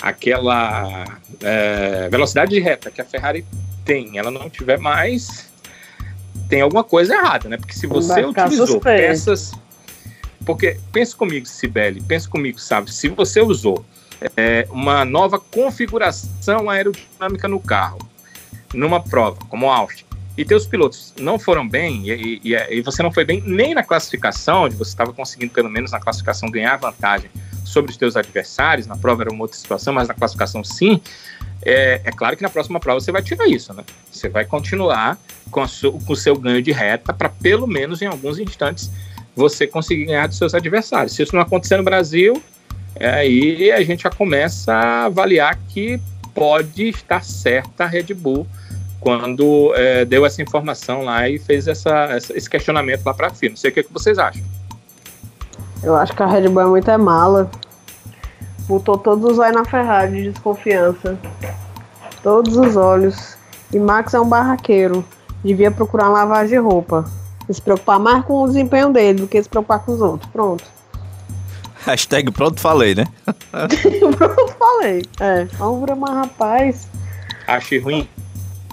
aquela 0.00 1.04
é, 1.40 2.08
velocidade 2.10 2.50
de 2.50 2.60
reta 2.60 2.90
que 2.90 3.00
a 3.00 3.04
Ferrari 3.04 3.44
tem, 3.84 4.18
ela 4.18 4.30
não 4.30 4.50
tiver 4.50 4.78
mais, 4.78 5.48
tem 6.48 6.60
alguma 6.60 6.82
coisa 6.82 7.14
errada, 7.14 7.48
né? 7.48 7.56
Porque 7.56 7.74
se 7.74 7.86
você 7.86 8.24
utilizou 8.24 8.66
suspeito. 8.66 9.02
peças, 9.02 9.52
porque 10.44 10.78
pensa 10.92 11.16
comigo, 11.16 11.46
Sibeli, 11.46 12.00
pensa 12.00 12.28
comigo, 12.28 12.58
sabe? 12.58 12.92
Se 12.92 13.08
você 13.08 13.40
usou 13.40 13.84
é, 14.36 14.66
uma 14.70 15.04
nova 15.04 15.38
configuração 15.38 16.68
aerodinâmica 16.68 17.46
no 17.46 17.60
carro, 17.60 17.98
numa 18.74 19.00
prova 19.00 19.38
como 19.48 19.70
Austin, 19.70 20.04
e 20.36 20.44
teus 20.44 20.66
pilotos 20.66 21.12
não 21.18 21.38
foram 21.38 21.68
bem, 21.68 22.08
e, 22.08 22.40
e, 22.42 22.54
e, 22.54 22.80
você 22.80 23.02
não 23.02 23.12
foi 23.12 23.24
bem 23.24 23.42
nem 23.44 23.74
na 23.74 23.82
classificação, 23.82 24.62
onde 24.62 24.76
você 24.76 24.90
estava 24.90 25.12
conseguindo, 25.12 25.52
pelo 25.52 25.68
menos 25.68 25.92
na 25.92 26.00
classificação, 26.00 26.50
ganhar 26.50 26.76
vantagem 26.76 27.30
sobre 27.64 27.90
os 27.90 27.96
teus 27.96 28.16
adversários, 28.16 28.86
na 28.86 28.96
prova 28.96 29.22
era 29.22 29.30
uma 29.30 29.42
outra 29.42 29.58
situação, 29.58 29.92
mas 29.92 30.08
na 30.08 30.14
classificação 30.14 30.64
sim, 30.64 31.00
é, 31.64 32.00
é 32.04 32.10
claro 32.10 32.36
que 32.36 32.42
na 32.42 32.48
próxima 32.48 32.80
prova 32.80 33.00
você 33.00 33.12
vai 33.12 33.22
tirar 33.22 33.46
isso, 33.46 33.72
né? 33.74 33.84
Você 34.10 34.28
vai 34.28 34.44
continuar 34.44 35.18
com, 35.50 35.64
com 36.06 36.12
o 36.12 36.16
seu 36.16 36.34
ganho 36.36 36.62
de 36.62 36.72
reta 36.72 37.12
para, 37.12 37.28
pelo 37.28 37.66
menos 37.66 38.02
em 38.02 38.06
alguns 38.06 38.38
instantes, 38.38 38.90
você 39.36 39.66
conseguir 39.66 40.06
ganhar 40.06 40.26
dos 40.26 40.38
seus 40.38 40.54
adversários. 40.54 41.14
Se 41.14 41.22
isso 41.22 41.34
não 41.34 41.42
acontecer 41.42 41.76
no 41.76 41.84
Brasil, 41.84 42.42
é, 42.96 43.10
aí 43.10 43.70
a 43.70 43.82
gente 43.82 44.02
já 44.02 44.10
começa 44.10 44.72
a 44.72 45.04
avaliar 45.04 45.58
que 45.68 46.00
pode 46.34 46.88
estar 46.88 47.22
certa 47.22 47.84
a 47.84 47.86
Red 47.86 48.14
Bull 48.14 48.46
quando 49.02 49.74
é, 49.74 50.04
deu 50.04 50.24
essa 50.24 50.40
informação 50.40 51.02
lá 51.02 51.28
e 51.28 51.36
fez 51.36 51.66
essa, 51.66 52.04
essa 52.04 52.38
esse 52.38 52.48
questionamento 52.48 53.04
lá 53.04 53.12
para 53.12 53.26
a 53.26 53.30
FIA. 53.30 53.50
Não 53.50 53.56
sei 53.56 53.70
o 53.70 53.74
que, 53.74 53.82
que 53.82 53.92
vocês 53.92 54.16
acham. 54.16 54.42
Eu 55.82 55.96
acho 55.96 56.14
que 56.14 56.22
a 56.22 56.26
Red 56.26 56.48
Bull 56.48 56.62
é 56.62 56.66
muito 56.66 56.88
é 56.88 56.96
mala. 56.96 57.50
Botou 58.68 58.96
todos 58.96 59.32
os 59.32 59.38
olhos 59.40 59.56
na 59.56 59.64
Ferrari 59.64 60.22
de 60.22 60.30
desconfiança. 60.30 61.18
Todos 62.22 62.56
os 62.56 62.76
olhos. 62.76 63.36
E 63.72 63.78
Max 63.80 64.14
é 64.14 64.20
um 64.20 64.28
barraqueiro. 64.28 65.04
Devia 65.44 65.72
procurar 65.72 66.04
uma 66.08 66.20
lavagem 66.20 66.50
de 66.50 66.64
roupa. 66.64 67.04
Se 67.50 67.60
preocupar 67.60 67.98
mais 67.98 68.24
com 68.24 68.44
o 68.44 68.46
desempenho 68.46 68.92
dele 68.92 69.22
do 69.22 69.26
que 69.26 69.42
se 69.42 69.48
preocupar 69.48 69.80
com 69.80 69.92
os 69.92 70.00
outros. 70.00 70.30
Pronto. 70.30 70.64
Hashtag 71.84 72.30
pronto 72.30 72.60
falei, 72.60 72.94
né? 72.94 73.08
Pronto, 73.50 74.54
falei. 74.56 75.02
É, 75.18 75.48
Álvaro, 75.58 75.96
mas 75.96 76.14
rapaz. 76.14 76.88
Achei 77.48 77.80
ruim. 77.80 78.08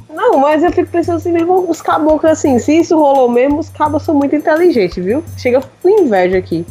Não, 0.10 0.40
mas 0.40 0.64
eu 0.64 0.72
fico 0.72 0.90
pensando 0.90 1.18
assim, 1.18 1.32
mesmo, 1.32 1.70
os 1.70 1.82
caboclos 1.82 2.32
assim, 2.32 2.58
se 2.58 2.80
isso 2.80 2.98
rolou 2.98 3.30
mesmo, 3.30 3.60
os 3.60 3.70
cabos 3.70 4.04
são 4.04 4.16
muito 4.16 4.36
inteligentes, 4.36 5.04
viu? 5.04 5.24
Chega 5.38 5.62
com 5.82 5.90
inveja 5.90 6.38
aqui. 6.38 6.66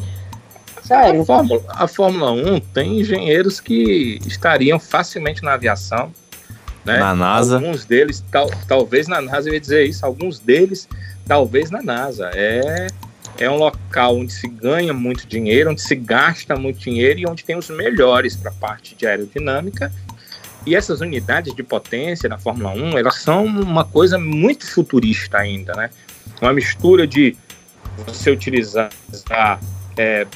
Sério. 0.82 1.22
A 1.22 1.24
Fórmula, 1.24 1.62
a 1.68 1.86
Fórmula 1.86 2.32
1 2.32 2.61
tem 2.61 2.99
engenheiros 3.01 3.61
que 3.61 4.18
estariam 4.26 4.80
facilmente 4.80 5.43
na 5.43 5.53
aviação. 5.53 6.11
Né? 6.84 6.99
Na 6.99 7.14
NASA. 7.14 7.57
Alguns 7.57 7.84
deles, 7.84 8.24
tal, 8.30 8.51
talvez 8.66 9.07
na 9.07 9.20
NASA, 9.20 9.49
eu 9.51 9.55
ia 9.55 9.61
dizer 9.61 9.84
isso, 9.84 10.05
alguns 10.05 10.39
deles, 10.41 10.89
talvez 11.26 11.70
na 11.70 11.82
NASA. 11.82 12.30
É, 12.34 12.86
é 13.39 13.51
um 13.51 13.57
local 13.57 14.16
onde 14.16 14.32
se 14.32 14.49
ganha 14.49 14.95
muito 14.95 15.26
dinheiro, 15.26 15.70
onde 15.70 15.82
se 15.82 15.95
gasta 15.95 16.57
muito 16.57 16.78
dinheiro 16.78 17.20
e 17.20 17.26
onde 17.26 17.45
tem 17.45 17.57
os 17.57 17.68
melhores 17.68 18.34
para 18.34 18.51
a 18.51 18.55
parte 18.55 18.97
de 18.97 19.07
aerodinâmica. 19.07 19.93
E 20.67 20.75
essas 20.75 21.01
unidades 21.01 21.55
de 21.55 21.63
potência 21.63 22.29
na 22.29 22.39
Fórmula 22.39 22.71
1, 22.71 22.99
elas 22.99 23.17
são 23.17 23.45
uma 23.47 23.85
coisa 23.85 24.19
muito 24.19 24.67
futurista 24.71 25.39
ainda, 25.39 25.73
né? 25.75 25.91
Uma 26.41 26.53
mistura 26.53 27.07
de 27.07 27.37
você 28.07 28.31
utilizar 28.31 28.91
é, 29.97 30.27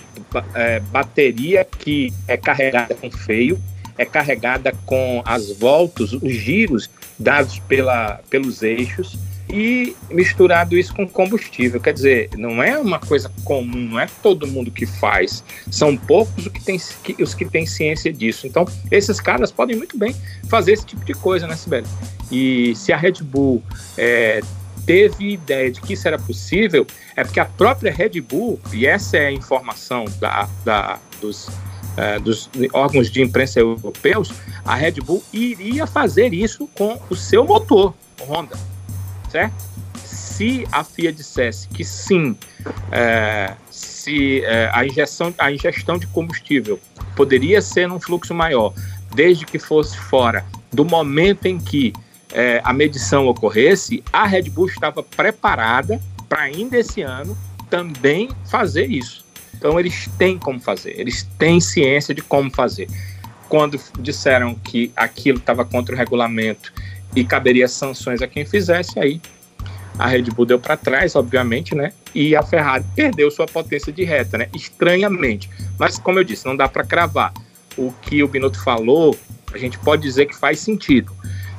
é, 0.55 0.81
bateria 0.81 1.65
que 1.65 2.13
é 2.27 2.37
carregada 2.37 2.95
com 2.95 3.11
freio, 3.11 3.61
é 3.99 4.05
carregada 4.05 4.75
com 4.87 5.23
as 5.25 5.53
voltas, 5.53 6.13
os 6.13 6.33
giros 6.33 6.91
dados 7.19 7.59
pela, 7.61 8.21
pelos 8.31 8.63
eixos 8.63 9.19
e 9.53 9.95
misturado 10.11 10.77
isso 10.77 10.95
com 10.95 11.07
combustível. 11.07 11.79
Quer 11.81 11.93
dizer, 11.93 12.31
não 12.37 12.63
é 12.63 12.79
uma 12.79 12.99
coisa 12.99 13.31
comum, 13.45 13.91
não 13.91 14.01
é 14.01 14.07
todo 14.23 14.47
mundo 14.47 14.71
que 14.71 14.87
faz. 14.87 15.45
São 15.71 15.97
poucos 15.97 16.47
os 16.47 16.53
que 16.53 16.61
têm, 16.63 16.81
que- 17.05 17.67
ciência 17.67 18.13
disso. 18.13 18.47
Então, 18.47 18.67
esses 18.91 19.21
caras 19.21 19.53
podem 19.53 19.77
muito 19.77 19.99
bem 19.99 20.17
fazer 20.49 20.73
esse 20.73 20.87
tipo 20.87 21.05
de 21.05 21.13
coisa, 21.13 21.47
né, 21.47 21.55
Sibeli? 21.55 21.87
E 22.31 22.75
se 22.75 22.93
a 22.93 22.97
Red 22.97 23.23
Bull 23.23 23.63
é, 23.99 24.41
teve 24.87 25.33
ideia 25.35 25.71
de 25.71 25.81
que 25.81 25.93
isso 25.93 26.09
era 26.09 26.19
possível, 26.19 26.87
é 27.15 27.23
porque 27.23 27.39
a 27.39 27.45
própria 27.45 27.93
Red 27.93 28.21
Bull, 28.23 28.59
e 28.73 28.87
essa 28.87 29.17
é 29.19 29.27
a 29.27 29.33
informação 29.33 30.07
da, 30.19 30.49
da- 30.65 30.99
dos, 31.21 31.49
eh, 31.97 32.19
dos 32.19 32.51
órgãos 32.73 33.11
de 33.11 33.23
imprensa 33.23 33.61
europeus, 33.61 34.33
a 34.65 34.75
Red 34.75 34.93
Bull 35.05 35.23
iria 35.33 35.87
fazer 35.87 36.33
isso 36.33 36.69
com 36.75 36.99
o 37.11 37.15
seu 37.15 37.45
motor, 37.45 37.95
Honda, 38.23 38.57
certo? 39.33 39.55
Se 40.05 40.67
a 40.71 40.85
FIA 40.85 41.13
dissesse 41.13 41.67
que 41.69 41.85
sim, 41.85 42.37
eh, 42.91 43.55
se 43.71 44.45
eh, 44.45 44.71
a, 44.73 44.87
injeção, 44.87 45.35
a 45.39 45.51
ingestão 45.51 45.99
de 45.99 46.07
combustível 46.09 46.79
poderia 47.17 47.61
ser 47.63 47.89
num 47.89 47.99
fluxo 47.99 48.35
maior, 48.35 48.73
desde 49.15 49.45
que 49.47 49.59
fosse 49.59 49.97
fora 49.97 50.45
do 50.73 50.85
momento 50.85 51.47
em 51.47 51.59
que 51.59 51.93
eh, 52.33 52.61
a 52.65 52.73
medição 52.73 53.27
ocorresse, 53.27 54.03
a 54.13 54.27
Red 54.27 54.45
Bull 54.51 54.67
estava 54.67 55.03
preparada 55.03 56.01
para 56.29 56.43
ainda 56.43 56.79
esse 56.79 57.03
ano 57.03 57.37
também 57.71 58.29
fazer 58.51 58.91
isso. 58.91 59.25
Então 59.55 59.79
eles 59.79 60.09
têm 60.19 60.39
como 60.39 60.61
fazer, 60.61 60.99
eles 60.99 61.23
têm 61.39 61.61
ciência 61.61 62.15
de 62.15 62.23
como 62.23 62.51
fazer. 62.51 62.89
Quando 63.49 63.79
disseram 64.01 64.55
que 64.55 64.91
aquilo 64.97 65.39
estava 65.39 65.65
contra 65.65 65.95
o 65.95 65.99
regulamento 65.99 66.73
e 67.15 67.25
caberia 67.25 67.69
sanções 67.69 68.23
a 68.23 68.27
quem 68.27 68.45
fizesse, 68.45 68.99
aí 68.99 69.21
a 69.99 70.07
Red 70.07 70.23
Bull 70.23 70.47
deu 70.47 70.59
para 70.59 70.77
trás, 70.77 71.15
obviamente, 71.15 71.75
né? 71.75 71.93
E 72.15 72.35
a 72.35 72.43
Ferrari 72.43 72.85
perdeu 72.95 73.31
sua 73.31 73.47
potência 73.47 73.93
de 73.93 74.05
reta, 74.05 74.39
né? 74.39 74.49
Estranhamente. 74.55 75.51
Mas, 75.79 75.99
como 75.99 76.19
eu 76.19 76.25
disse, 76.25 76.47
não 76.47 76.57
dá 76.57 76.69
para 76.69 76.85
cravar. 76.85 77.33
O 77.77 77.93
que 78.03 78.23
o 78.23 78.29
Binotto 78.29 78.63
falou, 78.63 79.17
a 79.53 79.59
gente 79.59 79.79
pode 79.79 80.03
dizer 80.03 80.27
que 80.27 80.37
faz 80.37 80.61
sentido. 80.61 81.13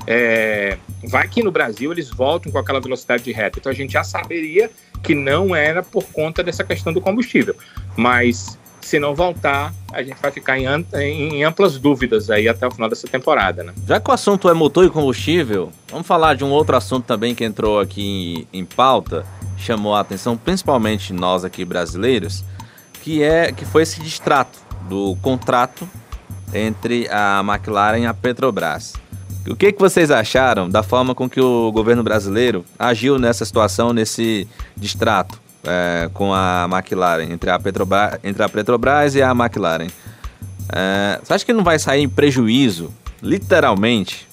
É, 0.05 0.77
vai 1.05 1.27
que 1.27 1.41
no 1.41 1.51
Brasil 1.51 1.91
eles 1.91 2.09
voltam 2.09 2.51
com 2.51 2.57
aquela 2.57 2.81
velocidade 2.81 3.23
de 3.23 3.31
reta. 3.31 3.59
Então 3.59 3.71
a 3.71 3.75
gente 3.75 3.93
já 3.93 4.03
saberia 4.03 4.69
que 5.01 5.13
não 5.13 5.55
era 5.55 5.83
por 5.83 6.03
conta 6.05 6.43
dessa 6.43 6.63
questão 6.63 6.91
do 6.91 6.99
combustível. 6.99 7.55
Mas 7.95 8.57
se 8.85 8.99
não 8.99 9.15
voltar, 9.15 9.73
a 9.91 10.01
gente 10.03 10.17
vai 10.21 10.31
ficar 10.31 10.57
em, 10.57 10.67
em 10.95 11.43
amplas 11.43 11.77
dúvidas 11.77 12.29
aí 12.29 12.47
até 12.47 12.67
o 12.67 12.71
final 12.71 12.89
dessa 12.89 13.07
temporada, 13.07 13.63
né? 13.63 13.73
Já 13.87 13.99
que 13.99 14.09
o 14.09 14.13
assunto 14.13 14.49
é 14.49 14.53
motor 14.53 14.85
e 14.85 14.89
combustível, 14.89 15.71
vamos 15.89 16.07
falar 16.07 16.35
de 16.35 16.43
um 16.43 16.51
outro 16.51 16.75
assunto 16.75 17.05
também 17.05 17.33
que 17.33 17.43
entrou 17.43 17.79
aqui 17.79 18.47
em, 18.53 18.59
em 18.59 18.65
pauta, 18.65 19.25
chamou 19.57 19.95
a 19.95 19.99
atenção 19.99 20.35
principalmente 20.35 21.13
nós 21.13 21.45
aqui 21.45 21.63
brasileiros, 21.63 22.43
que 23.01 23.23
é 23.23 23.51
que 23.51 23.65
foi 23.65 23.83
esse 23.83 24.01
distrato 24.01 24.59
do 24.89 25.15
contrato 25.21 25.87
entre 26.53 27.07
a 27.09 27.43
McLaren 27.45 27.99
e 27.99 28.05
a 28.05 28.13
Petrobras. 28.13 28.93
O 29.47 29.55
que, 29.55 29.73
que 29.73 29.79
vocês 29.79 30.09
acharam 30.09 30.69
da 30.69 30.81
forma 30.81 31.13
com 31.13 31.29
que 31.29 31.41
o 31.41 31.69
governo 31.71 32.01
brasileiro 32.01 32.63
agiu 32.79 33.19
nessa 33.19 33.43
situação, 33.43 33.91
nesse 33.91 34.47
distrato 34.77 35.42
é, 35.65 36.09
com 36.13 36.33
a 36.33 36.67
McLaren, 36.71 37.31
entre 37.31 37.49
a, 37.49 37.59
Petrobras, 37.59 38.19
entre 38.23 38.43
a 38.43 38.49
Petrobras 38.49 39.15
e 39.15 39.21
a 39.21 39.31
McLaren? 39.31 39.87
É, 40.73 41.19
você 41.23 41.33
acha 41.33 41.45
que 41.45 41.53
não 41.53 41.63
vai 41.63 41.77
sair 41.79 42.01
em 42.03 42.09
prejuízo, 42.09 42.91
literalmente, 43.21 44.27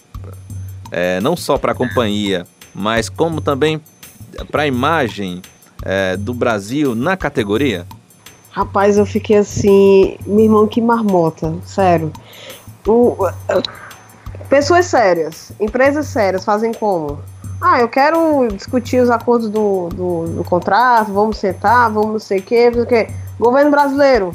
é, 0.90 1.20
não 1.20 1.36
só 1.36 1.58
para 1.58 1.72
a 1.72 1.74
companhia, 1.74 2.46
mas 2.74 3.08
como 3.08 3.40
também 3.40 3.80
para 4.50 4.62
a 4.62 4.66
imagem 4.66 5.42
é, 5.84 6.16
do 6.16 6.32
Brasil 6.34 6.94
na 6.94 7.16
categoria? 7.16 7.86
Rapaz, 8.50 8.98
eu 8.98 9.06
fiquei 9.06 9.36
assim, 9.36 10.16
meu 10.26 10.44
irmão, 10.44 10.66
que 10.66 10.80
marmota, 10.80 11.54
sério. 11.64 12.12
O- 12.86 13.16
pessoas 14.48 14.86
sérias, 14.86 15.52
empresas 15.60 16.06
sérias 16.06 16.44
fazem 16.44 16.72
como? 16.72 17.20
Ah, 17.60 17.78
eu 17.78 17.88
quero 17.88 18.48
discutir 18.48 19.00
os 19.00 19.10
acordos 19.10 19.50
do, 19.50 19.90
do, 19.90 20.24
do 20.28 20.44
contrato, 20.44 21.12
vamos 21.12 21.36
sentar, 21.36 21.90
vamos 21.90 22.12
não 22.12 22.18
sei 22.18 22.38
o 22.38 22.42
quê, 22.42 22.66
não 22.66 22.74
sei 22.74 22.82
o 22.82 22.86
quê. 22.86 23.10
Governo 23.38 23.70
brasileiro. 23.70 24.34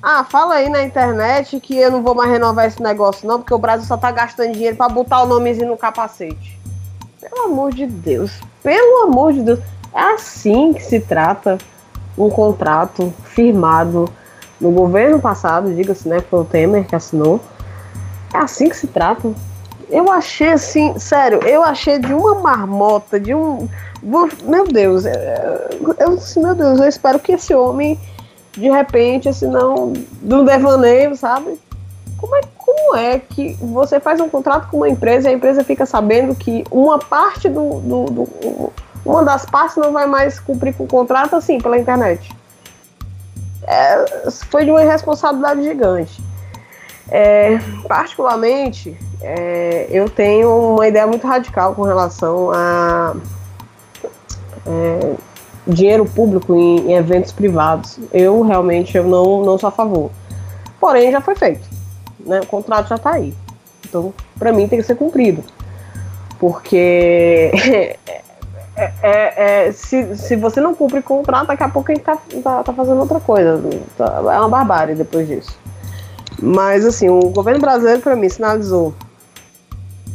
Ah, 0.00 0.24
fala 0.24 0.54
aí 0.54 0.68
na 0.68 0.82
internet 0.82 1.58
que 1.60 1.76
eu 1.76 1.90
não 1.90 2.02
vou 2.02 2.14
mais 2.14 2.30
renovar 2.30 2.66
esse 2.66 2.80
negócio, 2.80 3.26
não, 3.26 3.38
porque 3.38 3.52
o 3.52 3.58
Brasil 3.58 3.86
só 3.86 3.96
tá 3.96 4.10
gastando 4.10 4.52
dinheiro 4.52 4.76
pra 4.76 4.88
botar 4.88 5.22
o 5.22 5.26
nomezinho 5.26 5.68
no 5.68 5.76
capacete. 5.76 6.58
Pelo 7.20 7.46
amor 7.46 7.74
de 7.74 7.86
Deus, 7.86 8.40
pelo 8.62 9.02
amor 9.02 9.32
de 9.32 9.42
Deus. 9.42 9.58
É 9.92 10.14
assim 10.14 10.72
que 10.72 10.82
se 10.82 11.00
trata 11.00 11.58
um 12.16 12.30
contrato 12.30 13.12
firmado 13.24 14.08
no 14.60 14.70
governo 14.70 15.20
passado, 15.20 15.74
diga-se, 15.74 16.08
né? 16.08 16.20
Foi 16.20 16.40
o 16.40 16.44
Temer 16.44 16.86
que 16.86 16.94
assinou. 16.94 17.40
É 18.32 18.38
assim 18.38 18.68
que 18.68 18.76
se 18.76 18.86
trata. 18.86 19.32
Eu 19.90 20.10
achei 20.10 20.52
assim, 20.52 20.98
sério, 20.98 21.40
eu 21.44 21.62
achei 21.62 21.98
de 21.98 22.12
uma 22.14 22.36
marmota, 22.36 23.18
de 23.18 23.34
um. 23.34 23.68
Meu 24.44 24.64
Deus, 24.66 25.04
é, 25.04 25.68
eu 25.98 26.16
disse, 26.16 26.38
meu 26.40 26.54
Deus, 26.54 26.80
eu 26.80 26.88
espero 26.88 27.18
que 27.18 27.32
esse 27.32 27.54
homem, 27.54 27.98
de 28.52 28.70
repente, 28.70 29.28
assim, 29.28 29.46
não. 29.46 29.92
Um 30.22 30.44
devaneio, 30.44 31.16
sabe? 31.16 31.58
Como 32.16 32.36
é, 32.36 32.40
como 32.56 32.96
é 32.96 33.18
que 33.18 33.54
você 33.60 33.98
faz 33.98 34.20
um 34.20 34.28
contrato 34.28 34.68
com 34.70 34.78
uma 34.78 34.88
empresa 34.88 35.28
e 35.28 35.32
a 35.32 35.34
empresa 35.34 35.64
fica 35.64 35.84
sabendo 35.84 36.34
que 36.34 36.64
uma 36.70 36.98
parte 36.98 37.48
do, 37.48 37.80
do, 37.80 38.04
do 38.04 38.72
uma 39.04 39.24
das 39.24 39.46
partes 39.46 39.76
não 39.76 39.92
vai 39.92 40.06
mais 40.06 40.38
cumprir 40.38 40.74
com 40.74 40.84
o 40.84 40.88
contrato 40.88 41.34
assim 41.34 41.58
pela 41.58 41.78
internet. 41.78 42.30
É, 43.66 44.30
foi 44.50 44.64
de 44.64 44.70
uma 44.70 44.82
irresponsabilidade 44.82 45.62
gigante. 45.62 46.29
É, 47.10 47.58
particularmente, 47.88 48.96
é, 49.20 49.88
eu 49.90 50.08
tenho 50.08 50.74
uma 50.74 50.86
ideia 50.86 51.06
muito 51.06 51.26
radical 51.26 51.74
com 51.74 51.82
relação 51.82 52.52
a 52.52 53.16
é, 54.66 55.14
dinheiro 55.66 56.04
público 56.04 56.54
em, 56.54 56.90
em 56.90 56.94
eventos 56.94 57.32
privados. 57.32 57.98
Eu 58.12 58.42
realmente 58.42 58.96
eu 58.96 59.04
não, 59.04 59.44
não 59.44 59.58
sou 59.58 59.68
a 59.68 59.72
favor. 59.72 60.10
Porém, 60.78 61.10
já 61.10 61.20
foi 61.20 61.34
feito. 61.34 61.68
Né? 62.20 62.40
O 62.40 62.46
contrato 62.46 62.88
já 62.88 62.94
está 62.94 63.12
aí. 63.12 63.34
Então, 63.86 64.14
para 64.38 64.52
mim, 64.52 64.68
tem 64.68 64.78
que 64.78 64.86
ser 64.86 64.94
cumprido. 64.94 65.42
Porque 66.38 67.52
é, 68.76 68.92
é, 69.02 69.66
é, 69.66 69.72
se, 69.72 70.16
se 70.16 70.36
você 70.36 70.60
não 70.60 70.74
cumpre 70.74 71.00
o 71.00 71.02
contrato, 71.02 71.48
daqui 71.48 71.62
a 71.62 71.68
pouco 71.68 71.90
a 71.90 71.94
gente 71.94 72.04
tá, 72.04 72.16
tá, 72.42 72.62
tá 72.62 72.72
fazendo 72.72 73.00
outra 73.00 73.20
coisa. 73.20 73.60
Tá- 73.98 74.22
é 74.32 74.38
uma 74.38 74.48
barbárie 74.48 74.94
depois 74.94 75.26
disso. 75.26 75.58
Mas, 76.38 76.84
assim, 76.84 77.08
o 77.08 77.20
governo 77.30 77.60
brasileiro, 77.60 78.00
para 78.00 78.16
mim, 78.16 78.28
sinalizou 78.28 78.94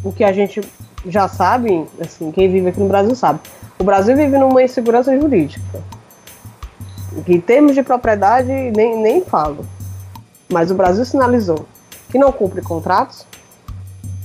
o 0.04 0.12
que 0.12 0.24
a 0.24 0.32
gente 0.32 0.62
já 1.08 1.28
sabe, 1.28 1.86
assim, 2.00 2.32
quem 2.32 2.52
vive 2.52 2.70
aqui 2.70 2.80
no 2.80 2.88
Brasil 2.88 3.16
sabe. 3.16 3.40
O 3.78 3.84
Brasil 3.84 4.16
vive 4.16 4.38
numa 4.38 4.64
insegurança 4.64 5.18
jurídica. 5.20 5.84
Em 7.28 7.40
termos 7.40 7.76
de 7.76 7.84
propriedade, 7.84 8.52
nem, 8.52 8.98
nem 8.98 9.24
falo. 9.24 9.66
Mas 10.50 10.72
o 10.72 10.76
Brasil 10.76 11.06
sinalizou 11.06 11.66
que 12.10 12.20
não 12.20 12.32
cumpre 12.32 12.62
contratos, 12.62 13.26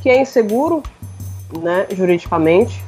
que 0.02 0.08
é 0.08 0.20
inseguro 0.20 0.82
né, 1.62 1.86
juridicamente, 1.90 2.84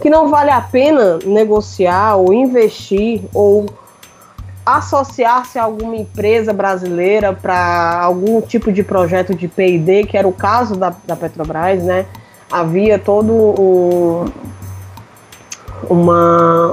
que 0.00 0.08
não 0.08 0.28
vale 0.28 0.50
a 0.50 0.60
pena 0.60 1.18
negociar 1.24 2.16
ou 2.16 2.32
investir 2.32 3.22
ou 3.34 3.66
associar-se 4.76 5.58
a 5.58 5.62
alguma 5.62 5.96
empresa 5.96 6.52
brasileira 6.52 7.32
para 7.32 8.00
algum 8.02 8.40
tipo 8.40 8.72
de 8.72 8.82
projeto 8.82 9.34
de 9.34 9.48
P&D, 9.48 10.04
que 10.04 10.16
era 10.16 10.28
o 10.28 10.32
caso 10.32 10.76
da, 10.76 10.94
da 11.06 11.16
Petrobras, 11.16 11.82
né? 11.82 12.06
Havia 12.50 12.98
todo 12.98 13.32
um, 13.32 14.24
uma, 15.88 16.72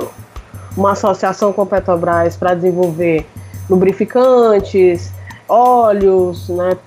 uma 0.75 0.91
associação 0.91 1.53
com 1.53 1.61
a 1.61 1.65
Petrobras 1.65 2.35
para 2.35 2.53
desenvolver 2.53 3.25
lubrificantes, 3.69 5.11
óleos, 5.47 6.49
né? 6.49 6.77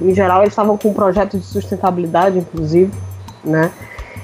Em 0.00 0.14
geral, 0.14 0.40
eles 0.40 0.52
estavam 0.52 0.76
com 0.76 0.88
um 0.88 0.94
projeto 0.94 1.38
de 1.38 1.44
sustentabilidade, 1.44 2.38
inclusive, 2.38 2.92
né? 3.44 3.72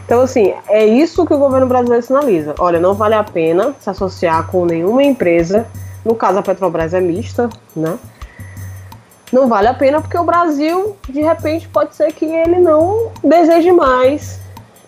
Então, 0.05 0.20
assim, 0.20 0.52
é 0.68 0.84
isso 0.84 1.24
que 1.24 1.32
o 1.32 1.38
governo 1.38 1.66
brasileiro 1.66 2.05
sinaliza. 2.05 2.55
Olha, 2.59 2.78
não 2.78 2.94
vale 2.94 3.14
a 3.14 3.24
pena 3.24 3.74
se 3.80 3.88
associar 3.88 4.46
com 4.48 4.66
nenhuma 4.66 5.02
empresa. 5.02 5.66
No 6.05 6.14
caso, 6.14 6.38
a 6.38 6.42
Petrobras 6.42 6.92
é 6.92 7.00
mista, 7.00 7.48
né? 7.74 7.98
Não 9.32 9.48
vale 9.48 9.68
a 9.68 9.74
pena 9.74 10.00
porque 10.00 10.18
o 10.18 10.24
Brasil, 10.24 10.96
de 11.09 11.20
repente, 11.20 11.66
pode 11.68 11.96
ser 11.96 12.12
que 12.12 12.24
ele 12.24 12.61
não 12.61 13.11
deseje 13.22 13.72
mais 13.72 14.40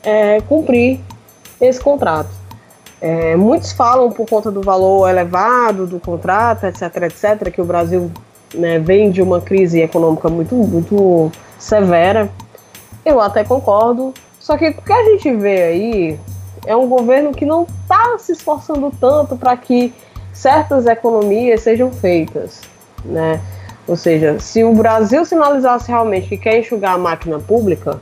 é, 0.03 0.41
cumprir 0.43 1.01
esse 1.61 1.81
contrato. 1.81 2.31
É, 3.01 3.35
muitos 3.37 3.73
falam 3.73 4.11
por 4.11 4.29
conta 4.29 4.51
do 4.51 4.62
valor 4.62 5.09
elevado 5.09 5.87
do 5.87 5.99
contrato, 5.99 6.64
etc, 6.64 6.83
etc, 7.03 7.51
que 7.53 7.61
o 7.61 7.64
Brasil 7.64 8.11
né, 8.55 8.79
vem 8.79 9.11
de 9.11 9.21
uma 9.21 9.41
crise 9.41 9.81
econômica 9.81 10.29
muito, 10.29 10.55
muito 10.55 11.31
severa. 11.59 12.31
Eu 13.05 13.21
até 13.21 13.45
concordo, 13.45 14.14
só 14.39 14.57
que 14.57 14.69
o 14.69 14.83
que 14.83 14.93
a 14.93 15.05
gente 15.05 15.35
vê 15.35 15.62
aí 15.62 16.21
é 16.67 16.75
um 16.75 16.89
governo 16.89 17.33
que 17.33 17.45
não 17.45 17.64
está 17.64 18.19
se 18.19 18.33
esforçando 18.33 18.93
tanto 19.01 19.37
para 19.37 19.57
que 19.57 19.93
certas 20.37 20.87
economias 20.87 21.62
sejam 21.62 21.91
feitas, 21.91 22.61
né? 23.05 23.41
Ou 23.89 23.97
seja, 23.97 24.39
se 24.39 24.62
o 24.64 24.74
Brasil 24.74 25.24
sinalizasse 25.24 25.89
realmente 25.89 26.28
que 26.28 26.37
quer 26.37 26.59
enxugar 26.59 26.95
a 26.95 26.99
máquina 26.99 27.39
pública, 27.39 28.01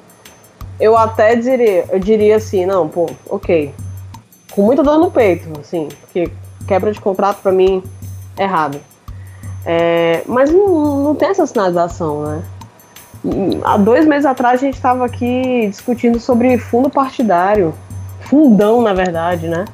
eu 0.80 0.96
até 0.96 1.36
diria, 1.36 1.84
eu 1.90 1.98
diria 1.98 2.36
assim, 2.36 2.66
não, 2.66 2.88
pô, 2.88 3.08
ok, 3.28 3.72
com 4.50 4.62
muita 4.62 4.82
dor 4.82 4.98
no 4.98 5.10
peito, 5.10 5.48
assim, 5.60 5.88
porque 6.00 6.30
quebra 6.66 6.90
de 6.90 7.00
contrato 7.00 7.40
para 7.42 7.52
mim 7.52 7.82
é 8.36 8.42
errado. 8.42 8.80
É, 9.64 10.22
mas 10.26 10.50
não, 10.50 11.02
não 11.04 11.14
tem 11.14 11.28
essa 11.28 11.46
sinalização, 11.46 12.22
né? 12.26 12.42
Há 13.64 13.76
dois 13.78 14.06
meses 14.06 14.26
atrás 14.26 14.60
a 14.60 14.64
gente 14.64 14.74
estava 14.74 15.04
aqui 15.04 15.66
discutindo 15.68 16.18
sobre 16.20 16.58
fundo 16.58 16.90
partidário, 16.90 17.74
fundão 18.20 18.82
na 18.82 18.92
verdade, 18.92 19.48
né? 19.48 19.64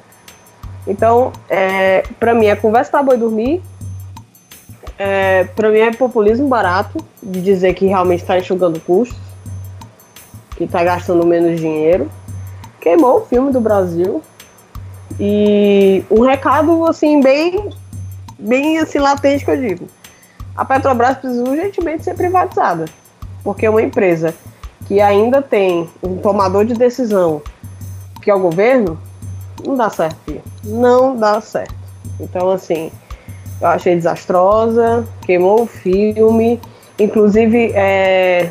Então, 0.86 1.32
é, 1.48 2.02
para 2.18 2.34
mim 2.34 2.46
é 2.46 2.56
conversa 2.56 2.90
para 2.90 3.02
boi 3.02 3.16
dormir. 3.16 3.62
É, 4.98 5.44
para 5.44 5.70
mim 5.70 5.78
é 5.78 5.92
populismo 5.92 6.48
barato 6.48 6.98
de 7.22 7.40
dizer 7.40 7.74
que 7.74 7.86
realmente 7.86 8.20
está 8.20 8.38
enxugando 8.38 8.80
custos, 8.80 9.18
que 10.56 10.64
está 10.64 10.82
gastando 10.84 11.26
menos 11.26 11.60
dinheiro. 11.60 12.10
Queimou 12.80 13.18
o 13.18 13.26
filme 13.26 13.52
do 13.52 13.60
Brasil. 13.60 14.22
E 15.18 16.04
um 16.10 16.22
recado 16.22 16.86
assim 16.86 17.20
bem, 17.20 17.70
bem 18.38 18.78
assim 18.78 18.98
latente 18.98 19.44
que 19.44 19.50
eu 19.50 19.56
digo. 19.56 19.86
A 20.56 20.64
Petrobras 20.64 21.18
precisa 21.18 21.42
urgentemente 21.42 22.04
ser 22.04 22.14
privatizada 22.14 22.86
porque 23.42 23.68
uma 23.68 23.82
empresa 23.82 24.34
que 24.86 25.00
ainda 25.00 25.40
tem 25.40 25.88
um 26.02 26.16
tomador 26.16 26.64
de 26.64 26.74
decisão, 26.74 27.42
que 28.22 28.30
é 28.30 28.34
o 28.34 28.40
governo, 28.40 28.98
não 29.66 29.76
dá 29.76 29.90
certo. 29.90 30.40
Não 30.64 31.16
dá 31.16 31.40
certo. 31.40 31.74
Então, 32.18 32.50
assim, 32.50 32.90
eu 33.60 33.68
achei 33.68 33.94
desastrosa, 33.94 35.06
queimou 35.22 35.62
o 35.62 35.66
filme. 35.66 36.60
Inclusive, 36.98 37.72
é, 37.74 38.50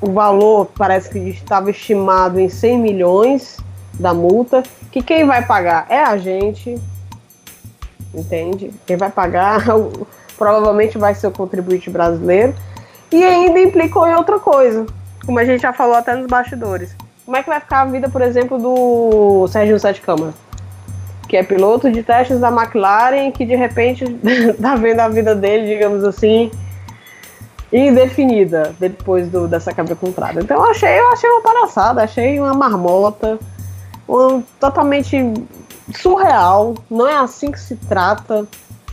o 0.00 0.12
valor 0.12 0.70
parece 0.76 1.10
que 1.10 1.18
estava 1.18 1.70
estimado 1.70 2.40
em 2.40 2.48
100 2.48 2.78
milhões 2.78 3.58
da 3.94 4.14
multa, 4.14 4.62
que 4.90 5.02
quem 5.02 5.26
vai 5.26 5.44
pagar 5.44 5.86
é 5.90 6.02
a 6.02 6.16
gente, 6.16 6.78
entende? 8.14 8.72
Quem 8.86 8.96
vai 8.96 9.10
pagar 9.10 9.62
provavelmente 10.38 10.96
vai 10.96 11.14
ser 11.14 11.26
o 11.26 11.30
contribuinte 11.30 11.90
brasileiro. 11.90 12.54
E 13.12 13.22
ainda 13.22 13.58
implicou 13.58 14.06
em 14.06 14.14
outra 14.14 14.38
coisa, 14.38 14.86
como 15.26 15.38
a 15.38 15.44
gente 15.44 15.62
já 15.62 15.72
falou 15.72 15.96
até 15.96 16.14
nos 16.14 16.26
bastidores. 16.26 16.96
Como 17.24 17.36
é 17.36 17.42
que 17.42 17.48
vai 17.48 17.60
ficar 17.60 17.82
a 17.82 17.84
vida, 17.84 18.08
por 18.08 18.22
exemplo, 18.22 18.58
do 18.58 19.46
Sérgio 19.48 19.78
Sete 19.78 20.00
Câmara? 20.00 20.34
Que 21.28 21.36
é 21.36 21.42
piloto 21.42 21.90
de 21.90 22.02
testes 22.02 22.40
da 22.40 22.48
McLaren, 22.48 23.30
que 23.30 23.44
de 23.44 23.54
repente 23.54 24.04
tá 24.60 24.74
vendo 24.74 25.00
a 25.00 25.08
vida 25.08 25.34
dele, 25.34 25.72
digamos 25.72 26.02
assim, 26.02 26.50
indefinida 27.72 28.74
depois 28.80 29.28
do, 29.28 29.46
dessa 29.46 29.72
quebra 29.72 29.94
contrato. 29.94 30.40
Então 30.40 30.56
eu 30.56 30.70
achei, 30.70 30.98
eu 30.98 31.12
achei 31.12 31.30
uma 31.30 31.42
palhaçada, 31.42 32.02
achei 32.02 32.40
uma 32.40 32.54
marmota, 32.54 33.38
um, 34.08 34.42
totalmente 34.58 35.16
surreal. 35.94 36.74
Não 36.90 37.08
é 37.08 37.16
assim 37.16 37.52
que 37.52 37.60
se 37.60 37.76
trata, 37.76 38.46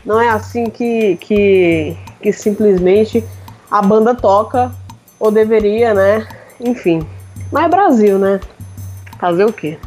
não 0.06 0.22
é 0.22 0.30
assim 0.30 0.70
que, 0.70 1.18
que, 1.18 1.98
que 2.22 2.32
simplesmente 2.32 3.24
a 3.70 3.82
banda 3.82 4.14
toca, 4.14 4.72
ou 5.20 5.32
deveria, 5.32 5.94
né? 5.94 6.28
Enfim. 6.60 7.06
Mas 7.52 7.66
é 7.66 7.68
Brasil, 7.68 8.20
né? 8.20 8.40
Fazer 9.20 9.46
o 9.46 9.54
quê? 9.54 9.78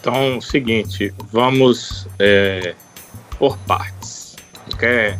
Então, 0.00 0.40
seguinte, 0.40 1.14
vamos 1.30 2.08
é, 2.18 2.74
por 3.38 3.56
partes. 3.58 4.36
Qualquer 4.66 5.18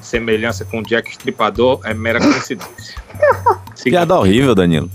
semelhança 0.00 0.64
com 0.64 0.80
o 0.80 0.82
Jack 0.82 1.10
Stripador 1.10 1.80
é 1.84 1.94
mera 1.94 2.20
coincidência. 2.20 3.00
Piada 3.84 4.18
horrível, 4.18 4.54
Danilo. 4.54 4.90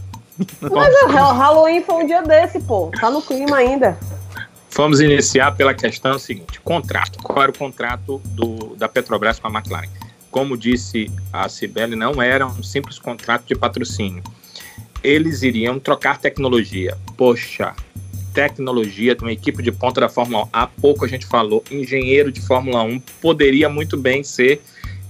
Mas 0.61 1.03
o 1.03 1.07
Halloween 1.07 1.84
foi 1.84 2.03
um 2.03 2.05
dia 2.05 2.21
desse, 2.21 2.59
pô. 2.59 2.91
Tá 2.99 3.09
no 3.09 3.21
clima 3.21 3.57
ainda. 3.57 3.97
Vamos 4.75 4.99
iniciar 4.99 5.55
pela 5.55 5.73
questão 5.73 6.19
seguinte: 6.19 6.59
contrato. 6.61 7.17
Qual 7.23 7.41
era 7.41 7.51
o 7.51 7.57
contrato 7.57 8.21
do, 8.25 8.75
da 8.75 8.88
Petrobras 8.88 9.39
com 9.39 9.47
a 9.47 9.51
McLaren? 9.51 9.89
como 10.38 10.55
disse 10.55 11.11
a 11.34 11.49
Cibele, 11.49 11.95
não 11.95 12.21
era 12.21 12.45
um 12.45 12.61
simples 12.61 12.99
contrato 12.99 13.45
de 13.47 13.55
patrocínio. 13.55 14.23
Eles 15.07 15.41
iriam 15.41 15.79
trocar 15.79 16.19
tecnologia. 16.19 16.97
Poxa, 17.15 17.73
tecnologia 18.33 19.15
de 19.15 19.21
uma 19.21 19.31
equipe 19.31 19.63
de 19.63 19.71
ponta 19.71 20.01
da 20.01 20.09
Fórmula 20.09 20.43
1. 20.43 20.49
Há 20.51 20.67
pouco 20.67 21.05
a 21.05 21.07
gente 21.07 21.25
falou, 21.25 21.63
engenheiro 21.71 22.29
de 22.29 22.41
Fórmula 22.41 22.83
1 22.83 22.99
poderia 23.21 23.69
muito 23.69 23.95
bem 23.95 24.21
ser 24.21 24.61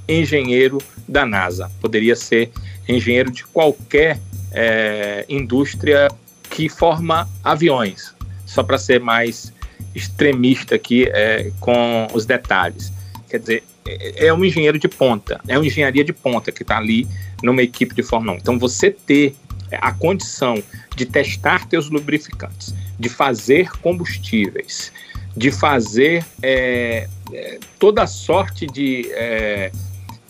engenheiro 0.07 0.77
da 1.07 1.25
NASA, 1.25 1.71
poderia 1.81 2.15
ser 2.15 2.51
engenheiro 2.87 3.31
de 3.31 3.43
qualquer 3.45 4.19
é, 4.51 5.25
indústria 5.27 6.09
que 6.47 6.69
forma 6.69 7.27
aviões, 7.43 8.13
só 8.45 8.61
para 8.61 8.77
ser 8.77 8.99
mais 8.99 9.51
extremista 9.95 10.75
aqui 10.75 11.05
é, 11.11 11.51
com 11.59 12.07
os 12.13 12.23
detalhes. 12.23 12.93
Quer 13.27 13.39
dizer, 13.39 13.63
é, 13.87 14.27
é 14.27 14.33
um 14.33 14.45
engenheiro 14.45 14.77
de 14.77 14.87
ponta, 14.87 15.41
é 15.47 15.57
uma 15.57 15.65
engenharia 15.65 16.03
de 16.03 16.13
ponta 16.13 16.51
que 16.51 16.61
está 16.61 16.77
ali 16.77 17.07
numa 17.41 17.63
equipe 17.63 17.95
de 17.95 18.03
Fórmula 18.03 18.33
1. 18.33 18.37
Então, 18.37 18.59
você 18.59 18.91
ter 18.91 19.35
a 19.72 19.91
condição 19.91 20.61
de 20.95 21.05
testar 21.05 21.68
teus 21.68 21.89
lubrificantes, 21.89 22.74
de 22.99 23.09
fazer 23.09 23.72
combustíveis, 23.80 24.91
de 25.36 25.51
fazer 25.51 26.26
é, 26.41 27.07
é, 27.34 27.59
toda 27.78 28.07
sorte 28.07 28.65
de, 28.65 29.11
é, 29.11 29.72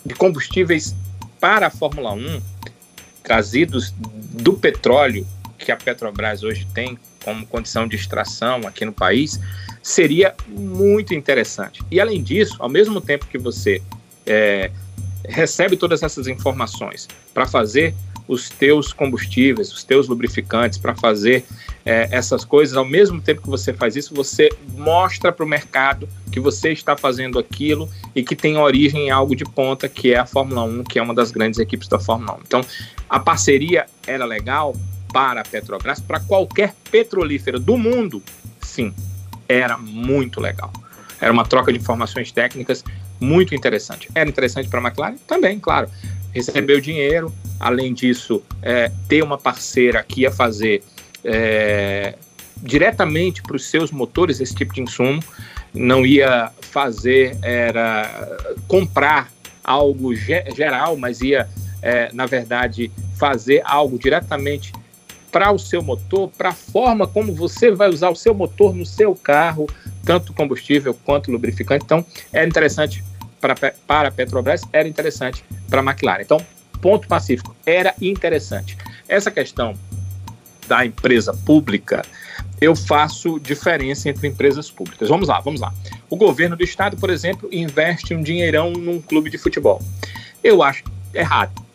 de 0.04 0.14
combustíveis 0.14 0.94
para 1.40 1.68
a 1.68 1.70
Fórmula 1.70 2.12
1, 2.12 2.42
trazidos 3.22 3.94
do 3.98 4.54
petróleo 4.54 5.26
que 5.58 5.72
a 5.72 5.76
Petrobras 5.76 6.42
hoje 6.42 6.66
tem 6.72 6.98
como 7.24 7.46
condição 7.46 7.86
de 7.86 7.96
extração 7.96 8.66
aqui 8.66 8.84
no 8.84 8.92
país, 8.92 9.38
seria 9.82 10.34
muito 10.46 11.14
interessante. 11.14 11.82
E 11.90 12.00
além 12.00 12.22
disso, 12.22 12.56
ao 12.58 12.68
mesmo 12.68 13.00
tempo 13.00 13.26
que 13.26 13.36
você 13.36 13.82
é, 14.24 14.70
recebe 15.24 15.76
todas 15.76 16.02
essas 16.02 16.26
informações 16.26 17.08
para 17.34 17.46
fazer 17.46 17.94
os 18.28 18.50
teus 18.50 18.92
combustíveis, 18.92 19.72
os 19.72 19.82
teus 19.82 20.06
lubrificantes, 20.06 20.78
para 20.78 20.94
fazer 20.94 21.44
é, 21.84 22.08
essas 22.12 22.44
coisas, 22.44 22.76
ao 22.76 22.84
mesmo 22.84 23.20
tempo 23.20 23.40
que 23.40 23.48
você 23.48 23.72
faz 23.72 23.96
isso, 23.96 24.14
você 24.14 24.50
mostra 24.76 25.32
para 25.32 25.44
o 25.44 25.48
mercado 25.48 26.06
que 26.30 26.38
você 26.38 26.70
está 26.70 26.96
fazendo 26.96 27.38
aquilo 27.38 27.88
e 28.14 28.22
que 28.22 28.36
tem 28.36 28.58
origem 28.58 29.06
em 29.06 29.10
algo 29.10 29.34
de 29.34 29.44
ponta, 29.44 29.88
que 29.88 30.12
é 30.12 30.18
a 30.18 30.26
Fórmula 30.26 30.62
1, 30.62 30.84
que 30.84 30.98
é 30.98 31.02
uma 31.02 31.14
das 31.14 31.30
grandes 31.30 31.58
equipes 31.58 31.88
da 31.88 31.98
Fórmula 31.98 32.34
1. 32.34 32.40
Então, 32.46 32.60
a 33.08 33.18
parceria 33.18 33.86
era 34.06 34.26
legal 34.26 34.76
para 35.12 35.40
a 35.40 35.44
Petrobras, 35.44 35.98
para 35.98 36.20
qualquer 36.20 36.74
petrolífero 36.90 37.58
do 37.58 37.78
mundo, 37.78 38.22
sim, 38.60 38.92
era 39.48 39.78
muito 39.78 40.40
legal. 40.40 40.70
Era 41.20 41.32
uma 41.32 41.44
troca 41.44 41.72
de 41.72 41.78
informações 41.78 42.30
técnicas 42.30 42.84
muito 43.20 43.54
interessante. 43.54 44.08
Era 44.14 44.28
interessante 44.28 44.68
para 44.68 44.80
a 44.80 44.82
McLaren? 44.82 45.16
Também, 45.26 45.58
claro. 45.58 45.90
Recebeu 46.32 46.80
dinheiro, 46.80 47.32
além 47.58 47.92
disso, 47.92 48.42
é, 48.62 48.90
ter 49.08 49.22
uma 49.22 49.38
parceira 49.38 50.02
que 50.02 50.22
ia 50.22 50.30
fazer 50.30 50.82
é, 51.24 52.14
diretamente 52.56 53.42
para 53.42 53.56
os 53.56 53.66
seus 53.66 53.90
motores 53.90 54.40
esse 54.40 54.54
tipo 54.54 54.74
de 54.74 54.82
insumo, 54.82 55.22
não 55.74 56.04
ia 56.04 56.50
fazer, 56.60 57.36
era 57.42 58.36
comprar 58.66 59.30
algo 59.62 60.14
geral, 60.14 60.96
mas 60.96 61.20
ia, 61.20 61.48
é, 61.82 62.10
na 62.12 62.26
verdade, 62.26 62.90
fazer 63.16 63.62
algo 63.64 63.98
diretamente 63.98 64.72
para 65.30 65.52
o 65.52 65.58
seu 65.58 65.82
motor, 65.82 66.30
para 66.36 66.50
a 66.50 66.54
forma 66.54 67.06
como 67.06 67.34
você 67.34 67.70
vai 67.70 67.88
usar 67.90 68.08
o 68.08 68.16
seu 68.16 68.34
motor 68.34 68.74
no 68.74 68.86
seu 68.86 69.14
carro, 69.14 69.66
tanto 70.04 70.32
combustível 70.32 70.94
quanto 71.04 71.30
lubrificante. 71.30 71.84
Então, 71.84 72.04
é 72.32 72.46
interessante 72.46 73.04
para, 73.40 73.54
para 73.86 74.08
a 74.08 74.10
Petrobras, 74.10 74.62
era 74.72 74.88
interessante 74.88 75.44
para 75.68 75.80
a 75.80 75.84
McLaren. 75.84 76.22
Então, 76.22 76.44
ponto 76.80 77.08
pacífico, 77.08 77.54
era 77.64 77.94
interessante. 78.00 78.76
Essa 79.08 79.30
questão 79.30 79.74
da 80.66 80.84
empresa 80.84 81.32
pública, 81.32 82.02
eu 82.60 82.76
faço 82.76 83.40
diferença 83.40 84.08
entre 84.08 84.28
empresas 84.28 84.70
públicas. 84.70 85.08
Vamos 85.08 85.28
lá, 85.28 85.40
vamos 85.40 85.60
lá. 85.60 85.72
O 86.10 86.16
governo 86.16 86.56
do 86.56 86.62
estado, 86.62 86.96
por 86.96 87.10
exemplo, 87.10 87.48
investe 87.52 88.14
um 88.14 88.22
dinheirão 88.22 88.70
num 88.70 89.00
clube 89.00 89.30
de 89.30 89.38
futebol. 89.38 89.80
Eu 90.44 90.62
acho 90.62 90.84
errado. 91.14 91.67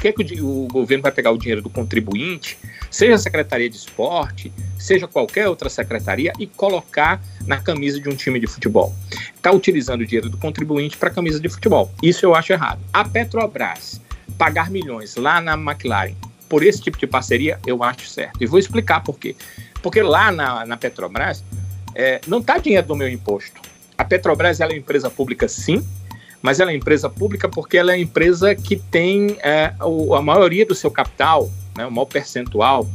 Por 0.00 0.14
que, 0.14 0.22
é 0.22 0.24
que 0.24 0.40
o, 0.40 0.64
o 0.64 0.66
governo 0.66 1.02
vai 1.02 1.12
pegar 1.12 1.30
o 1.30 1.36
dinheiro 1.36 1.60
do 1.60 1.68
contribuinte, 1.68 2.56
seja 2.90 3.16
a 3.16 3.18
Secretaria 3.18 3.68
de 3.68 3.76
Esporte, 3.76 4.50
seja 4.78 5.06
qualquer 5.06 5.46
outra 5.46 5.68
secretaria, 5.68 6.32
e 6.38 6.46
colocar 6.46 7.22
na 7.46 7.60
camisa 7.60 8.00
de 8.00 8.08
um 8.08 8.16
time 8.16 8.40
de 8.40 8.46
futebol? 8.46 8.94
Está 9.36 9.52
utilizando 9.52 10.00
o 10.00 10.06
dinheiro 10.06 10.30
do 10.30 10.38
contribuinte 10.38 10.96
para 10.96 11.10
camisa 11.10 11.38
de 11.38 11.50
futebol. 11.50 11.92
Isso 12.02 12.24
eu 12.24 12.34
acho 12.34 12.50
errado. 12.50 12.80
A 12.90 13.04
Petrobras 13.04 14.00
pagar 14.38 14.70
milhões 14.70 15.16
lá 15.16 15.38
na 15.38 15.52
McLaren 15.52 16.14
por 16.48 16.64
esse 16.64 16.80
tipo 16.80 16.96
de 16.96 17.06
parceria, 17.06 17.60
eu 17.66 17.82
acho 17.84 18.08
certo. 18.08 18.42
E 18.42 18.46
vou 18.46 18.58
explicar 18.58 19.00
por 19.04 19.18
quê. 19.18 19.36
Porque 19.82 20.02
lá 20.02 20.32
na, 20.32 20.64
na 20.64 20.78
Petrobras 20.78 21.44
é, 21.94 22.22
não 22.26 22.38
está 22.38 22.56
dinheiro 22.56 22.86
do 22.86 22.96
meu 22.96 23.08
imposto. 23.08 23.60
A 23.98 24.04
Petrobras 24.06 24.62
é 24.62 24.66
uma 24.66 24.74
empresa 24.74 25.10
pública, 25.10 25.46
sim, 25.46 25.86
mas 26.42 26.60
ela 26.60 26.70
é 26.70 26.76
empresa 26.76 27.08
pública 27.08 27.48
porque 27.48 27.76
ela 27.76 27.92
é 27.92 27.98
empresa 27.98 28.54
que 28.54 28.76
tem 28.76 29.36
é, 29.42 29.74
o, 29.80 30.14
a 30.14 30.22
maioria 30.22 30.64
do 30.64 30.74
seu 30.74 30.90
capital, 30.90 31.50
né, 31.76 31.86
o 31.86 31.90
maior 31.90 32.06
percentual, 32.06 32.88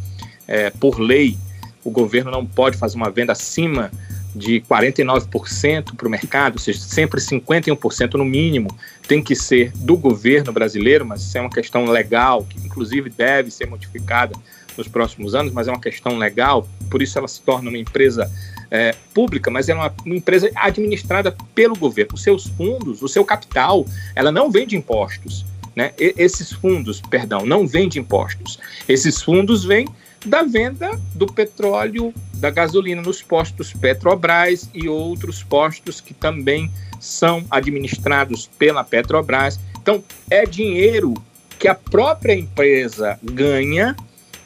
é, 0.48 0.70
por 0.70 1.00
lei, 1.00 1.38
o 1.84 1.92
governo 1.92 2.32
não 2.32 2.46
pode 2.46 2.78
fazer 2.78 2.98
uma 2.98 3.12
venda 3.12 3.32
acima 3.32 3.92
de 4.36 4.60
49% 4.62 5.96
para 5.96 6.08
o 6.08 6.12
mercado, 6.12 6.56
ou 6.56 6.60
seja, 6.60 6.80
sempre 6.80 7.22
51% 7.22 8.16
no 8.16 8.26
mínimo 8.26 8.70
tem 9.08 9.24
que 9.24 9.36
ser 9.36 9.72
do 9.76 9.96
governo 9.96 10.52
brasileiro, 10.52 11.06
mas 11.06 11.22
isso 11.22 11.38
é 11.38 11.42
uma 11.42 11.50
questão 11.50 11.86
legal, 11.86 12.44
que 12.44 12.60
inclusive 12.60 13.10
deve 13.10 13.50
ser 13.50 13.66
modificada 13.68 14.36
nos 14.78 14.88
próximos 14.88 15.36
anos, 15.36 15.54
mas 15.54 15.68
é 15.68 15.72
uma 15.72 15.80
questão 15.80 16.18
legal, 16.18 16.68
por 16.90 17.02
isso 17.02 17.18
ela 17.18 17.28
se 17.28 17.42
torna 17.42 17.70
uma 17.70 17.78
empresa 17.78 18.32
é, 18.70 18.96
pública, 19.14 19.50
mas 19.52 19.70
é 19.70 19.74
uma, 19.74 19.94
uma, 20.06 20.16
empresa 20.16 20.50
administrada 20.56 21.36
pelo 21.54 21.76
governo. 21.76 22.16
Os 22.16 22.24
seus 22.24 22.48
fundos, 22.48 23.02
o 23.02 23.08
seu 23.08 23.24
capital, 23.24 23.86
ela 24.16 24.32
não 24.32 24.50
vem 24.50 24.66
de 24.68 24.76
impostos. 24.76 25.46
Né? 25.76 25.92
E, 26.00 26.14
esses 26.18 26.52
fundos, 26.52 27.02
perdão, 27.02 27.46
não 27.46 27.68
vêm 27.68 27.88
de 27.88 28.00
impostos. 28.00 28.60
Esses 28.88 29.22
fundos 29.22 29.64
vêm 29.64 29.88
da 30.26 30.44
venda 30.44 31.00
do 31.14 31.28
petróleo, 31.28 32.14
da 32.36 32.50
gasolina 32.50 33.02
nos 33.02 33.22
postos 33.22 33.72
Petrobras 33.74 34.70
e 34.74 34.90
outros 34.90 35.44
postos 35.44 36.02
que 36.02 36.14
também 36.14 36.72
são 37.00 37.46
administrados 37.52 38.50
pela 38.58 38.84
Petrobras. 38.84 39.60
Então, 39.80 40.04
é 40.30 40.46
dinheiro 40.46 41.14
que 41.60 41.68
a 41.68 41.76
própria 41.76 42.34
empresa 42.34 43.20
ganha 43.24 43.96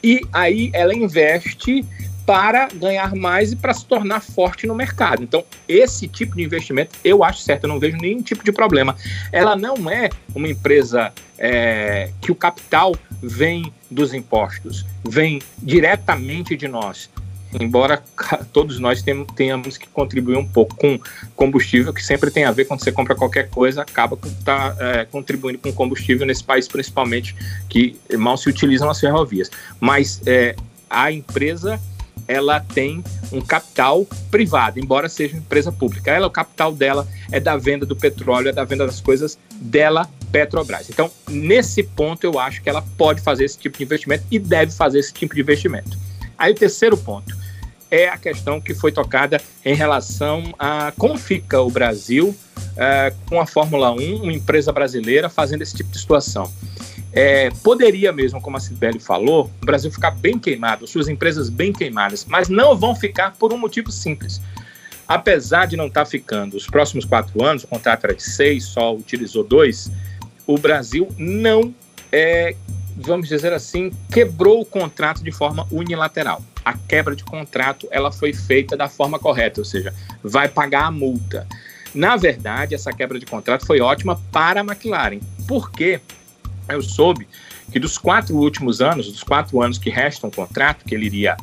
e 0.03 0.21
aí 0.31 0.69
ela 0.73 0.93
investe 0.93 1.85
para 2.25 2.67
ganhar 2.67 3.15
mais 3.15 3.51
e 3.51 3.55
para 3.55 3.73
se 3.73 3.83
tornar 3.85 4.21
forte 4.21 4.67
no 4.67 4.75
mercado. 4.75 5.23
Então, 5.23 5.43
esse 5.67 6.07
tipo 6.07 6.35
de 6.35 6.43
investimento 6.43 6.95
eu 7.03 7.23
acho 7.23 7.41
certo, 7.41 7.63
eu 7.63 7.67
não 7.67 7.79
vejo 7.79 7.97
nenhum 7.97 8.21
tipo 8.21 8.43
de 8.43 8.51
problema. 8.51 8.95
Ela 9.31 9.55
não 9.55 9.89
é 9.89 10.09
uma 10.35 10.47
empresa 10.47 11.11
é, 11.39 12.11
que 12.21 12.31
o 12.31 12.35
capital 12.35 12.95
vem 13.19 13.73
dos 13.89 14.13
impostos, 14.13 14.85
vem 15.03 15.41
diretamente 15.57 16.55
de 16.55 16.67
nós. 16.67 17.09
Embora 17.53 18.01
todos 18.53 18.79
nós 18.79 19.03
tenhamos 19.35 19.77
que 19.77 19.87
contribuir 19.87 20.37
um 20.37 20.47
pouco 20.47 20.75
com 20.75 20.99
combustível, 21.35 21.93
que 21.93 22.03
sempre 22.03 22.29
tem 22.29 22.45
a 22.45 22.51
ver 22.51 22.65
quando 22.65 22.83
você 22.83 22.91
compra 22.91 23.15
qualquer 23.15 23.49
coisa, 23.49 23.81
acaba 23.81 24.17
tá, 24.43 24.75
é, 24.79 25.05
contribuindo 25.05 25.59
com 25.59 25.71
combustível 25.71 26.25
nesse 26.27 26.43
país, 26.43 26.67
principalmente 26.67 27.35
que 27.67 27.97
mal 28.17 28.37
se 28.37 28.49
utilizam 28.49 28.89
as 28.89 28.99
ferrovias. 28.99 29.49
Mas 29.79 30.21
é, 30.25 30.55
a 30.89 31.11
empresa 31.11 31.79
ela 32.27 32.59
tem 32.59 33.03
um 33.31 33.41
capital 33.41 34.05
privado, 34.29 34.79
embora 34.79 35.09
seja 35.09 35.35
empresa 35.35 35.71
pública. 35.71 36.11
Ela, 36.11 36.27
o 36.27 36.31
capital 36.31 36.71
dela 36.71 37.07
é 37.31 37.39
da 37.39 37.57
venda 37.57 37.87
do 37.87 37.95
petróleo, 37.95 38.49
é 38.49 38.51
da 38.51 38.63
venda 38.63 38.85
das 38.85 39.01
coisas 39.01 39.37
dela, 39.55 40.07
Petrobras. 40.31 40.91
Então, 40.91 41.09
nesse 41.27 41.81
ponto, 41.81 42.23
eu 42.23 42.37
acho 42.37 42.61
que 42.61 42.69
ela 42.69 42.83
pode 42.97 43.19
fazer 43.19 43.45
esse 43.45 43.57
tipo 43.57 43.79
de 43.79 43.83
investimento 43.83 44.23
e 44.29 44.37
deve 44.37 44.71
fazer 44.71 44.99
esse 44.99 45.11
tipo 45.11 45.33
de 45.33 45.41
investimento. 45.41 45.97
Aí, 46.39 46.53
o 46.53 46.55
terceiro 46.55 46.97
ponto 46.97 47.37
é 47.91 48.07
a 48.07 48.17
questão 48.17 48.61
que 48.61 48.73
foi 48.73 48.91
tocada 48.91 49.41
em 49.65 49.75
relação 49.75 50.53
a 50.57 50.93
como 50.97 51.17
fica 51.17 51.59
o 51.59 51.69
Brasil 51.69 52.29
uh, 52.29 53.15
com 53.27 53.41
a 53.41 53.45
Fórmula 53.45 53.91
1, 53.91 54.23
uma 54.23 54.31
empresa 54.31 54.71
brasileira, 54.71 55.27
fazendo 55.27 55.61
esse 55.61 55.75
tipo 55.75 55.91
de 55.91 55.99
situação. 55.99 56.51
É, 57.11 57.49
poderia 57.63 58.13
mesmo, 58.13 58.39
como 58.39 58.57
a 58.57 58.59
Sibeli 58.59 58.99
falou, 58.99 59.49
o 59.61 59.65
Brasil 59.65 59.91
ficar 59.91 60.11
bem 60.11 60.37
queimado, 60.37 60.87
suas 60.87 61.07
empresas 61.07 61.49
bem 61.49 61.73
queimadas, 61.73 62.25
mas 62.25 62.47
não 62.49 62.77
vão 62.77 62.95
ficar 62.95 63.33
por 63.35 63.51
um 63.51 63.57
motivo 63.57 63.91
simples. 63.91 64.39
Apesar 65.07 65.65
de 65.65 65.75
não 65.75 65.87
estar 65.87 66.05
tá 66.05 66.09
ficando 66.09 66.55
os 66.55 66.67
próximos 66.67 67.03
quatro 67.03 67.43
anos, 67.43 67.63
o 67.63 67.67
contrato 67.67 68.05
era 68.05 68.13
de 68.13 68.21
seis, 68.21 68.65
só 68.65 68.95
utilizou 68.95 69.43
dois, 69.43 69.91
o 70.45 70.55
Brasil 70.55 71.07
não, 71.17 71.73
é, 72.11 72.55
vamos 72.99 73.29
dizer 73.29 73.53
assim, 73.53 73.91
quebrou 74.11 74.61
o 74.61 74.65
contrato 74.65 75.23
de 75.23 75.31
forma 75.31 75.65
unilateral. 75.71 76.41
A 76.63 76.73
quebra 76.73 77.15
de 77.15 77.23
contrato 77.23 77.87
ela 77.89 78.11
foi 78.11 78.33
feita 78.33 78.75
da 78.75 78.89
forma 78.89 79.17
correta, 79.17 79.61
ou 79.61 79.65
seja, 79.65 79.93
vai 80.23 80.47
pagar 80.47 80.85
a 80.85 80.91
multa. 80.91 81.47
Na 81.93 82.15
verdade, 82.15 82.75
essa 82.75 82.91
quebra 82.91 83.17
de 83.17 83.25
contrato 83.25 83.65
foi 83.65 83.79
ótima 83.79 84.19
para 84.31 84.61
a 84.61 84.63
McLaren. 84.63 85.19
Por 85.47 85.71
quê? 85.71 85.99
eu 86.67 86.81
soube 86.81 87.27
que 87.71 87.79
dos 87.79 87.97
quatro 87.97 88.35
últimos 88.35 88.81
anos, 88.81 89.11
dos 89.11 89.23
quatro 89.23 89.61
anos 89.61 89.77
que 89.77 89.89
restam 89.89 90.29
o 90.29 90.33
contrato, 90.33 90.85
que 90.85 90.93
ele 90.93 91.05
iria 91.05 91.37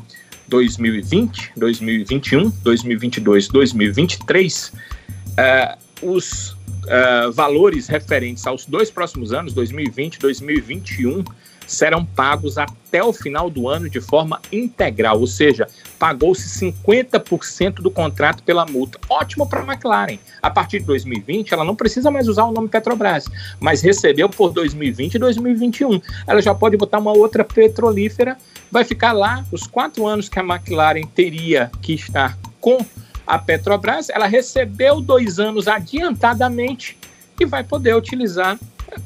2020, 0.47 1.53
2021, 1.57 2.49
2022, 2.63 3.47
2023, 3.49 4.73
uh, 4.73 5.77
os 6.01 6.51
uh, 6.51 7.31
valores 7.33 7.87
referentes 7.87 8.45
aos 8.47 8.65
dois 8.65 8.89
próximos 8.89 9.33
anos, 9.33 9.53
2020 9.53 10.15
e 10.15 10.19
2021, 10.19 11.23
serão 11.67 12.05
pagos 12.05 12.57
até 12.57 13.03
o 13.03 13.11
final 13.11 13.49
do 13.49 13.67
ano 13.67 13.89
de 13.89 13.99
forma 13.99 14.41
integral, 14.51 15.19
ou 15.19 15.27
seja, 15.27 15.67
pagou-se 15.99 16.65
50% 16.65 17.75
do 17.75 17.91
contrato 17.91 18.41
pela 18.41 18.65
multa. 18.65 18.97
Ótimo 19.09 19.47
para 19.47 19.61
a 19.61 19.65
McLaren. 19.65 20.17
A 20.41 20.49
partir 20.49 20.79
de 20.79 20.85
2020, 20.85 21.53
ela 21.53 21.65
não 21.65 21.75
precisa 21.75 22.09
mais 22.09 22.27
usar 22.27 22.45
o 22.45 22.51
nome 22.51 22.69
Petrobras, 22.69 23.25
mas 23.59 23.81
recebeu 23.81 24.29
por 24.29 24.51
2020 24.53 25.15
e 25.15 25.19
2021. 25.19 26.01
Ela 26.25 26.41
já 26.41 26.55
pode 26.55 26.77
botar 26.77 26.99
uma 26.99 27.11
outra 27.11 27.43
petrolífera, 27.43 28.37
vai 28.71 28.83
ficar 28.83 29.11
lá 29.11 29.45
os 29.51 29.67
quatro 29.67 30.07
anos 30.07 30.29
que 30.29 30.39
a 30.39 30.43
McLaren 30.43 31.05
teria 31.13 31.69
que 31.81 31.93
estar 31.93 32.37
com 32.61 32.77
a 33.25 33.37
Petrobras. 33.37 34.09
Ela 34.09 34.27
recebeu 34.27 35.01
dois 35.01 35.39
anos 35.39 35.67
adiantadamente 35.67 36.96
e 37.39 37.45
vai 37.45 37.63
poder 37.63 37.95
utilizar 37.95 38.57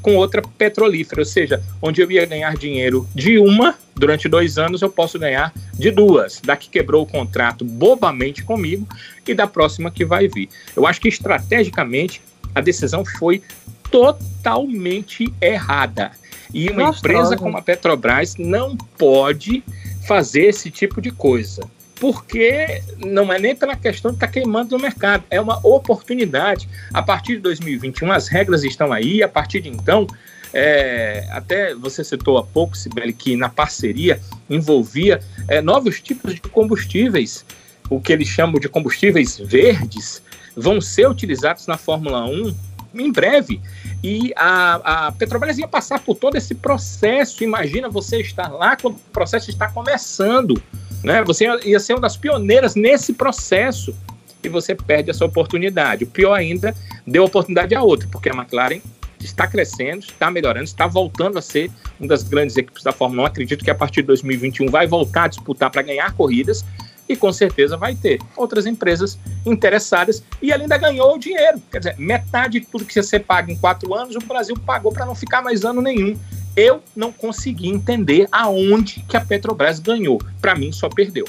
com 0.02 0.16
outra 0.16 0.42
petrolífera, 0.42 1.22
ou 1.22 1.26
seja, 1.26 1.62
onde 1.82 2.02
eu 2.02 2.10
ia 2.10 2.26
ganhar 2.26 2.56
dinheiro 2.56 3.08
de 3.14 3.38
uma 3.38 3.76
durante 3.96 4.30
dois 4.30 4.58
anos, 4.58 4.82
eu 4.82 4.90
posso 4.90 5.20
ganhar 5.20 5.54
de 5.74 5.92
duas. 5.92 6.40
Da 6.42 6.56
que 6.56 6.70
quebrou 6.70 7.04
o 7.04 7.08
contrato 7.08 7.66
bobamente 7.66 8.44
comigo 8.44 8.88
e 9.28 9.34
da 9.34 9.48
próxima 9.48 9.92
que 9.92 10.06
vai 10.06 10.28
vir. 10.28 10.50
Eu 10.76 10.86
acho 10.86 11.02
que 11.02 11.08
estrategicamente 11.08 12.22
a 12.54 12.62
decisão 12.62 13.04
foi 13.04 13.42
totalmente 13.90 15.32
errada. 15.42 16.12
E 16.54 16.70
uma 16.70 16.84
Nossa, 16.84 17.00
empresa 17.00 17.38
como 17.38 17.58
a 17.58 17.62
Petrobras 17.62 18.36
não 18.38 18.76
pode 18.76 19.64
fazer 20.08 20.48
esse 20.48 20.70
tipo 20.70 21.02
de 21.02 21.12
coisa 21.12 21.64
porque 22.02 22.82
não 22.98 23.32
é 23.32 23.38
nem 23.38 23.56
pela 23.56 23.76
questão 23.76 24.10
de 24.10 24.18
estar 24.18 24.26
tá 24.26 24.34
queimando 24.34 24.76
no 24.76 24.82
mercado, 24.82 25.24
é 25.30 25.40
uma 25.40 25.60
oportunidade. 25.64 26.68
A 26.92 27.04
partir 27.04 27.36
de 27.36 27.42
2021, 27.42 28.12
as 28.12 28.28
regras 28.28 28.64
estão 28.64 28.92
aí, 28.92 29.22
a 29.22 29.28
partir 29.28 29.62
de 29.62 29.70
então, 29.70 30.08
é, 30.52 31.28
até 31.30 31.76
você 31.76 32.04
citou 32.04 32.40
há 32.40 32.44
pouco, 32.44 32.76
Sibeli, 32.76 33.14
que 33.14 33.36
na 33.36 33.50
parceria 33.50 34.20
envolvia 34.50 35.22
é, 35.48 35.62
novos 35.62 36.02
tipos 36.02 36.34
de 36.34 36.42
combustíveis, 36.42 37.46
o 37.88 38.02
que 38.02 38.12
eles 38.12 38.28
chamam 38.28 38.60
de 38.60 38.68
combustíveis 38.68 39.38
verdes, 39.38 40.24
vão 40.58 40.82
ser 40.82 41.08
utilizados 41.08 41.68
na 41.68 41.78
Fórmula 41.78 42.26
1 42.26 42.56
em 42.96 43.12
breve. 43.12 43.62
E 44.04 44.34
a, 44.36 45.08
a 45.08 45.12
Petrobras 45.12 45.60
ia 45.60 45.68
passar 45.68 46.00
por 46.00 46.16
todo 46.16 46.36
esse 46.36 46.56
processo. 46.56 47.44
Imagina 47.44 47.90
você 47.90 48.20
estar 48.22 48.48
lá 48.48 48.76
quando 48.76 48.96
o 48.96 49.12
processo 49.14 49.52
está 49.52 49.70
começando 49.70 50.60
Né? 51.04 51.24
Você 51.24 51.46
ia 51.64 51.80
ser 51.80 51.94
uma 51.94 52.02
das 52.02 52.18
pioneiras 52.18 52.76
nesse 52.76 53.14
processo 53.14 53.96
e 54.44 54.50
você 54.50 54.76
perde 54.76 55.10
essa 55.10 55.26
oportunidade. 55.26 56.04
O 56.04 56.08
pior 56.08 56.34
ainda, 56.34 56.76
deu 57.06 57.24
oportunidade 57.24 57.76
a 57.76 57.82
outra, 57.82 58.08
porque 58.12 58.30
a 58.30 58.34
McLaren 58.34 58.82
está 59.20 59.48
crescendo, 59.48 60.00
está 60.00 60.32
melhorando, 60.32 60.66
está 60.66 60.88
voltando 60.88 61.38
a 61.38 61.42
ser 61.42 61.70
uma 62.00 62.10
das 62.10 62.24
grandes 62.24 62.58
equipes 62.58 62.84
da 62.84 62.92
Fórmula 62.92 63.24
1. 63.24 63.26
Acredito 63.26 63.64
que 63.64 63.72
a 63.72 63.76
partir 63.76 64.02
de 64.02 64.08
2021 64.08 64.68
vai 64.68 64.88
voltar 64.88 65.26
a 65.26 65.28
disputar 65.28 65.70
para 65.70 65.82
ganhar 65.84 66.12
corridas 66.14 66.66
e 67.08 67.16
com 67.16 67.32
certeza 67.32 67.76
vai 67.76 67.94
ter 67.94 68.20
outras 68.36 68.66
empresas 68.66 69.20
interessadas 69.46 70.24
e 70.42 70.52
ele 70.52 70.64
ainda 70.64 70.78
ganhou 70.78 71.16
o 71.16 71.20
dinheiro. 71.20 71.62
Quer 71.72 71.80
dizer, 71.80 71.96
metade 71.98 72.60
de 72.60 72.66
tudo 72.66 72.86
que 72.86 72.94
você 72.94 73.20
paga 73.20 73.52
em 73.52 73.58
quatro 73.58 73.94
anos, 73.94 74.16
o 74.16 74.20
Brasil 74.20 74.56
pagou 74.66 74.92
para 74.92 75.06
não 75.06 75.14
ficar 75.14 75.42
mais 75.42 75.64
ano 75.64 75.82
nenhum. 75.82 76.18
Eu 76.56 76.84
não 76.96 77.12
consegui 77.12 77.70
entender 77.70 78.28
aonde 78.32 79.06
que 79.08 79.16
a 79.16 79.22
Petrobras 79.22 79.80
ganhou. 79.80 80.22
Para 80.42 80.56
mim, 80.56 80.72
só 80.72 80.90
perdeu. 80.90 81.26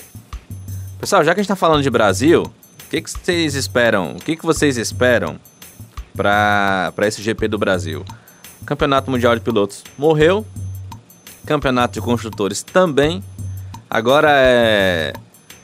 Pessoal, 0.99 1.25
já 1.25 1.35
que 1.35 1.41
a 1.41 1.43
gente 1.43 1.51
está 1.51 1.57
falando 1.57 1.83
de 1.83 1.91
Brasil, 1.91 2.43
o 2.43 2.91
que, 2.91 3.01
que 3.01 3.11
vocês 3.11 3.55
esperam? 3.55 4.13
O 4.13 4.17
que, 4.17 4.37
que 4.37 4.45
vocês 4.45 4.77
esperam 4.77 5.39
para 6.15 6.93
esse 7.03 7.23
GP 7.23 7.49
do 7.49 7.59
Brasil? 7.59 8.05
Campeonato 8.65 9.11
Mundial 9.11 9.35
de 9.35 9.41
Pilotos 9.41 9.83
morreu. 9.97 10.47
Campeonato 11.47 11.95
de 11.95 12.01
Construtores 12.01 12.63
também. 12.63 13.23
Agora 13.91 14.31
é, 14.31 15.13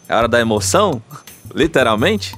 é 0.09 0.14
hora 0.14 0.28
da 0.28 0.40
emoção? 0.40 1.00
Literalmente? 1.54 2.36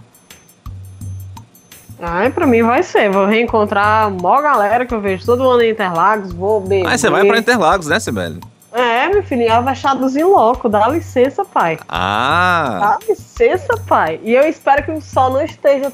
Ai, 2.00 2.30
pra 2.30 2.46
mim 2.46 2.62
vai 2.62 2.82
ser. 2.82 3.10
Vou 3.10 3.26
reencontrar 3.26 4.10
maior 4.10 4.42
galera 4.42 4.86
que 4.86 4.94
eu 4.94 5.00
vejo 5.00 5.24
todo 5.26 5.48
ano 5.48 5.62
em 5.62 5.70
Interlagos. 5.70 6.32
Vou 6.32 6.60
beber. 6.60 6.84
Mas 6.84 7.00
você 7.00 7.10
vai 7.10 7.24
pra 7.24 7.38
Interlagos, 7.38 7.86
né, 7.86 8.00
Sibeli? 8.00 8.40
É, 8.72 9.08
meu 9.08 9.22
filho, 9.22 9.52
avachados 9.52 10.16
em 10.16 10.24
loco. 10.24 10.68
Dá 10.68 10.88
licença, 10.88 11.44
pai. 11.44 11.78
Ah! 11.88 12.78
Dá 12.80 13.06
licença, 13.08 13.76
pai. 13.86 14.20
E 14.22 14.32
eu 14.32 14.48
espero 14.48 14.82
que 14.84 14.92
o 14.92 15.00
sol 15.00 15.30
não 15.30 15.42
esteja 15.42 15.92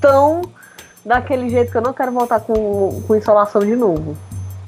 tão 0.00 0.42
daquele 1.04 1.50
jeito 1.50 1.70
que 1.70 1.76
eu 1.76 1.82
não 1.82 1.92
quero 1.92 2.12
voltar 2.12 2.40
com, 2.40 3.02
com 3.06 3.14
insolação 3.14 3.60
de 3.60 3.76
novo. 3.76 4.16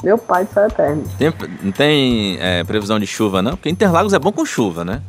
Meu 0.05 0.19
pai 0.19 0.45
do 0.45 0.53
céu 0.53 0.67
eterno. 0.67 1.05
Tem, 1.19 1.33
não 1.63 1.73
tem 1.73 2.37
é, 2.41 2.63
previsão 2.65 3.01
de 3.01 3.07
chuva, 3.07 3.41
não? 3.41 3.53
Porque 3.53 3.71
Interlagos 3.71 4.13
é 4.13 4.19
bom 4.19 4.31
com 4.31 4.45
chuva, 4.45 4.85
né? 4.85 5.01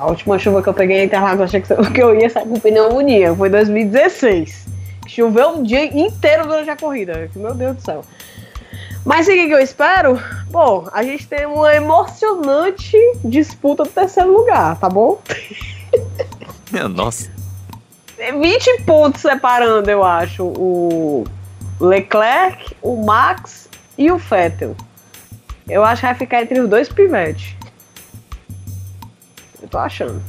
A 0.00 0.06
última 0.06 0.38
chuva 0.38 0.62
que 0.62 0.68
eu 0.70 0.72
peguei 0.72 1.02
em 1.02 1.04
Interlagos, 1.04 1.42
achei 1.42 1.60
que 1.92 2.02
eu 2.02 2.18
ia 2.18 2.30
sair 2.30 2.48
com 2.48 2.58
pneumonia. 2.58 3.34
Foi 3.34 3.50
2016. 3.50 4.66
Choveu 5.06 5.58
o 5.58 5.62
dia 5.62 5.84
inteiro 5.84 6.46
durante 6.46 6.70
a 6.70 6.76
corrida. 6.76 7.28
Meu 7.36 7.54
Deus 7.54 7.76
do 7.76 7.82
céu. 7.82 8.02
Mas 9.04 9.26
o 9.28 9.30
que 9.30 9.50
eu 9.50 9.58
espero? 9.58 10.18
Bom, 10.50 10.88
a 10.90 11.02
gente 11.02 11.28
tem 11.28 11.44
uma 11.44 11.74
emocionante 11.74 12.96
disputa 13.22 13.82
do 13.82 13.90
terceiro 13.90 14.32
lugar, 14.32 14.78
tá 14.78 14.88
bom? 14.88 15.20
Minha 16.72 16.88
nossa. 16.88 17.30
20 18.16 18.82
pontos 18.84 19.20
separando, 19.20 19.90
eu 19.90 20.02
acho, 20.02 20.44
o 20.44 21.24
Leclerc, 21.78 22.74
o 22.80 23.04
Max 23.04 23.68
e 23.98 24.10
o 24.10 24.16
Vettel. 24.16 24.74
Eu 25.68 25.84
acho 25.84 26.00
que 26.00 26.06
vai 26.06 26.14
ficar 26.14 26.42
entre 26.42 26.58
os 26.60 26.68
dois 26.68 26.88
pivetes. 26.88 27.59
Eu 29.70 29.72
tô 29.72 29.78
achando. 29.78 30.22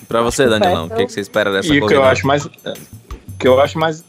E 0.00 0.04
pra 0.04 0.20
você, 0.20 0.46
Danilão, 0.46 0.86
o 0.86 0.90
que, 0.90 1.06
que 1.06 1.12
você 1.12 1.20
espera 1.20 1.50
dessa 1.50 1.68
e 1.68 1.80
corrida? 1.80 1.86
o 1.86 1.88
que 1.88 1.94
eu 1.94 2.04
acho 2.04 2.26
mais. 2.26 2.48
Que 3.38 3.48
eu 3.48 3.60
acho 3.60 3.78
mais. 3.78 4.04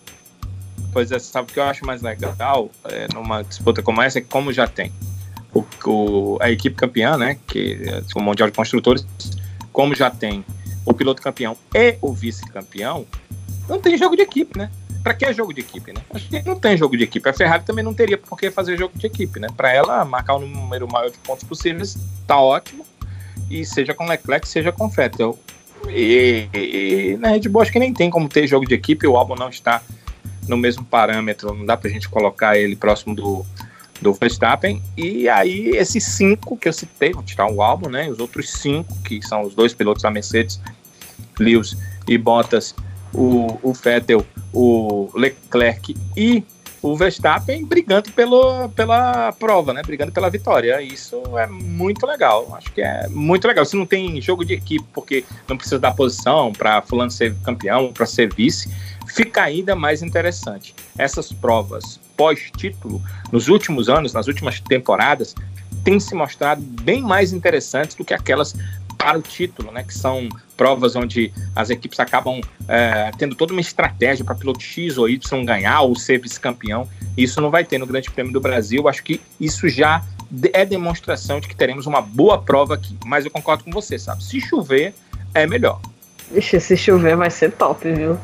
Pois 0.91 1.11
é, 1.11 1.19
sabe 1.19 1.49
o 1.49 1.53
que 1.53 1.59
eu 1.59 1.63
acho 1.63 1.85
mais 1.85 2.01
legal 2.01 2.69
é, 2.85 3.07
numa 3.13 3.43
disputa 3.43 3.81
como 3.81 4.01
essa 4.01 4.19
é 4.19 4.21
que 4.21 4.27
como 4.27 4.53
já 4.53 4.65
tem 4.65 4.93
o, 5.53 5.63
o, 5.85 6.37
a 6.41 6.51
equipe 6.51 6.75
campeã, 6.75 7.17
né? 7.17 7.37
Que 7.47 7.79
é 7.85 8.01
o 8.15 8.21
Mundial 8.21 8.49
de 8.49 8.55
Construtores, 8.55 9.05
como 9.71 9.95
já 9.95 10.09
tem 10.09 10.45
o 10.85 10.93
piloto 10.93 11.21
campeão 11.21 11.57
e 11.73 11.97
o 12.01 12.13
vice-campeão, 12.13 13.05
não 13.67 13.79
tem 13.79 13.97
jogo 13.97 14.15
de 14.15 14.21
equipe, 14.21 14.57
né? 14.57 14.69
Para 15.01 15.13
que 15.13 15.25
é 15.25 15.33
jogo 15.33 15.53
de 15.53 15.61
equipe, 15.61 15.93
né? 15.93 16.01
Acho 16.13 16.27
que 16.27 16.41
não 16.43 16.59
tem 16.59 16.75
jogo 16.75 16.97
de 16.97 17.03
equipe. 17.03 17.29
A 17.29 17.33
Ferrari 17.33 17.63
também 17.63 17.83
não 17.83 17.93
teria 17.93 18.17
por 18.17 18.37
que 18.37 18.49
fazer 18.49 18.77
jogo 18.77 18.97
de 18.97 19.05
equipe, 19.05 19.39
né? 19.39 19.47
Para 19.55 19.71
ela 19.71 20.03
marcar 20.03 20.35
o 20.35 20.39
número 20.39 20.87
maior 20.91 21.11
de 21.11 21.17
pontos 21.19 21.43
possíveis, 21.43 21.97
tá 22.25 22.39
ótimo. 22.39 22.85
E 23.49 23.65
seja 23.65 23.93
com 23.93 24.05
Leclerc, 24.05 24.47
seja 24.47 24.71
com 24.71 24.89
Vettel. 24.89 25.37
E, 25.87 26.47
e, 26.53 27.17
na 27.19 27.29
Red 27.29 27.47
Bull 27.47 27.61
acho 27.61 27.71
que 27.71 27.79
nem 27.79 27.93
tem 27.93 28.09
como 28.09 28.27
ter 28.27 28.47
jogo 28.47 28.65
de 28.65 28.73
equipe. 28.73 29.07
O 29.07 29.17
álbum 29.17 29.35
não 29.35 29.49
está 29.49 29.81
no 30.47 30.57
mesmo 30.57 30.83
parâmetro, 30.83 31.53
não 31.53 31.65
dá 31.65 31.75
pra 31.75 31.89
gente 31.89 32.09
colocar 32.09 32.57
ele 32.57 32.75
próximo 32.75 33.15
do, 33.15 33.45
do 34.01 34.13
Verstappen. 34.13 34.81
E 34.97 35.27
aí, 35.29 35.69
esses 35.69 36.03
cinco 36.03 36.57
que 36.57 36.67
eu 36.67 36.73
citei, 36.73 37.11
vou 37.11 37.23
tirar 37.23 37.51
o 37.51 37.61
álbum, 37.61 37.89
né? 37.89 38.09
Os 38.09 38.19
outros 38.19 38.51
cinco, 38.51 38.95
que 39.03 39.21
são 39.21 39.43
os 39.43 39.53
dois 39.53 39.73
pilotos 39.73 40.03
da 40.03 40.11
Mercedes, 40.11 40.59
Lewis 41.39 41.77
e 42.07 42.17
Bottas, 42.17 42.75
o, 43.13 43.59
o 43.61 43.73
Vettel, 43.73 44.25
o 44.53 45.09
Leclerc 45.15 45.95
e 46.15 46.43
o 46.85 46.95
Verstappen 46.95 47.65
brigando 47.65 48.11
pelo, 48.11 48.69
pela 48.69 49.31
prova, 49.33 49.73
né? 49.73 49.81
Brigando 49.83 50.11
pela 50.11 50.29
vitória. 50.29 50.79
Isso 50.81 51.19
é 51.35 51.47
muito 51.47 52.05
legal. 52.05 52.55
Acho 52.55 52.71
que 52.71 52.81
é 52.81 53.07
muito 53.09 53.47
legal. 53.47 53.65
Se 53.65 53.75
não 53.75 53.87
tem 53.87 54.21
jogo 54.21 54.45
de 54.45 54.53
equipe, 54.53 54.85
porque 54.93 55.25
não 55.47 55.57
precisa 55.57 55.79
dar 55.79 55.95
posição 55.95 56.53
para 56.53 56.83
fulano 56.83 57.09
ser 57.09 57.35
campeão, 57.43 57.91
para 57.91 58.05
ser 58.05 58.31
vice, 58.31 58.69
fica 59.07 59.41
ainda 59.41 59.75
mais 59.75 60.03
interessante. 60.03 60.75
Essas 60.95 61.31
provas 61.31 61.99
pós-título, 62.15 63.01
nos 63.31 63.47
últimos 63.47 63.89
anos, 63.89 64.13
nas 64.13 64.27
últimas 64.27 64.59
temporadas, 64.59 65.35
têm 65.83 65.99
se 65.99 66.13
mostrado 66.13 66.61
bem 66.61 67.01
mais 67.01 67.33
interessantes 67.33 67.95
do 67.95 68.05
que 68.05 68.13
aquelas 68.13 68.55
para 68.97 69.17
o 69.17 69.21
título, 69.21 69.71
né? 69.71 69.83
Que 69.83 69.93
são 69.93 70.29
provas 70.55 70.95
onde 70.95 71.33
as 71.55 71.69
equipes 71.69 71.99
acabam 71.99 72.41
é, 72.67 73.11
tendo 73.17 73.35
toda 73.35 73.51
uma 73.51 73.61
estratégia 73.61 74.23
para 74.23 74.35
piloto 74.35 74.61
X 74.61 74.97
ou 74.97 75.09
Y 75.09 75.45
ganhar 75.45 75.81
ou 75.81 75.95
ser 75.95 76.19
vice-campeão. 76.19 76.87
Isso 77.17 77.41
não 77.41 77.51
vai 77.51 77.63
ter 77.63 77.77
no 77.77 77.85
Grande 77.85 78.09
Prêmio 78.09 78.33
do 78.33 78.39
Brasil. 78.39 78.87
Acho 78.87 79.03
que 79.03 79.21
isso 79.39 79.67
já 79.69 80.03
é 80.53 80.65
demonstração 80.65 81.39
de 81.39 81.47
que 81.47 81.55
teremos 81.55 81.85
uma 81.85 82.01
boa 82.01 82.41
prova 82.41 82.75
aqui. 82.75 82.97
Mas 83.05 83.25
eu 83.25 83.31
concordo 83.31 83.63
com 83.63 83.71
você, 83.71 83.99
sabe? 83.99 84.23
Se 84.23 84.39
chover, 84.41 84.93
é 85.33 85.45
melhor. 85.45 85.79
Ixi, 86.33 86.59
se 86.59 86.77
chover 86.77 87.15
vai 87.15 87.29
ser 87.29 87.51
top, 87.51 87.91
viu? 87.91 88.17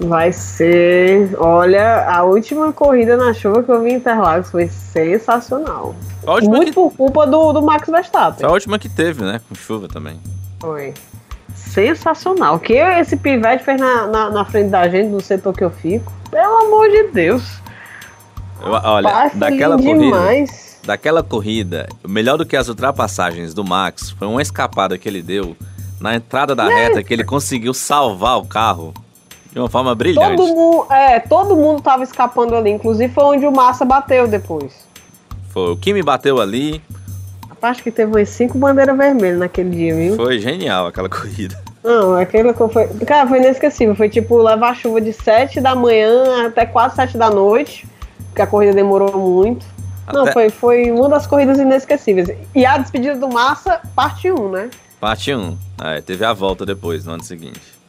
Vai 0.00 0.32
ser. 0.32 1.30
Olha, 1.38 2.06
a 2.08 2.22
última 2.22 2.72
corrida 2.72 3.16
na 3.18 3.34
chuva 3.34 3.62
que 3.62 3.70
eu 3.70 3.82
vi 3.82 3.90
em 3.90 3.94
Interlagos 3.96 4.50
foi 4.50 4.66
sensacional. 4.66 5.94
Muito 6.42 6.66
que... 6.66 6.72
por 6.72 6.90
culpa 6.92 7.26
do, 7.26 7.52
do 7.52 7.62
Max 7.62 7.88
Verstappen. 7.88 8.40
Foi 8.40 8.48
a 8.48 8.52
última 8.52 8.78
que 8.78 8.88
teve, 8.88 9.22
né? 9.22 9.40
Com 9.46 9.54
chuva 9.54 9.88
também. 9.88 10.18
Foi. 10.58 10.94
Sensacional. 11.54 12.56
O 12.56 12.58
que 12.58 12.72
esse 12.72 13.16
pivete 13.16 13.62
fez 13.62 13.78
na, 13.78 14.06
na, 14.06 14.30
na, 14.30 14.44
frente 14.44 14.70
da 14.70 14.88
gente, 14.88 15.08
no 15.08 15.20
setor 15.20 15.52
que 15.52 15.62
eu 15.62 15.70
fico? 15.70 16.10
Pelo 16.30 16.66
amor 16.66 16.88
de 16.88 17.08
Deus. 17.08 17.60
Eu, 18.62 18.72
olha, 18.72 19.30
daquela 19.34 19.76
corrida. 19.76 19.98
Demais. 19.98 20.80
Daquela 20.82 21.22
corrida, 21.22 21.86
melhor 22.08 22.38
do 22.38 22.46
que 22.46 22.56
as 22.56 22.68
ultrapassagens 22.68 23.52
do 23.52 23.62
Max, 23.62 24.10
foi 24.10 24.26
uma 24.26 24.40
escapada 24.40 24.96
que 24.96 25.06
ele 25.06 25.22
deu 25.22 25.54
na 26.00 26.14
entrada 26.14 26.54
da 26.54 26.72
é. 26.72 26.74
reta 26.74 27.02
que 27.02 27.12
ele 27.12 27.22
conseguiu 27.22 27.74
salvar 27.74 28.38
o 28.38 28.46
carro 28.46 28.94
de 29.52 29.58
uma 29.58 29.68
forma 29.68 29.94
brilhante. 29.94 30.36
Todo 30.36 30.54
mundo, 30.54 30.86
é, 30.92 31.20
todo 31.20 31.56
mundo 31.56 31.82
tava 31.82 32.02
escapando 32.02 32.54
ali, 32.54 32.70
inclusive 32.70 33.12
foi 33.12 33.24
onde 33.24 33.46
o 33.46 33.52
Massa 33.52 33.84
bateu 33.84 34.28
depois. 34.28 34.72
Foi, 35.48 35.72
o 35.72 35.76
Kimi 35.76 36.02
bateu 36.02 36.40
ali. 36.40 36.80
Acho 37.60 37.82
que 37.82 37.90
teve 37.90 38.10
umas 38.10 38.28
cinco 38.28 38.56
bandeiras 38.56 38.96
vermelhas 38.96 39.38
naquele 39.38 39.70
dia, 39.70 39.94
viu? 39.94 40.16
Foi 40.16 40.38
genial 40.38 40.86
aquela 40.86 41.08
corrida. 41.10 41.60
Não, 41.82 42.14
aquela 42.14 42.54
foi. 42.54 42.86
Cara, 43.06 43.28
foi 43.28 43.38
inesquecível. 43.38 43.94
Foi 43.94 44.08
tipo 44.08 44.36
levar 44.38 44.76
chuva 44.76 45.00
de 45.00 45.12
7 45.12 45.60
da 45.60 45.74
manhã 45.74 46.46
até 46.46 46.64
quase 46.64 46.96
7 46.96 47.18
da 47.18 47.30
noite. 47.30 47.86
Porque 48.28 48.42
a 48.42 48.46
corrida 48.46 48.72
demorou 48.72 49.18
muito. 49.18 49.66
Até... 50.06 50.18
Não, 50.18 50.26
foi, 50.28 50.50
foi 50.50 50.90
uma 50.90 51.08
das 51.08 51.26
corridas 51.26 51.58
inesquecíveis. 51.58 52.30
E 52.54 52.64
a 52.64 52.78
despedida 52.78 53.16
do 53.16 53.28
Massa, 53.28 53.80
parte 53.94 54.30
1, 54.30 54.50
né? 54.50 54.70
Parte 55.00 55.34
1. 55.34 55.56
É, 55.82 56.00
teve 56.00 56.24
a 56.24 56.32
volta 56.32 56.64
depois, 56.64 57.04
no 57.04 57.12
ano 57.12 57.24
seguinte. 57.24 57.79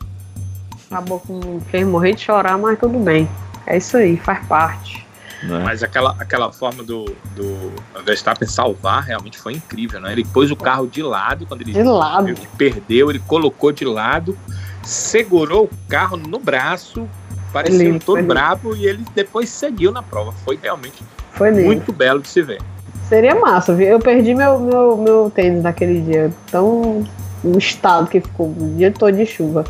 Acabou 0.91 1.19
com 1.19 1.61
fez 1.71 1.87
morrer 1.87 2.13
de 2.13 2.21
chorar, 2.21 2.57
mas 2.57 2.77
tudo 2.77 2.99
bem. 2.99 3.29
É 3.65 3.77
isso 3.77 3.95
aí, 3.95 4.17
faz 4.17 4.45
parte. 4.45 5.07
Né? 5.41 5.61
Mas 5.63 5.81
aquela, 5.81 6.15
aquela 6.19 6.51
forma 6.51 6.83
do, 6.83 7.05
do 7.35 7.71
Verstappen 8.05 8.47
salvar 8.47 9.03
realmente 9.03 9.37
foi 9.37 9.53
incrível, 9.53 9.99
né? 9.99 10.11
Ele 10.11 10.25
pôs 10.25 10.51
o 10.51 10.55
carro 10.55 10.87
de 10.87 11.01
lado 11.01 11.45
quando 11.45 11.61
ele, 11.61 11.71
de 11.71 11.81
lado. 11.81 12.29
ele 12.29 12.47
perdeu, 12.57 13.09
ele 13.09 13.19
colocou 13.19 13.71
de 13.71 13.85
lado, 13.85 14.37
segurou 14.83 15.63
o 15.65 15.69
carro 15.89 16.17
no 16.17 16.37
braço, 16.37 17.07
parecia 17.51 17.85
ele, 17.85 17.93
um 17.93 17.99
todo 17.99 18.21
brabo 18.21 18.75
e 18.75 18.85
ele 18.85 19.03
depois 19.15 19.49
seguiu 19.49 19.91
na 19.91 20.03
prova. 20.03 20.31
Foi 20.31 20.59
realmente 20.61 21.03
foi 21.31 21.51
muito 21.51 21.91
belo 21.91 22.21
de 22.21 22.27
se 22.27 22.41
ver. 22.41 22.61
Seria 23.07 23.33
massa, 23.33 23.73
viu? 23.73 23.87
Eu 23.87 23.99
perdi 23.99 24.33
meu, 24.35 24.59
meu, 24.59 24.97
meu 24.97 25.31
tênis 25.33 25.63
naquele 25.63 26.01
dia. 26.01 26.31
Tão 26.51 27.03
o 27.43 27.57
estado 27.57 28.07
que 28.07 28.19
ficou 28.19 28.47
o 28.47 28.73
dia 28.77 28.91
todo 28.91 29.15
de 29.15 29.25
chuva. 29.25 29.65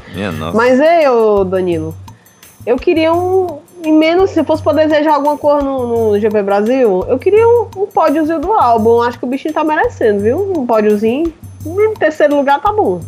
Mas 0.55 0.79
é, 0.79 1.07
eu, 1.07 1.43
Danilo, 1.45 1.95
eu 2.65 2.77
queria 2.77 3.13
um, 3.13 3.59
em 3.83 3.93
menos, 3.93 4.31
se 4.31 4.43
fosse 4.43 4.61
pra 4.61 4.73
desejar 4.73 5.15
alguma 5.15 5.37
coisa 5.37 5.63
no, 5.63 6.11
no 6.11 6.19
GP 6.19 6.43
Brasil, 6.43 7.05
eu 7.07 7.17
queria 7.17 7.47
um, 7.47 7.67
um 7.75 7.87
pódiozinho 7.87 8.39
do 8.39 8.53
álbum. 8.53 9.01
Acho 9.01 9.17
que 9.17 9.25
o 9.25 9.27
bichinho 9.27 9.53
tá 9.53 9.63
merecendo, 9.63 10.21
viu? 10.21 10.53
Um 10.57 10.65
pódiozinho. 10.65 11.33
Em 11.65 11.93
terceiro 11.93 12.35
lugar 12.35 12.61
tá 12.61 12.71
bom. 12.71 13.01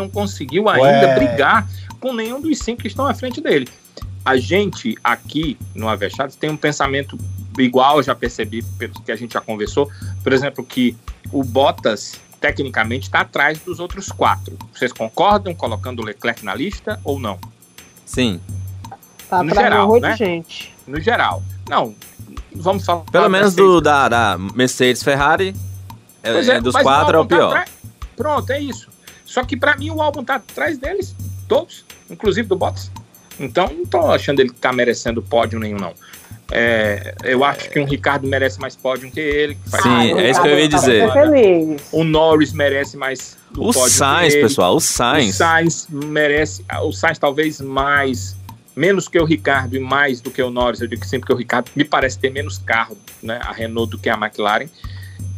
Não 0.00 0.08
conseguiu 0.08 0.68
ainda 0.68 1.06
Ué. 1.08 1.14
brigar 1.14 1.68
com 2.00 2.12
nenhum 2.12 2.40
dos 2.40 2.58
cinco 2.58 2.82
que 2.82 2.88
estão 2.88 3.06
à 3.06 3.14
frente 3.14 3.40
dele. 3.40 3.68
A 4.24 4.36
gente 4.36 4.96
aqui 5.04 5.56
no 5.74 5.88
Avechados 5.88 6.34
tem 6.36 6.50
um 6.50 6.56
pensamento 6.56 7.18
igual, 7.58 8.02
já 8.02 8.14
percebi 8.14 8.62
pelo 8.78 8.94
que 9.02 9.12
a 9.12 9.16
gente 9.16 9.34
já 9.34 9.40
conversou, 9.40 9.90
por 10.22 10.32
exemplo, 10.32 10.64
que 10.64 10.96
o 11.32 11.42
Bottas 11.44 12.18
tecnicamente 12.40 13.04
está 13.06 13.20
atrás 13.20 13.58
dos 13.60 13.78
outros 13.80 14.08
quatro. 14.08 14.56
Vocês 14.72 14.92
concordam 14.92 15.54
colocando 15.54 16.00
o 16.00 16.04
Leclerc 16.04 16.42
na 16.44 16.54
lista 16.54 16.98
ou 17.04 17.18
não? 17.20 17.38
Sim. 18.06 18.40
Tá 19.28 19.42
No 19.42 19.54
geral, 19.54 20.00
né? 20.00 20.12
de 20.12 20.18
gente. 20.18 20.74
No 20.86 20.98
geral. 21.00 21.42
Não, 21.68 21.94
vamos 22.54 22.84
falar. 22.84 23.02
Pelo 23.12 23.28
menos 23.28 23.54
do, 23.54 23.80
da, 23.80 24.08
da 24.08 24.38
Mercedes 24.38 25.02
Ferrari, 25.02 25.54
é, 26.22 26.32
Pois 26.32 26.48
é, 26.48 26.60
dos 26.60 26.74
quatro 26.76 27.12
é 27.14 27.16
o 27.16 27.18
álbum 27.20 27.28
tá 27.28 27.36
pior. 27.36 27.48
atrás- 27.48 27.70
Pronto, 28.16 28.50
é 28.50 28.60
isso. 28.60 28.88
Só 29.30 29.44
que 29.44 29.56
pra 29.56 29.76
mim 29.76 29.90
o 29.90 30.02
álbum 30.02 30.24
tá 30.24 30.34
atrás 30.34 30.76
deles, 30.76 31.14
todos, 31.46 31.84
inclusive 32.10 32.48
do 32.48 32.56
Bottas. 32.56 32.90
Então 33.38 33.68
não 33.72 33.86
tô 33.86 34.10
achando 34.10 34.40
ele 34.40 34.48
que 34.48 34.56
tá 34.58 34.72
merecendo 34.72 35.22
pódio 35.22 35.60
nenhum, 35.60 35.78
não. 35.78 35.94
É, 36.50 37.14
eu 37.22 37.44
acho 37.44 37.70
que 37.70 37.78
um 37.78 37.84
Ricardo 37.84 38.26
merece 38.26 38.58
mais 38.58 38.74
pódio 38.74 39.08
que 39.08 39.20
ele. 39.20 39.54
que 39.54 39.70
faz- 39.70 39.84
Sim, 39.84 40.18
é 40.18 40.30
isso 40.30 40.42
que 40.42 40.48
eu 40.48 40.58
ia 40.58 40.68
Tá 40.68 40.76
dizer. 40.78 41.08
O 41.92 42.02
Norris 42.02 42.52
merece 42.52 42.96
mais 42.96 43.38
O 43.56 43.72
pódio 43.72 43.88
Sainz, 43.90 44.34
pessoal, 44.34 44.72
o 44.74 44.78
O 44.78 44.80
Sainz. 44.80 45.36
Sainz 45.36 45.86
merece. 45.88 46.64
O 46.82 46.90
Sainz 46.90 47.18
talvez 47.20 47.60
mais. 47.60 48.36
Menos 48.74 49.06
que 49.06 49.18
o 49.18 49.24
Ricardo 49.24 49.76
e 49.76 49.80
mais 49.80 50.20
do 50.20 50.28
que 50.28 50.42
o 50.42 50.50
Norris. 50.50 50.80
Eu 50.80 50.88
digo 50.88 51.04
sempre 51.06 51.28
que 51.28 51.32
o 51.32 51.36
Ricardo 51.36 51.70
me 51.76 51.84
parece 51.84 52.18
ter 52.18 52.30
menos 52.30 52.58
carro, 52.58 52.98
né? 53.22 53.38
A 53.44 53.52
Renault 53.52 53.92
do 53.92 53.98
que 53.98 54.08
a 54.10 54.14
McLaren. 54.14 54.66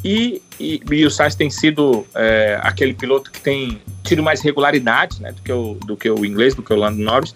E, 0.04 0.42
e, 0.58 0.82
e 0.90 1.06
o 1.06 1.10
Sainz 1.10 1.34
tem 1.34 1.48
sido 1.48 2.06
é, 2.14 2.58
aquele 2.62 2.92
piloto 2.92 3.30
que 3.30 3.40
tem 3.40 3.80
tido 4.02 4.22
mais 4.22 4.40
regularidade 4.40 5.22
né, 5.22 5.32
do, 5.32 5.42
que 5.42 5.52
o, 5.52 5.74
do 5.74 5.96
que 5.96 6.10
o 6.10 6.24
inglês, 6.24 6.54
do 6.54 6.62
que 6.62 6.72
o 6.72 6.76
Lando 6.76 7.00
Norris. 7.00 7.34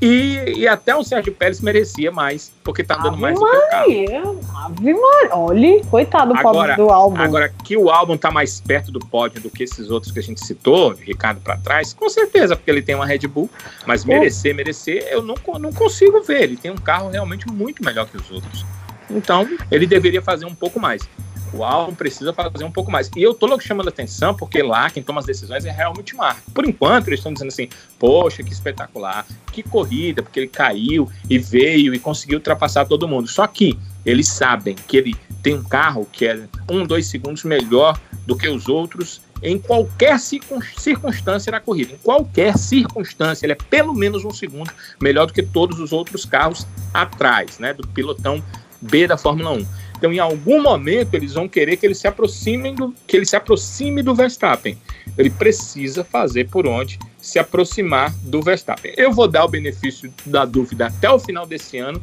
E, 0.00 0.54
e 0.56 0.66
até 0.66 0.96
o 0.96 1.04
Sérgio 1.04 1.32
Pérez 1.32 1.60
merecia 1.60 2.10
mais, 2.10 2.50
porque 2.64 2.82
tá 2.82 2.96
dando 2.96 3.16
mais 3.18 3.38
do 3.38 3.48
que 3.48 3.56
o 3.56 3.70
carro. 3.70 4.40
Ave 4.56 4.94
Maria. 4.94 5.36
Olha, 5.36 5.84
coitado 5.84 6.32
do 6.32 6.40
Agora- 6.40 6.74
do 6.74 6.90
álbum. 6.90 7.22
Agora, 7.22 7.54
que 7.62 7.76
o 7.76 7.88
álbum 7.88 8.16
tá 8.16 8.28
mais 8.28 8.60
perto 8.60 8.90
do 8.90 8.98
pódio 8.98 9.40
do 9.40 9.48
que 9.48 9.62
esses 9.62 9.90
outros 9.90 10.10
que 10.10 10.18
a 10.18 10.22
gente 10.22 10.44
citou, 10.44 10.92
de 10.92 11.04
Ricardo 11.04 11.40
para 11.40 11.56
trás, 11.56 11.92
com 11.92 12.08
certeza, 12.08 12.56
porque 12.56 12.68
ele 12.68 12.82
tem 12.82 12.96
uma 12.96 13.06
Red 13.06 13.28
Bull, 13.28 13.48
mas 13.86 14.04
merecer, 14.04 14.52
merecer, 14.52 15.06
eu 15.08 15.22
não, 15.22 15.36
não 15.60 15.72
consigo 15.72 16.20
ver. 16.20 16.42
Ele 16.42 16.56
tem 16.56 16.72
um 16.72 16.76
carro 16.76 17.08
realmente 17.08 17.46
muito 17.48 17.84
melhor 17.84 18.08
que 18.08 18.16
os 18.16 18.28
outros. 18.28 18.66
Então, 19.08 19.48
ele 19.70 19.86
deveria 19.86 20.20
fazer 20.20 20.46
um 20.46 20.54
pouco 20.54 20.80
mais. 20.80 21.08
O 21.52 21.62
álbum 21.62 21.94
precisa 21.94 22.32
fazer 22.32 22.64
um 22.64 22.70
pouco 22.70 22.90
mais. 22.90 23.10
E 23.14 23.22
eu 23.22 23.34
tô 23.34 23.46
logo 23.46 23.60
chamando 23.62 23.88
atenção, 23.88 24.34
porque 24.34 24.62
lá 24.62 24.88
quem 24.90 25.02
toma 25.02 25.20
as 25.20 25.26
decisões 25.26 25.64
é 25.64 25.70
realmente 25.70 26.16
Marco. 26.16 26.50
Por 26.50 26.64
enquanto, 26.66 27.08
eles 27.08 27.20
estão 27.20 27.32
dizendo 27.32 27.48
assim: 27.48 27.68
poxa, 27.98 28.42
que 28.42 28.52
espetacular, 28.52 29.26
que 29.52 29.62
corrida, 29.62 30.22
porque 30.22 30.40
ele 30.40 30.48
caiu 30.48 31.10
e 31.28 31.38
veio 31.38 31.94
e 31.94 31.98
conseguiu 31.98 32.38
ultrapassar 32.38 32.86
todo 32.86 33.06
mundo. 33.06 33.28
Só 33.28 33.46
que 33.46 33.78
eles 34.04 34.28
sabem 34.28 34.74
que 34.74 34.96
ele 34.96 35.14
tem 35.42 35.54
um 35.54 35.62
carro 35.62 36.06
que 36.10 36.26
é 36.26 36.42
um, 36.70 36.86
dois 36.86 37.06
segundos 37.06 37.44
melhor 37.44 38.00
do 38.26 38.36
que 38.36 38.48
os 38.48 38.68
outros 38.68 39.20
em 39.42 39.58
qualquer 39.58 40.18
circun- 40.20 40.60
circunstância 40.78 41.50
da 41.50 41.60
corrida. 41.60 41.94
Em 41.94 41.98
qualquer 41.98 42.56
circunstância, 42.56 43.44
ele 43.44 43.52
é 43.52 43.56
pelo 43.56 43.92
menos 43.92 44.24
um 44.24 44.30
segundo 44.30 44.70
melhor 45.00 45.26
do 45.26 45.32
que 45.32 45.42
todos 45.42 45.80
os 45.80 45.92
outros 45.92 46.24
carros 46.24 46.66
atrás, 46.94 47.58
né? 47.58 47.74
Do 47.74 47.86
pilotão 47.88 48.42
B 48.80 49.06
da 49.06 49.16
Fórmula 49.16 49.50
1. 49.50 49.66
Então, 50.02 50.12
em 50.12 50.18
algum 50.18 50.60
momento, 50.60 51.14
eles 51.14 51.34
vão 51.34 51.48
querer 51.48 51.76
que 51.76 51.86
ele 51.86 51.94
se 51.94 52.08
aproximem 52.08 52.74
do 52.74 52.92
que 53.06 53.16
ele 53.16 53.24
se 53.24 53.36
aproxime 53.36 54.02
do 54.02 54.16
Verstappen. 54.16 54.76
Ele 55.16 55.30
precisa 55.30 56.02
fazer 56.02 56.48
por 56.48 56.66
onde 56.66 56.98
se 57.20 57.38
aproximar 57.38 58.12
do 58.24 58.42
Verstappen. 58.42 58.92
Eu 58.96 59.12
vou 59.12 59.28
dar 59.28 59.44
o 59.44 59.48
benefício 59.48 60.12
da 60.26 60.44
dúvida 60.44 60.88
até 60.88 61.08
o 61.08 61.20
final 61.20 61.46
desse 61.46 61.78
ano, 61.78 62.02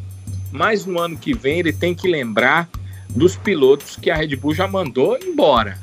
mas 0.49 0.85
no 0.85 0.97
ano 0.97 1.17
que 1.17 1.33
vem 1.33 1.59
ele 1.59 1.73
tem 1.73 1.93
que 1.93 2.07
lembrar 2.07 2.69
dos 3.09 3.35
pilotos 3.35 3.97
que 3.97 4.09
a 4.09 4.15
Red 4.15 4.33
Bull 4.37 4.55
já 4.55 4.65
mandou 4.65 5.19
embora. 5.21 5.77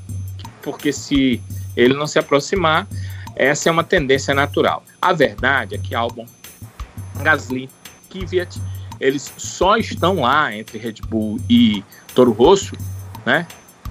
Porque 0.62 0.94
se 0.94 1.42
ele 1.76 1.92
não 1.92 2.06
se 2.06 2.18
aproximar, 2.18 2.88
essa 3.34 3.68
é 3.68 3.72
uma 3.72 3.84
tendência 3.84 4.34
natural. 4.34 4.82
A 5.02 5.12
verdade 5.12 5.74
é 5.74 5.78
que 5.78 5.94
Albon, 5.94 6.24
Gasly, 7.22 7.68
Kvyat, 8.08 8.58
eles 9.00 9.32
só 9.36 9.76
estão 9.76 10.20
lá 10.20 10.54
entre 10.54 10.78
Red 10.78 10.96
Bull 11.08 11.38
e 11.48 11.82
Toro 12.14 12.32
Rosso, 12.32 12.74
né? 13.24 13.46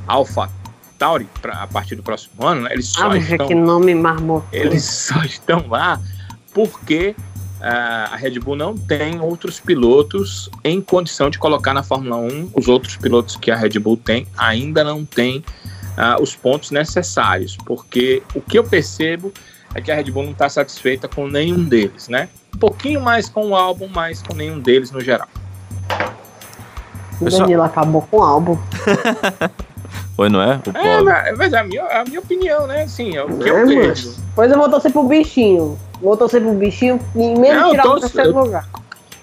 Alpha 0.08 0.50
Tauri, 0.98 1.28
pra, 1.42 1.64
a 1.64 1.68
partir 1.68 1.96
do 1.96 2.04
próximo 2.04 2.46
ano, 2.46 2.62
né? 2.62 2.70
Eles 2.74 2.88
só 2.88 3.08
Ave, 3.08 3.20
estão 3.20 3.48
que 3.48 3.56
nome 3.56 3.94
marmoto. 3.94 4.48
eles 4.52 4.84
só 4.84 5.24
estão 5.24 5.66
lá 5.68 6.00
porque 6.54 7.16
ah, 7.62 8.10
a 8.12 8.16
Red 8.16 8.40
Bull 8.40 8.56
não 8.56 8.78
tem 8.78 9.20
outros 9.20 9.60
pilotos 9.60 10.50
em 10.64 10.82
condição 10.82 11.30
de 11.30 11.38
colocar 11.38 11.74
na 11.74 11.84
Fórmula 11.84 12.18
1. 12.18 12.52
Os 12.54 12.68
outros 12.68 12.96
pilotos 12.96 13.36
que 13.36 13.52
a 13.52 13.56
Red 13.56 13.80
Bull 13.80 13.98
tem 13.98 14.28
ainda 14.38 14.84
não 14.84 15.04
têm 15.04 15.44
ah, 15.98 16.18
os 16.20 16.36
pontos 16.36 16.72
necessários, 16.72 17.58
porque 17.66 18.24
o 18.34 18.42
que 18.42 18.58
eu 18.58 18.64
percebo 18.64 19.34
é 19.74 19.82
que 19.82 19.92
a 19.92 19.96
Red 19.96 20.12
Bull 20.12 20.24
não 20.24 20.32
está 20.32 20.48
satisfeita 20.48 21.08
com 21.08 21.28
nenhum 21.28 21.64
deles, 21.64 22.08
né? 22.08 22.30
Um 22.56 22.58
pouquinho 22.58 23.02
mais 23.02 23.28
com 23.28 23.50
o 23.50 23.56
álbum, 23.56 23.90
mas 23.94 24.22
com 24.24 24.34
nenhum 24.34 24.60
deles 24.60 24.90
no 24.92 25.02
geral. 25.02 25.28
O 27.20 27.26
Pessoal- 27.26 27.42
Danilo 27.44 27.64
acabou 27.64 28.02
com 28.04 28.18
o 28.18 28.24
álbum. 28.24 28.58
Foi, 30.16 30.30
não 30.30 30.42
é? 30.42 30.56
O 30.66 30.70
É, 30.70 30.98
pobre. 30.98 31.04
mas 31.04 31.38
mas 31.38 31.54
a 31.54 31.64
minha, 31.66 31.84
a 31.84 32.06
minha 32.06 32.20
opinião, 32.22 32.66
né? 32.66 32.84
Assim, 32.84 33.18
é 33.18 33.24
o 33.24 33.38
que 33.38 33.50
É, 33.50 33.52
eu 33.52 33.68
vejo. 33.68 34.16
Pois 34.34 34.50
eu 34.50 34.58
vou 34.58 34.70
torcer 34.70 34.92
pro 34.92 35.04
bichinho. 35.04 35.78
Vou 36.02 36.16
torcer 36.16 36.42
pro 36.42 36.54
bichinho 36.54 36.98
e 37.14 37.18
Não, 37.34 37.42
mesmo 37.42 37.60
eu 37.66 37.70
tirar 37.72 37.84
o 37.84 37.88
torço- 37.90 38.02
terceiro 38.10 38.30
eu- 38.40 38.44
lugar. 38.46 38.70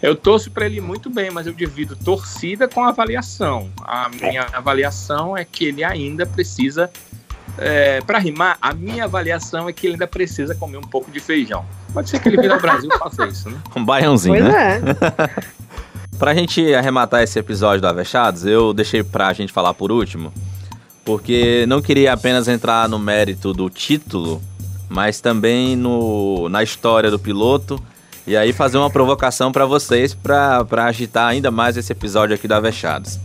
Eu 0.03 0.14
torço 0.16 0.51
para 0.51 0.66
ele 0.66 0.80
muito 0.80 1.09
bem, 1.09 1.30
mas 1.30 1.47
eu 1.47 1.53
divido 1.55 1.97
torcida 1.97 2.68
com 2.68 2.85
avaliação. 2.85 3.70
A 3.85 4.09
minha 4.11 4.47
avaliação 4.53 5.35
é 5.37 5.45
que 5.45 5.64
ele 5.66 5.83
ainda 5.85 6.26
precisa, 6.26 6.91
para 8.07 8.18
rimar, 8.18 8.59
a 8.61 8.74
minha 8.74 9.05
avaliação 9.05 9.68
é 9.68 9.72
que 9.72 9.87
ele 9.87 9.95
ainda 9.95 10.07
precisa 10.09 10.55
comer 10.57 10.76
um 10.78 10.83
pouco 10.83 11.11
de 11.11 11.20
feijão. 11.20 11.64
Pode 11.93 12.09
ser 12.11 12.18
que 12.20 12.28
ele 12.28 12.40
vire 12.40 12.53
ao 12.53 12.61
Brasil 12.61 12.90
e 12.95 12.99
faça 12.99 13.26
isso, 13.26 13.51
né? 13.51 13.59
Um 13.76 13.84
baiãozinho, 13.84 14.38
Pois 14.40 14.53
né? 14.53 14.80
é. 15.38 15.62
Pra 16.18 16.34
gente 16.34 16.72
arrematar 16.74 17.22
esse 17.22 17.38
episódio 17.38 17.80
do 17.80 17.86
Avechados, 17.88 18.47
eu 18.47 18.72
deixei 18.72 19.03
pra 19.03 19.32
gente 19.32 19.53
falar 19.53 19.74
por 19.74 19.90
último, 19.90 20.32
porque 21.05 21.64
não 21.66 21.82
queria 21.82 22.12
apenas 22.12 22.47
entrar 22.47 22.88
no 22.88 22.97
mérito 22.99 23.53
do 23.53 23.68
título, 23.68 24.40
mas 24.88 25.20
também 25.20 25.74
no, 25.74 26.49
na 26.49 26.62
história 26.62 27.11
do 27.11 27.18
piloto, 27.18 27.82
e 28.24 28.36
aí 28.36 28.53
fazer 28.53 28.78
uma 28.78 28.88
provocação 28.90 29.51
pra 29.51 29.66
vocês 29.66 30.14
pra 30.14 30.64
pra 30.64 30.84
agitar 30.84 31.28
ainda 31.28 31.51
mais 31.51 31.76
esse 31.76 31.90
episódio 31.90 32.36
aqui 32.36 32.47
do 32.47 32.55
Avechados. 32.55 33.18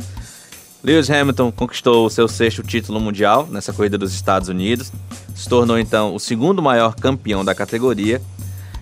Lewis 0.84 1.09
Hamilton 1.09 1.51
conquistou 1.51 2.05
o 2.05 2.09
seu 2.09 2.28
sexto 2.28 2.63
título 2.63 2.99
mundial 2.99 3.47
nessa 3.51 3.74
corrida 3.74 3.97
dos 3.97 4.11
Estados 4.13 4.49
Unidos, 4.49 4.91
se 5.36 5.47
tornou 5.47 5.78
então 5.78 6.15
o 6.15 6.20
segundo 6.20 6.63
maior 6.63 6.95
campeão 6.95 7.45
da 7.45 7.53
categoria 7.53 8.20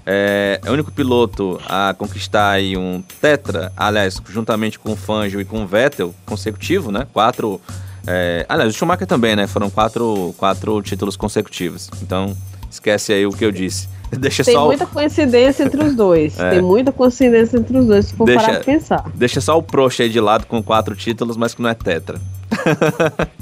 é, 0.06 0.60
é 0.64 0.70
o 0.70 0.74
único 0.74 0.91
piloto 0.91 1.60
a 1.68 1.95
conquistar 1.97 2.60
um 2.78 3.01
tetra, 3.22 3.72
aliás, 3.76 4.22
juntamente 4.30 4.78
com 4.78 4.93
o 4.93 4.95
Fangio 4.95 5.41
e 5.41 5.45
com 5.45 5.64
o 5.64 5.68
Vettel, 5.68 6.14
consecutivo, 6.26 6.91
né? 6.91 7.08
Quatro. 7.14 7.60
é, 8.06 8.45
aliás, 8.47 8.74
o 8.74 8.78
Schumacher 8.78 9.08
também, 9.08 9.36
né? 9.36 9.47
Foram 9.47 9.70
quatro, 9.70 10.34
quatro 10.38 10.82
títulos 10.82 11.16
consecutivos. 11.18 11.89
Então, 12.01 12.36
esquece 12.70 13.14
aí 13.14 13.26
o 13.26 13.32
que 13.32 13.43
eu 13.43 13.51
disse. 13.51 13.89
Deixa 14.16 14.43
Tem 14.43 14.53
só, 14.53 14.64
o- 14.64 14.68
muita 14.68 14.86
coincidência 14.86 15.64
entre 15.64 15.84
os 15.84 15.95
dois. 15.95 16.39
É. 16.39 16.51
Tem 16.51 16.62
muita 16.62 16.91
coincidência 16.91 17.58
entre 17.58 17.76
os 17.78 17.86
dois, 17.88 18.06
se 18.06 18.14
for 18.14 18.26
Deixa- 18.26 18.41
parar 18.45 18.53
pra 18.56 18.64
pensar. 18.64 19.12
deixa 19.16 19.41
só 19.41 19.58
o 19.58 19.64
Prost 19.64 19.99
aí 19.99 20.10
de 20.10 20.20
lado 20.20 20.45
com 20.45 20.62
quatro 20.62 20.95
títulos, 20.95 21.36
mas 21.36 21.56
que 21.56 21.62
não 21.62 21.70
é 21.70 21.74
tetra. 21.74 22.22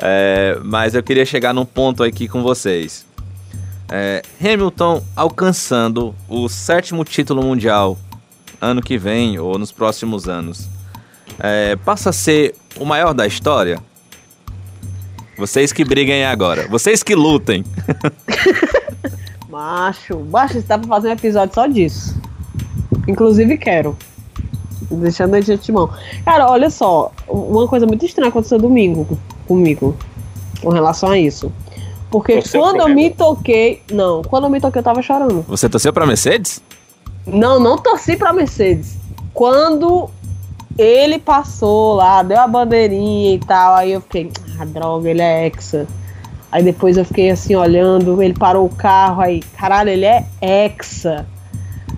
É, 0.00 0.56
mas 0.64 0.94
eu 0.94 1.02
queria 1.02 1.24
chegar 1.24 1.52
num 1.52 1.64
ponto 1.64 2.04
aqui 2.04 2.28
com 2.28 2.40
vocês. 2.40 3.04
É, 3.90 4.22
Hamilton 4.40 5.02
alcançando 5.16 6.14
o 6.28 6.48
sétimo 6.48 7.04
título 7.04 7.42
mundial 7.42 7.96
ano 8.60 8.82
que 8.82 8.98
vem 8.98 9.38
ou 9.38 9.58
nos 9.58 9.72
próximos 9.72 10.28
anos, 10.28 10.68
é, 11.38 11.76
passa 11.76 12.10
a 12.10 12.12
ser 12.12 12.54
o 12.78 12.84
maior 12.84 13.14
da 13.14 13.26
história? 13.26 13.80
Vocês 15.36 15.72
que 15.72 15.84
briguem 15.84 16.24
agora, 16.24 16.66
vocês 16.68 17.02
que 17.02 17.14
lutem. 17.14 17.64
Macho, 19.48 20.20
macho, 20.30 20.62
dá 20.62 20.78
pra 20.78 20.86
fazer 20.86 21.08
um 21.08 21.12
episódio 21.12 21.54
só 21.54 21.66
disso. 21.66 22.20
Inclusive 23.08 23.56
quero. 23.56 23.96
Deixando 24.90 25.34
a 25.34 25.40
de 25.40 25.72
mão. 25.72 25.90
Cara, 26.24 26.48
olha 26.50 26.70
só, 26.70 27.10
uma 27.26 27.66
coisa 27.66 27.86
muito 27.86 28.04
estranha 28.04 28.28
aconteceu 28.28 28.58
domingo 28.58 29.18
comigo 29.46 29.96
com 30.60 30.68
relação 30.68 31.10
a 31.10 31.18
isso. 31.18 31.50
Porque 32.10 32.34
Torceu 32.34 32.60
quando 32.60 32.80
eu 32.80 32.88
me 32.88 33.10
toquei. 33.10 33.82
Não, 33.92 34.22
quando 34.22 34.44
eu 34.44 34.50
me 34.50 34.60
toquei, 34.60 34.80
eu 34.80 34.84
tava 34.84 35.02
chorando. 35.02 35.44
Você 35.48 35.68
torceu 35.68 35.92
pra 35.92 36.06
Mercedes? 36.06 36.62
Não, 37.26 37.60
não 37.60 37.76
torci 37.76 38.16
pra 38.16 38.32
Mercedes. 38.32 38.96
Quando 39.34 40.08
ele 40.78 41.18
passou 41.18 41.96
lá, 41.96 42.22
deu 42.22 42.40
a 42.40 42.46
bandeirinha 42.46 43.34
e 43.34 43.38
tal, 43.38 43.74
aí 43.74 43.92
eu 43.92 44.00
fiquei, 44.00 44.30
ah, 44.58 44.64
droga, 44.64 45.10
ele 45.10 45.20
é 45.20 45.46
Hexa. 45.46 45.86
Aí 46.50 46.62
depois 46.62 46.96
eu 46.96 47.04
fiquei 47.04 47.30
assim 47.30 47.54
olhando, 47.54 48.22
ele 48.22 48.32
parou 48.32 48.64
o 48.64 48.70
carro, 48.74 49.20
aí, 49.20 49.40
caralho, 49.58 49.90
ele 49.90 50.06
é 50.06 50.24
Hexa. 50.40 51.26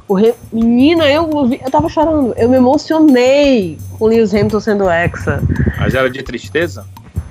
O 0.08 0.14
re... 0.14 0.34
Menina, 0.52 1.06
eu, 1.08 1.46
vi- 1.46 1.60
eu 1.64 1.70
tava 1.70 1.88
chorando, 1.88 2.34
eu 2.36 2.48
me 2.48 2.56
emocionei 2.56 3.78
com 3.96 4.06
o 4.06 4.08
Lewis 4.08 4.34
Hamilton 4.34 4.58
sendo 4.58 4.90
Hexa. 4.90 5.40
Mas 5.78 5.94
era 5.94 6.10
de 6.10 6.20
tristeza? 6.24 6.84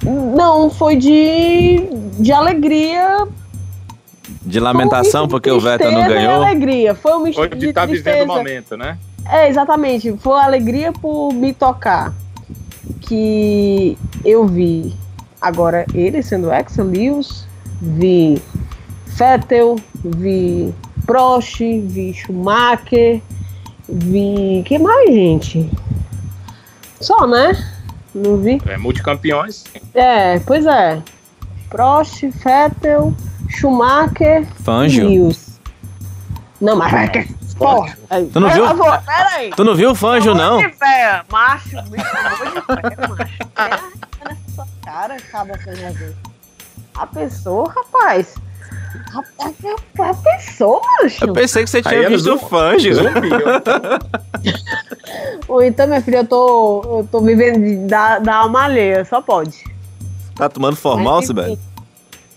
Não, 0.03 0.69
foi 0.69 0.95
de, 0.95 1.81
de 2.19 2.31
alegria. 2.31 3.27
De 4.41 4.59
lamentação 4.59 5.23
um 5.23 5.27
de 5.27 5.31
porque 5.31 5.51
o 5.51 5.59
Vettel 5.59 5.91
não 5.91 6.07
ganhou? 6.07 6.43
alegria. 6.43 6.95
Foi 6.95 7.13
um 7.13 7.19
misto 7.23 7.37
Foi 7.37 7.49
de 7.49 7.57
de 7.57 7.65
estar 7.69 7.85
vivendo 7.85 8.03
tristeza. 8.03 8.31
o 8.31 8.35
momento, 8.35 8.77
né? 8.77 8.97
É, 9.29 9.47
exatamente. 9.49 10.15
Foi 10.17 10.37
a 10.39 10.45
alegria 10.45 10.91
por 10.93 11.33
me 11.33 11.53
tocar 11.53 12.13
que 13.01 13.97
eu 14.23 14.47
vi. 14.47 14.95
Agora, 15.41 15.85
ele 15.93 16.21
sendo 16.23 16.51
Hexa 16.51 16.83
Lewis, 16.83 17.45
vi 17.81 18.41
Vettel, 19.05 19.75
vi 20.03 20.73
Prost, 21.05 21.59
vi 21.59 22.13
Schumacher, 22.13 23.21
vi. 23.87 24.63
que 24.65 24.77
mais, 24.79 25.09
gente? 25.13 25.69
Só, 26.99 27.25
né? 27.27 27.51
Não 28.13 28.37
vi? 28.37 28.61
É, 28.65 28.77
multicampeões. 28.77 29.63
É, 29.93 30.39
pois 30.39 30.65
é. 30.65 31.01
Prost, 31.69 32.23
Vettel, 32.23 33.13
Schumacher, 33.49 34.45
Fangio. 34.63 35.07
Lewis. 35.07 35.59
Não, 36.59 36.75
mas 36.75 37.09
que 37.11 37.33
porra. 37.55 37.97
Aí, 38.09 38.25
Tu 38.27 38.39
não 38.39 38.49
viu? 38.49 38.65
favor. 38.65 39.03
Tu 39.55 39.63
não 39.63 39.75
viu 39.75 39.91
o 39.91 39.95
Fangio, 39.95 40.33
não? 40.33 40.57
Véia, 40.57 41.23
macho, 41.31 41.81
bicho, 41.83 42.05
amor 42.17 43.25
de 43.25 43.37
fé, 43.37 43.45
macho. 43.55 43.83
É 44.29 44.65
cara, 44.83 45.15
acaba 45.15 45.57
sendo 45.59 46.15
A 46.95 47.05
pessoa, 47.07 47.71
rapaz. 47.71 48.35
A, 49.13 49.19
a, 49.45 50.09
a 50.09 50.13
pessoa, 50.13 50.81
macho. 51.01 51.23
Eu 51.23 51.33
pensei 51.33 51.63
que 51.63 51.69
você 51.69 51.77
Aí 51.77 51.83
tinha 51.83 51.95
era 51.99 52.09
visto 52.09 52.33
o 52.33 52.37
Fangio. 52.39 52.95
Ou 55.47 55.63
então, 55.63 55.87
minha 55.87 56.01
filha, 56.01 56.17
eu 56.17 56.25
tô, 56.27 56.81
eu 56.99 57.07
tô 57.11 57.21
vivendo 57.21 57.59
de- 57.63 57.87
da, 57.87 58.19
da 58.19 58.35
alma 58.37 58.63
alheia, 58.63 59.03
só 59.05 59.21
pode. 59.21 59.63
Tá 60.35 60.47
tomando 60.49 60.75
formal, 60.75 61.21
Sibeli? 61.21 61.59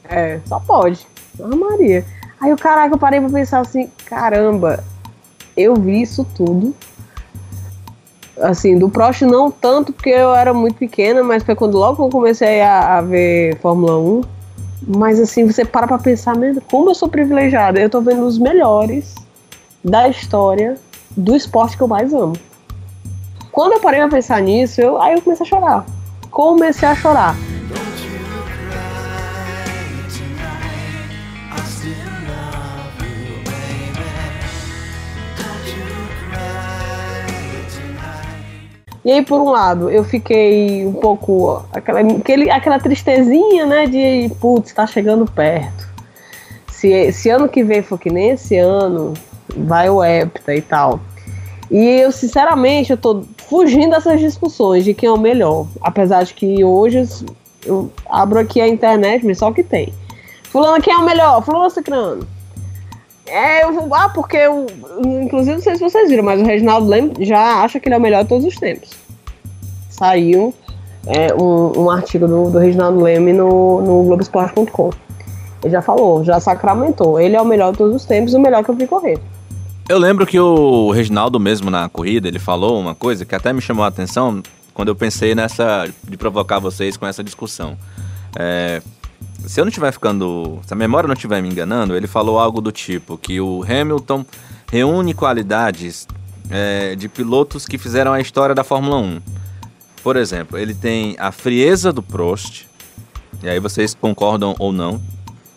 É, 0.09 0.40
só 0.46 0.59
pode. 0.61 1.07
Ah, 1.40 1.55
Maria. 1.57 2.05
Aí 2.40 2.53
o 2.53 2.57
caraca, 2.57 2.94
eu 2.94 2.98
parei 2.98 3.20
pra 3.20 3.30
pensar 3.30 3.61
assim, 3.61 3.88
caramba, 4.07 4.82
eu 5.57 5.74
vi 5.76 6.03
isso 6.03 6.26
tudo. 6.34 6.74
Assim, 8.40 8.78
do 8.78 8.88
Prost 8.88 9.22
não 9.22 9.50
tanto 9.50 9.92
porque 9.92 10.09
eu 10.11 10.34
era 10.34 10.53
muito 10.53 10.76
pequena, 10.76 11.22
mas 11.22 11.42
foi 11.44 11.55
quando 11.55 11.78
logo 11.78 12.05
eu 12.05 12.09
comecei 12.11 12.61
a, 12.62 12.98
a 12.98 13.03
ver 13.03 13.59
Fórmula 13.61 13.96
1. 13.98 14.22
Mas 14.87 15.20
assim, 15.20 15.47
você 15.47 15.64
para 15.64 15.87
pra 15.87 15.99
pensar 15.99 16.37
mesmo, 16.37 16.61
como 16.62 16.91
eu 16.91 16.95
sou 16.95 17.09
privilegiada, 17.09 17.80
eu 17.80 17.89
tô 17.89 18.01
vendo 18.01 18.24
os 18.24 18.39
melhores 18.39 19.14
da 19.85 20.09
história 20.09 20.76
do 21.16 21.37
esporte 21.37 21.76
que 21.76 21.83
eu 21.83 21.89
mais 21.89 22.12
amo. 22.12 22.35
Quando 23.51 23.72
eu 23.72 23.80
parei 23.80 24.01
pra 24.01 24.09
pensar 24.09 24.41
nisso, 24.41 24.80
eu, 24.80 25.01
aí 25.01 25.14
eu 25.14 25.22
comecei 25.22 25.47
a 25.47 25.49
chorar. 25.49 25.87
Comecei 26.30 26.89
a 26.89 26.95
chorar. 26.95 27.37
E 39.05 39.11
aí, 39.11 39.24
por 39.24 39.40
um 39.40 39.50
lado, 39.50 39.90
eu 39.90 40.05
fiquei 40.05 40.86
um 40.86 40.92
pouco. 40.92 41.64
Aquela, 41.72 42.00
aquele, 42.00 42.50
aquela 42.50 42.78
tristezinha, 42.78 43.66
né? 43.66 43.86
De, 43.86 44.30
putz, 44.40 44.72
tá 44.72 44.86
chegando 44.86 45.26
perto. 45.26 45.90
Se 46.68 46.88
esse 46.88 47.28
ano 47.28 47.48
que 47.48 47.64
vem 47.64 47.82
for 47.82 47.98
que 47.98 48.11
nem 48.11 48.30
esse 48.30 48.57
ano, 48.57 49.14
vai 49.57 49.90
o 49.90 50.03
Hepta 50.05 50.55
e 50.55 50.61
tal. 50.61 51.00
E 51.70 52.00
eu, 52.00 52.12
sinceramente, 52.12 52.90
eu 52.90 52.96
tô 52.96 53.24
fugindo 53.48 53.90
dessas 53.90 54.20
discussões 54.20 54.84
de 54.84 54.94
quem 54.94 55.09
é 55.09 55.12
o 55.12 55.18
melhor. 55.18 55.66
Apesar 55.80 56.22
de 56.24 56.34
que 56.34 56.62
hoje 56.62 57.26
eu 57.64 57.90
abro 58.09 58.38
aqui 58.38 58.61
a 58.61 58.68
internet, 58.68 59.24
mas 59.24 59.38
só 59.38 59.48
o 59.48 59.55
que 59.55 59.62
tem. 59.62 59.92
Fulano, 60.44 60.82
quem 60.82 60.92
é 60.92 60.98
o 60.98 61.05
melhor? 61.05 61.42
Fulano 61.42 61.70
Cicrano. 61.70 62.26
É, 63.27 63.64
eu 63.64 63.73
vou. 63.73 63.95
Ah, 63.95 64.09
porque 64.09 64.37
eu. 64.37 64.66
Inclusive, 65.23 65.57
não 65.57 65.62
sei 65.62 65.77
se 65.77 65.81
vocês 65.81 66.11
viram, 66.11 66.25
mas 66.25 66.41
o 66.41 66.45
Reginaldo 66.45 66.89
Leme 66.89 67.12
já 67.20 67.62
acha 67.62 67.79
que 67.79 67.89
ele 67.89 67.95
é 67.95 67.99
o 67.99 68.01
melhor 68.01 68.23
de 68.25 68.29
todos 68.29 68.45
os 68.45 68.57
tempos. 68.57 68.91
Saiu 69.89 70.53
é, 71.07 71.33
um, 71.35 71.85
um 71.85 71.91
artigo 71.91 72.27
do, 72.27 72.51
do 72.51 72.59
Reginaldo 72.59 73.01
Leme 73.01 73.33
no, 73.33 73.81
no 73.83 74.05
Globoesporte.com. 74.05 74.91
Ele 75.62 75.70
já 75.70 75.81
falou, 75.81 76.25
já 76.25 76.41
sacramentou. 76.41 77.20
Ele 77.20 77.37
é 77.37 77.41
o 77.41 77.45
melhor 77.45 77.73
de 77.73 77.79
todos 77.79 77.95
os 77.95 78.05
tempos, 78.05 78.35
o 78.35 78.41
melhor 78.41 78.64
que 78.64 78.70
eu 78.70 78.75
vi 78.75 78.87
correr. 78.87 79.18
Eu 79.89 79.99
lembro 79.99 80.27
que 80.27 80.39
o 80.39 80.91
Reginaldo 80.91 81.39
mesmo 81.39 81.70
na 81.70 81.89
corrida, 81.89 82.27
ele 82.27 82.39
falou 82.39 82.81
uma 82.81 82.95
coisa 82.95 83.25
que 83.25 83.35
até 83.35 83.53
me 83.53 83.61
chamou 83.61 83.85
a 83.85 83.89
atenção 83.89 84.43
quando 84.75 84.89
eu 84.89 84.95
pensei 84.95 85.35
nessa 85.35 85.89
de 86.03 86.16
provocar 86.16 86.59
vocês 86.59 86.97
com 86.97 87.07
essa 87.07 87.23
discussão. 87.23 87.77
É, 88.37 88.81
se 89.47 89.61
eu 89.61 89.64
não 89.64 89.68
estiver 89.68 89.93
ficando, 89.93 90.61
se 90.66 90.73
a 90.73 90.77
memória 90.77 91.07
não 91.07 91.14
estiver 91.14 91.43
me 91.43 91.49
enganando, 91.49 91.97
ele 91.97 92.07
falou 92.07 92.39
algo 92.39 92.61
do 92.61 92.70
tipo 92.73 93.18
que 93.18 93.41
o 93.41 93.62
Hamilton 93.62 94.25
reúne 94.70 95.14
qualidades 95.14 96.07
é, 96.51 96.95
de 96.95 97.09
pilotos 97.09 97.66
que 97.66 97.79
fizeram 97.79 98.12
a 98.12 98.20
história 98.20 98.55
da 98.55 98.64
Fórmula 98.64 98.99
1. 98.99 99.20
Por 100.03 100.16
exemplo, 100.16 100.59
ele 100.59 100.75
tem 100.75 101.16
a 101.18 101.31
frieza 101.31 101.93
do 101.93 102.03
Prost, 102.03 102.66
e 103.43 103.49
aí 103.49 103.59
vocês 103.59 103.95
concordam 103.95 104.55
ou 104.59 104.73
não, 104.73 105.01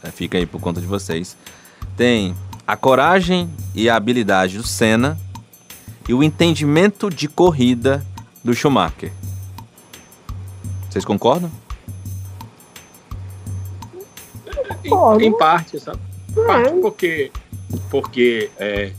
é, 0.04 0.12
fica 0.12 0.38
aí 0.38 0.46
por 0.46 0.60
conta 0.60 0.80
de 0.80 0.88
vocês. 0.88 1.36
Tem 1.98 2.36
a 2.68 2.76
coragem 2.76 3.50
e 3.74 3.90
a 3.90 3.96
habilidade 3.96 4.58
do 4.58 4.64
Senna 4.66 5.18
e 6.08 6.14
o 6.14 6.24
entendimento 6.24 7.10
de 7.10 7.28
corrida 7.28 8.06
do 8.44 8.54
Schumacher. 8.54 9.12
Vocês 10.90 11.04
concordam? 11.04 11.52
Em, 14.86 15.26
em 15.26 15.38
parte, 15.38 15.80
sabe? 15.80 16.00
Em 16.32 16.46
parte 16.46 16.80
porque, 16.82 17.32
porque 17.90 18.50
é, 18.58 18.92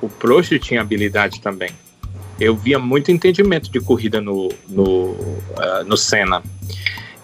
o 0.00 0.08
Prost 0.08 0.58
tinha 0.58 0.80
habilidade 0.80 1.40
também. 1.40 1.70
Eu 2.38 2.56
via 2.56 2.78
muito 2.78 3.12
entendimento 3.12 3.70
de 3.70 3.80
corrida 3.80 4.20
no, 4.20 4.48
no, 4.68 5.14
ah, 5.56 5.84
no 5.84 5.96
Senna. 5.96 6.42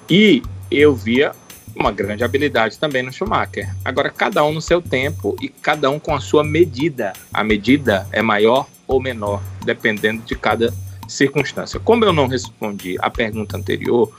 E 0.09 0.43
eu 0.71 0.95
via 0.95 1.33
uma 1.75 1.93
grande 1.93 2.25
habilidade 2.25 2.79
também 2.79 3.03
no 3.03 3.13
Schumacher. 3.13 3.75
Agora, 3.85 4.11
cada 4.11 4.45
um 4.45 4.53
no 4.53 4.61
seu 4.61 4.81
tempo 4.81 5.37
e 5.41 5.49
cada 5.49 5.91
um 5.91 5.99
com 5.99 6.15
a 6.15 6.21
sua 6.21 6.45
medida. 6.45 7.13
A 7.33 7.45
medida 7.45 8.07
é 8.13 8.23
maior 8.23 8.67
ou 8.87 9.01
menor, 9.01 9.43
dependendo 9.65 10.23
de 10.23 10.35
cada 10.35 10.73
circunstância. 11.09 11.79
Como 11.81 12.05
eu 12.05 12.13
não 12.13 12.27
respondi 12.27 12.97
a 13.01 13.11
pergunta 13.11 13.57
anterior, 13.57 14.11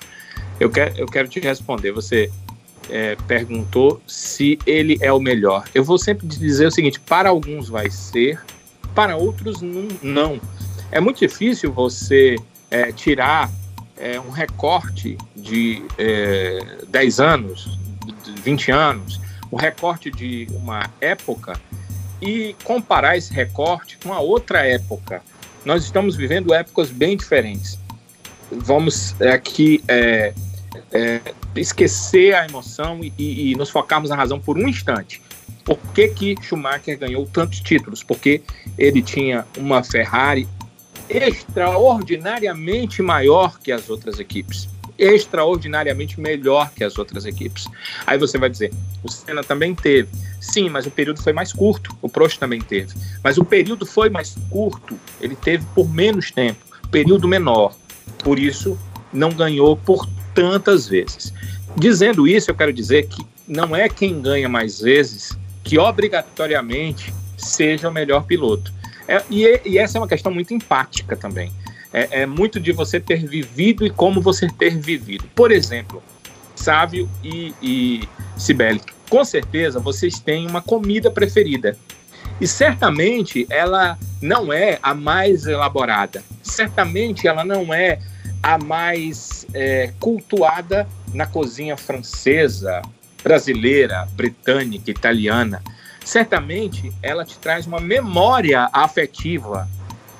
eu 0.60 0.70
quero, 0.70 0.98
eu 0.98 1.06
quero 1.06 1.28
te 1.28 1.40
responder. 1.40 1.92
Você 1.92 2.32
é, 2.90 3.16
perguntou 3.28 4.02
se 4.08 4.58
ele 4.66 4.98
é 5.02 5.12
o 5.12 5.20
melhor. 5.20 5.66
Eu 5.74 5.84
vou 5.84 5.98
sempre 5.98 6.28
dizer 6.28 6.68
o 6.68 6.72
seguinte: 6.72 7.00
para 7.00 7.30
alguns 7.30 7.70
vai 7.70 7.90
ser, 7.90 8.42
para 8.96 9.16
outros 9.16 9.62
não. 9.62 10.40
É 10.92 11.00
muito 11.00 11.20
difícil 11.20 11.72
você 11.72 12.36
é, 12.72 12.92
tirar 12.92 13.52
é, 13.98 14.20
um 14.20 14.30
recorte 14.30 15.18
de 15.36 15.84
é, 15.98 16.78
10 16.88 17.20
anos, 17.20 17.78
de 18.24 18.42
20 18.42 18.72
anos, 18.72 19.20
um 19.52 19.58
recorte 19.58 20.12
de 20.12 20.48
uma 20.52 20.90
época 21.02 21.60
e 22.22 22.56
comparar 22.64 23.18
esse 23.18 23.34
recorte 23.34 23.98
com 23.98 24.14
a 24.14 24.20
outra 24.20 24.66
época. 24.66 25.22
Nós 25.66 25.84
estamos 25.84 26.16
vivendo 26.16 26.54
épocas 26.54 26.90
bem 26.90 27.18
diferentes. 27.18 27.78
Vamos 28.50 29.20
aqui 29.22 29.84
é, 29.88 30.34
é, 30.92 31.22
esquecer 31.60 32.36
a 32.36 32.46
emoção 32.46 33.04
e, 33.04 33.14
e, 33.18 33.52
e 33.52 33.56
nos 33.56 33.70
focarmos 33.70 34.10
na 34.10 34.16
razão 34.16 34.40
por 34.40 34.58
um 34.58 34.68
instante. 34.68 35.22
Por 35.64 35.78
que, 35.94 36.08
que 36.10 36.36
Schumacher 36.42 36.98
ganhou 36.98 37.26
tantos 37.26 37.60
títulos? 37.60 38.04
Porque 38.04 38.42
ele 38.78 39.02
tinha 39.02 39.46
uma 39.58 39.84
Ferrari 39.84 40.48
extraordinariamente 41.10 43.02
maior 43.02 43.60
que 43.60 43.72
as 43.72 43.90
outras 43.90 44.20
equipes. 44.20 44.70
Extraordinariamente 44.98 46.20
melhor 46.20 46.72
que 46.72 46.84
as 46.84 46.98
outras 46.98 47.26
equipes. 47.26 47.68
Aí 48.06 48.18
você 48.18 48.38
vai 48.38 48.50
dizer, 48.50 48.74
o 49.04 49.12
Senna 49.12 49.44
também 49.44 49.76
teve. 49.76 50.10
Sim, 50.40 50.70
mas 50.70 50.86
o 50.86 50.92
período 50.92 51.22
foi 51.22 51.34
mais 51.34 51.54
curto. 51.54 51.96
O 52.02 52.10
Prost 52.10 52.40
também 52.40 52.62
teve. 52.62 52.94
Mas 53.24 53.38
o 53.38 53.46
período 53.46 53.86
foi 53.86 54.10
mais 54.10 54.36
curto. 54.50 54.98
Ele 55.22 55.36
teve 55.36 55.66
por 55.76 55.88
menos 55.90 56.32
tempo. 56.32 56.66
Período 56.90 57.28
menor. 57.28 57.76
Por 58.24 58.40
isso, 58.40 58.78
não 59.14 59.30
ganhou 59.30 59.76
por 59.78 60.08
tantas 60.38 60.88
vezes. 60.88 61.34
Dizendo 61.76 62.28
isso, 62.28 62.52
eu 62.52 62.56
quero 62.56 62.72
dizer 62.72 63.08
que 63.08 63.26
não 63.48 63.76
é 63.76 63.90
quem 63.90 64.22
ganha 64.22 64.48
mais 64.48 64.80
vezes 64.80 65.36
que 65.64 65.80
obrigatoriamente 65.80 67.12
seja 67.36 67.90
o 67.90 67.92
melhor 67.92 68.24
piloto. 68.24 68.72
É, 69.08 69.24
e, 69.32 69.62
e, 69.66 69.78
essa 69.80 69.98
é 69.98 70.02
uma 70.02 70.08
questão 70.08 70.32
muito 70.32 70.54
empática 70.54 71.16
também. 71.16 71.52
É, 71.92 72.22
é, 72.22 72.26
muito 72.28 72.60
de 72.60 72.72
você 72.72 73.00
ter 73.00 73.26
vivido 73.26 73.84
e 73.84 73.90
como 73.90 74.22
você 74.22 74.48
ter 74.48 74.78
vivido. 74.78 75.26
Por 75.34 75.52
exemplo, 75.52 76.04
Sávio 76.56 77.10
e, 77.24 77.54
e 77.62 78.10
Sibeli, 78.38 78.82
com 79.10 79.26
certeza 79.26 79.80
vocês 79.80 80.20
têm 80.20 80.48
uma 80.48 80.62
comida 80.62 81.10
preferida. 81.10 81.76
E 82.40 82.48
certamente 82.48 83.48
ela 83.50 83.98
não 84.22 84.54
é 84.54 84.78
a 84.84 84.94
mais 84.94 85.48
elaborada. 85.48 86.24
Certamente 86.44 87.28
ela 87.28 87.44
não 87.44 87.74
é 87.74 88.00
a 88.48 88.58
mais 88.58 89.46
é, 89.54 89.92
cultuada 90.00 90.88
na 91.14 91.26
cozinha 91.26 91.76
francesa, 91.76 92.82
brasileira, 93.22 94.08
britânica, 94.14 94.90
italiana. 94.90 95.62
Certamente 96.06 96.94
ela 97.04 97.26
te 97.26 97.38
traz 97.40 97.68
uma 97.68 97.82
memória 97.82 98.70
afetiva 98.72 99.68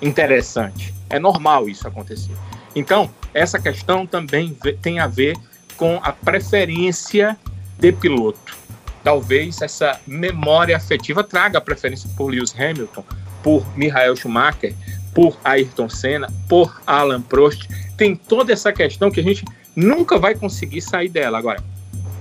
interessante. 0.02 0.94
É 1.10 1.18
normal 1.18 1.70
isso 1.70 1.88
acontecer. 1.88 2.34
Então, 2.76 3.10
essa 3.34 3.60
questão 3.60 4.06
também 4.06 4.54
tem 4.82 5.00
a 5.00 5.08
ver 5.08 5.38
com 5.78 5.98
a 6.04 6.12
preferência 6.12 7.38
de 7.80 7.94
piloto. 7.94 8.58
Talvez 9.06 9.62
essa 9.62 10.02
memória 10.06 10.76
afetiva 10.76 11.24
traga 11.24 11.60
a 11.60 11.62
preferência 11.62 12.10
por 12.18 12.28
Lewis 12.28 12.54
Hamilton, 12.60 13.06
por 13.42 13.66
Michael 13.78 14.18
Schumacher, 14.18 14.76
por 15.18 15.36
Ayrton 15.44 15.90
Senna, 15.90 16.32
por 16.48 16.80
Alan 16.86 17.24
Prost. 17.24 17.68
Tem 17.98 18.16
toda 18.16 18.54
essa 18.54 18.72
questão 18.72 19.10
que 19.10 19.20
a 19.20 19.24
gente 19.24 19.44
nunca 19.76 20.20
vai 20.20 20.36
conseguir 20.36 20.80
sair 20.80 21.10
dela. 21.10 21.40
Agora, 21.40 21.60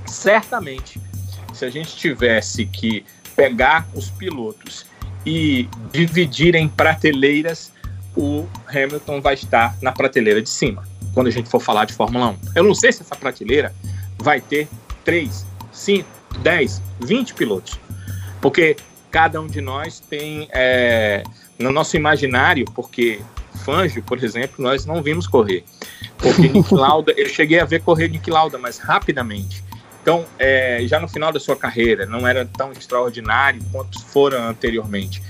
certamente, 0.07 0.99
se 1.53 1.66
a 1.66 1.68
gente 1.68 1.94
tivesse 1.94 2.64
que 2.64 3.05
pegar 3.36 3.86
os 3.94 4.09
pilotos 4.09 4.86
e 5.26 5.68
dividir 5.92 6.55
em 6.55 6.66
prateleiras, 6.70 7.70
o 8.16 8.47
Hamilton 8.66 9.20
vai 9.20 9.34
estar 9.34 9.76
na 9.82 9.92
prateleira 9.92 10.40
de 10.40 10.49
cima, 10.49 10.82
quando 11.12 11.26
a 11.26 11.30
gente 11.30 11.51
for 11.51 11.61
falar 11.61 11.84
de 11.84 11.92
Fórmula 11.92 12.28
1. 12.28 12.36
Eu 12.55 12.64
não 12.64 12.74
sei 12.74 12.92
se 12.92 13.03
essa 13.03 13.14
prateleira 13.14 13.74
vai 14.16 14.40
ter 14.40 14.68
3, 15.05 15.44
5, 15.70 16.09
10, 16.38 16.80
20 17.01 17.34
pilotos, 17.34 17.78
porque 18.40 18.74
cada 19.11 19.38
um 19.38 19.47
de 19.47 19.61
nós 19.61 20.01
tem 20.01 20.49
é, 20.51 21.22
no 21.59 21.72
nosso 21.72 21.96
imaginário, 21.96 22.64
porque 22.74 23.20
Fangio, 23.64 24.02
por 24.02 24.22
exemplo, 24.22 24.62
nós 24.62 24.84
não 24.84 25.02
vimos 25.02 25.26
correr. 25.26 25.64
Porque 26.18 26.48
Nick 26.48 26.72
Lauda, 26.74 27.12
eu 27.16 27.28
cheguei 27.28 27.61
a 27.61 27.64
ver 27.64 27.82
correr 27.82 28.09
Nick 28.09 28.30
Lauda, 28.30 28.59
mas 28.59 28.78
rapidamente. 28.78 29.64
Então, 30.02 30.24
é, 30.38 30.82
já 30.84 31.00
no 31.00 31.09
final 31.09 31.32
da 31.32 31.40
sua 31.40 31.57
carreira, 31.57 32.07
não 32.07 32.26
era 32.26 32.44
tão 32.44 32.70
extraordinário 32.70 33.61
quanto 33.72 34.00
foram 34.04 34.48
anteriormente. 34.48 35.20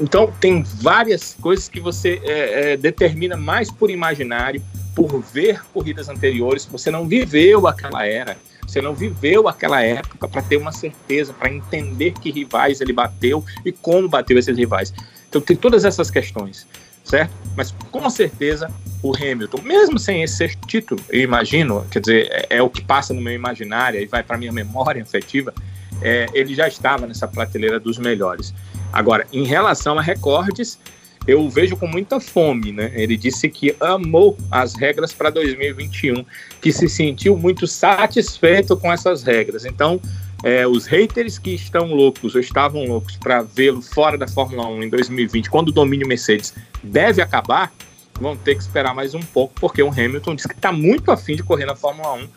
Então, 0.00 0.32
tem 0.40 0.62
várias 0.62 1.36
coisas 1.40 1.68
que 1.68 1.80
você 1.80 2.20
é, 2.22 2.72
é, 2.72 2.76
determina 2.76 3.36
mais 3.36 3.70
por 3.70 3.90
imaginário, 3.90 4.62
por 4.94 5.20
ver 5.20 5.62
corridas 5.72 6.08
anteriores, 6.08 6.64
você 6.64 6.90
não 6.90 7.08
viveu 7.08 7.66
aquela 7.66 8.06
era, 8.06 8.36
você 8.64 8.80
não 8.80 8.94
viveu 8.94 9.48
aquela 9.48 9.82
época 9.82 10.28
para 10.28 10.42
ter 10.42 10.56
uma 10.56 10.70
certeza, 10.70 11.32
para 11.32 11.52
entender 11.52 12.12
que 12.12 12.30
rivais 12.30 12.80
ele 12.80 12.92
bateu 12.92 13.44
e 13.64 13.72
como 13.72 14.08
bateu 14.08 14.38
esses 14.38 14.56
rivais. 14.56 14.94
Então, 15.36 15.42
tem 15.42 15.56
todas 15.56 15.84
essas 15.84 16.10
questões 16.10 16.66
certo? 17.04 17.32
Mas 17.54 17.72
com 17.92 18.08
certeza 18.10 18.70
o 19.02 19.14
Hamilton, 19.14 19.60
mesmo 19.62 19.98
sem 19.98 20.22
esse 20.22 20.48
título, 20.66 21.00
eu 21.10 21.20
imagino, 21.20 21.84
quer 21.90 22.00
dizer, 22.00 22.28
é, 22.30 22.56
é 22.56 22.62
o 22.62 22.70
que 22.70 22.82
passa 22.82 23.12
no 23.12 23.20
meu 23.20 23.34
imaginário 23.34 24.00
e 24.00 24.06
vai 24.06 24.22
para 24.22 24.38
minha 24.38 24.50
memória 24.52 25.02
afetiva, 25.02 25.54
é, 26.02 26.26
ele 26.32 26.54
já 26.54 26.66
estava 26.66 27.06
nessa 27.06 27.28
prateleira 27.28 27.78
dos 27.78 27.98
melhores. 27.98 28.52
Agora, 28.92 29.26
em 29.32 29.44
relação 29.44 29.98
a 29.98 30.02
recordes, 30.02 30.78
eu 31.26 31.48
vejo 31.48 31.76
com 31.76 31.86
muita 31.86 32.20
fome, 32.20 32.72
né? 32.72 32.90
Ele 32.94 33.16
disse 33.16 33.48
que 33.48 33.74
amou 33.80 34.36
as 34.50 34.74
regras 34.74 35.12
para 35.12 35.30
2021, 35.30 36.24
que 36.60 36.72
se 36.72 36.88
sentiu 36.88 37.36
muito 37.36 37.66
satisfeito 37.66 38.76
com 38.76 38.92
essas 38.92 39.22
regras. 39.22 39.64
Então, 39.64 40.00
é, 40.44 40.66
os 40.66 40.86
haters 40.86 41.38
que 41.38 41.54
estão 41.54 41.86
loucos 41.94 42.34
ou 42.34 42.40
estavam 42.40 42.84
loucos 42.84 43.16
para 43.16 43.40
vê-lo 43.40 43.80
fora 43.80 44.18
da 44.18 44.28
Fórmula 44.28 44.68
1 44.68 44.82
em 44.82 44.88
2020, 44.90 45.50
quando 45.50 45.68
o 45.70 45.72
domínio 45.72 46.06
Mercedes 46.06 46.54
deve 46.82 47.22
acabar, 47.22 47.72
vão 48.20 48.36
ter 48.36 48.54
que 48.54 48.60
esperar 48.60 48.94
mais 48.94 49.14
um 49.14 49.20
pouco, 49.20 49.54
porque 49.58 49.82
o 49.82 49.88
Hamilton 49.88 50.34
disse 50.34 50.46
que 50.46 50.54
está 50.54 50.70
muito 50.70 51.10
afim 51.10 51.34
de 51.34 51.42
correr 51.42 51.64
na 51.64 51.74
Fórmula 51.74 52.12
1 52.12 52.28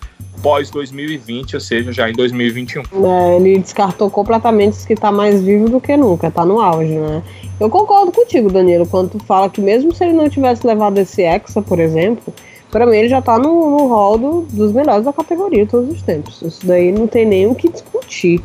pós 0.41 0.70
2020, 0.70 1.55
ou 1.55 1.60
seja, 1.60 1.91
já 1.91 2.10
em 2.10 2.14
2021. 2.14 2.84
É, 3.05 3.36
ele 3.36 3.60
descartou 3.60 4.10
completamente 4.10 4.86
que 4.86 4.93
está 4.93 5.12
mais 5.12 5.41
vivo 5.41 5.68
do 5.68 5.82
que 5.82 5.97
nunca, 5.97 6.28
está 6.28 6.45
no 6.45 6.62
auge, 6.62 6.93
né? 6.93 7.22
Eu 7.60 7.70
concordo 7.70 8.12
contigo, 8.12 8.49
Danilo, 8.49 8.86
quando 8.86 9.10
tu 9.10 9.20
fala 9.20 9.49
que 9.49 9.60
mesmo 9.60 9.93
se 9.93 10.03
ele 10.05 10.14
não 10.14 10.30
tivesse 10.30 10.66
levado 10.66 10.97
esse 10.99 11.24
Hexa, 11.24 11.62
por 11.62 11.80
exemplo, 11.80 12.34
para 12.72 12.86
mim 12.86 12.97
ele 12.97 13.09
já 13.09 13.22
tá 13.22 13.38
no, 13.38 13.70
no 13.70 13.88
hall 13.88 14.18
do, 14.18 14.41
dos 14.41 14.72
melhores 14.72 15.05
da 15.05 15.13
categoria 15.13 15.65
todos 15.65 15.95
os 15.95 16.01
tempos. 16.01 16.41
Isso 16.41 16.65
daí 16.65 16.91
não 16.91 17.07
tem 17.07 17.26
nem 17.26 17.47
o 17.47 17.55
que 17.55 17.70
discutir. 17.70 18.41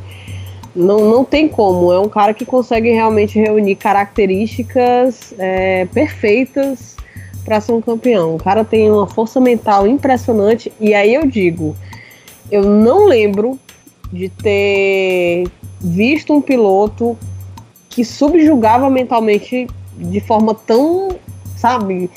Não, 0.74 1.00
não 1.00 1.24
tem 1.24 1.48
como. 1.48 1.92
É 1.92 1.98
um 1.98 2.08
cara 2.08 2.32
que 2.32 2.44
consegue 2.44 2.90
realmente 2.90 3.38
reunir 3.38 3.76
características 3.76 5.34
é, 5.38 5.86
perfeitas 5.86 6.96
para 7.44 7.60
ser 7.60 7.72
um 7.72 7.80
campeão. 7.80 8.36
O 8.36 8.38
cara 8.38 8.64
tem 8.64 8.90
uma 8.90 9.06
força 9.06 9.40
mental 9.40 9.86
impressionante. 9.86 10.72
E 10.80 10.94
aí 10.94 11.14
eu 11.14 11.26
digo, 11.26 11.76
eu 12.50 12.62
não 12.62 13.06
lembro 13.06 13.58
de 14.12 14.28
ter 14.28 15.48
visto 15.80 16.32
um 16.32 16.40
piloto 16.40 17.16
que 17.88 18.04
subjugava 18.04 18.88
mentalmente 18.88 19.66
de 19.96 20.20
forma 20.20 20.54
tão, 20.54 21.16
sabe, 21.56 22.10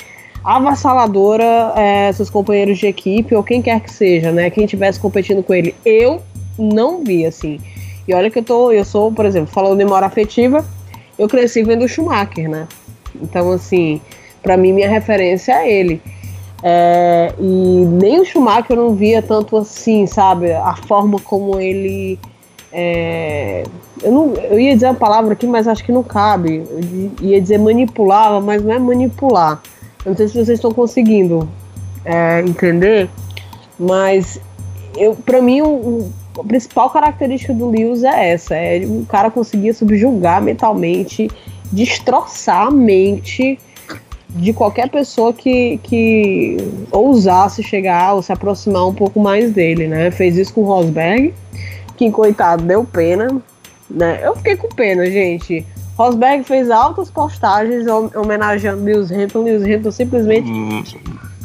avassaladora 0.46 1.72
é, 1.74 2.12
seus 2.12 2.30
companheiros 2.30 2.78
de 2.78 2.86
equipe 2.86 3.34
ou 3.34 3.42
quem 3.42 3.60
quer 3.60 3.80
que 3.80 3.92
seja, 3.92 4.30
né? 4.30 4.48
Quem 4.48 4.64
estivesse 4.64 5.00
competindo 5.00 5.42
com 5.42 5.52
ele. 5.52 5.74
Eu 5.84 6.22
não 6.56 7.02
vi, 7.02 7.26
assim. 7.26 7.58
E 8.06 8.14
olha 8.14 8.30
que 8.30 8.38
eu 8.38 8.44
tô, 8.44 8.70
eu 8.70 8.84
sou, 8.84 9.10
por 9.10 9.26
exemplo, 9.26 9.48
falando 9.52 9.76
de 9.76 9.84
memória 9.84 10.06
afetiva, 10.06 10.64
eu 11.18 11.28
cresci 11.28 11.64
vendo 11.64 11.84
o 11.84 11.88
Schumacher, 11.88 12.48
né? 12.48 12.68
Então, 13.20 13.50
assim, 13.50 14.00
para 14.40 14.56
mim, 14.56 14.72
minha 14.72 14.88
referência 14.88 15.52
é 15.52 15.72
ele. 15.72 16.00
É, 16.62 17.34
e 17.40 17.84
nem 17.84 18.20
o 18.20 18.24
Schumacher 18.24 18.76
eu 18.76 18.76
não 18.76 18.94
via 18.94 19.20
tanto 19.20 19.56
assim, 19.56 20.06
sabe? 20.06 20.52
A 20.52 20.76
forma 20.76 21.18
como 21.18 21.58
ele. 21.58 22.20
É, 22.72 23.64
eu, 24.00 24.12
não, 24.12 24.32
eu 24.34 24.60
ia 24.60 24.74
dizer 24.74 24.86
uma 24.86 24.94
palavra 24.94 25.32
aqui, 25.32 25.46
mas 25.46 25.66
acho 25.66 25.82
que 25.82 25.90
não 25.90 26.04
cabe. 26.04 26.62
Eu 27.20 27.28
ia 27.28 27.40
dizer 27.40 27.58
manipulava, 27.58 28.40
mas 28.40 28.62
não 28.62 28.72
é 28.72 28.78
manipular 28.78 29.60
eu 30.06 30.10
não 30.10 30.16
sei 30.16 30.28
se 30.28 30.34
vocês 30.34 30.50
estão 30.50 30.70
conseguindo 30.70 31.48
é, 32.04 32.40
entender, 32.42 33.10
mas 33.76 34.40
eu, 34.96 35.16
para 35.16 35.42
mim 35.42 35.62
o, 35.62 36.12
a 36.38 36.44
principal 36.44 36.88
característica 36.90 37.52
do 37.52 37.68
Lewis 37.68 38.04
é 38.04 38.30
essa: 38.30 38.54
é 38.54 38.86
o 38.86 39.04
cara 39.06 39.32
conseguir 39.32 39.74
subjugar 39.74 40.40
mentalmente, 40.40 41.28
destroçar 41.72 42.68
a 42.68 42.70
mente 42.70 43.58
de 44.30 44.52
qualquer 44.52 44.88
pessoa 44.88 45.32
que, 45.32 45.78
que 45.82 46.56
ousasse 46.92 47.64
chegar 47.64 48.14
ou 48.14 48.22
se 48.22 48.32
aproximar 48.32 48.86
um 48.86 48.94
pouco 48.94 49.18
mais 49.18 49.52
dele, 49.52 49.88
né? 49.88 50.12
Fez 50.12 50.36
isso 50.36 50.54
com 50.54 50.60
o 50.60 50.64
Rosberg, 50.66 51.34
que 51.96 52.08
coitado 52.12 52.62
deu 52.62 52.84
pena, 52.84 53.42
né? 53.90 54.20
Eu 54.22 54.36
fiquei 54.36 54.54
com 54.54 54.68
pena, 54.68 55.04
gente. 55.06 55.66
Rosberg 55.96 56.44
fez 56.44 56.70
altas 56.70 57.10
postagens 57.10 57.86
homenageando 58.14 58.84
Lewis 58.84 59.10
Hamilton. 59.10 59.42
Lewis 59.42 59.62
Hamilton 59.62 59.90
simplesmente 59.90 60.50
hum. 60.50 60.84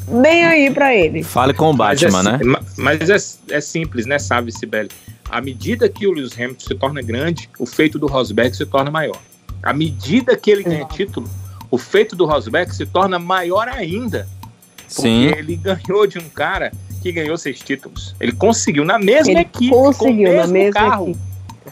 nem 0.09 0.43
aí 0.43 0.69
para 0.71 0.93
ele. 0.93 1.23
Fale 1.23 1.53
com 1.53 1.71
o 1.71 1.73
Batman, 1.73 2.23
mas 2.23 2.41
é, 2.41 2.43
né? 2.43 2.59
Mas 2.77 3.09
é, 3.09 3.55
é 3.55 3.61
simples, 3.61 4.05
né, 4.05 4.19
sabe, 4.19 4.51
Sibeli? 4.51 4.89
À 5.29 5.39
medida 5.39 5.87
que 5.87 6.05
o 6.05 6.11
Lewis 6.11 6.33
Hamilton 6.33 6.59
se 6.59 6.75
torna 6.75 7.01
grande, 7.01 7.49
o 7.57 7.65
feito 7.65 7.97
do 7.97 8.07
Rosberg 8.07 8.55
se 8.55 8.65
torna 8.65 8.91
maior. 8.91 9.17
À 9.63 9.73
medida 9.73 10.35
que 10.35 10.51
ele 10.51 10.63
ganha 10.63 10.83
título, 10.85 11.29
o 11.69 11.77
feito 11.77 12.15
do 12.15 12.25
Rosberg 12.25 12.75
se 12.75 12.85
torna 12.85 13.17
maior 13.17 13.69
ainda. 13.69 14.27
Porque 14.93 15.01
Sim. 15.01 15.27
ele 15.27 15.55
ganhou 15.55 16.05
de 16.05 16.19
um 16.19 16.27
cara 16.27 16.73
que 17.01 17.09
ganhou 17.13 17.37
seis 17.37 17.59
títulos. 17.59 18.13
Ele 18.19 18.33
conseguiu 18.33 18.83
na 18.83 18.99
mesma 18.99 19.31
ele 19.31 19.39
equipe, 19.39 19.69
conseguiu 19.69 19.95
com 19.97 20.11
o 20.11 20.15
mesmo 20.15 20.41
na 20.41 20.47
mesma 20.47 20.73
carro. 20.73 21.09
Equipe 21.11 21.30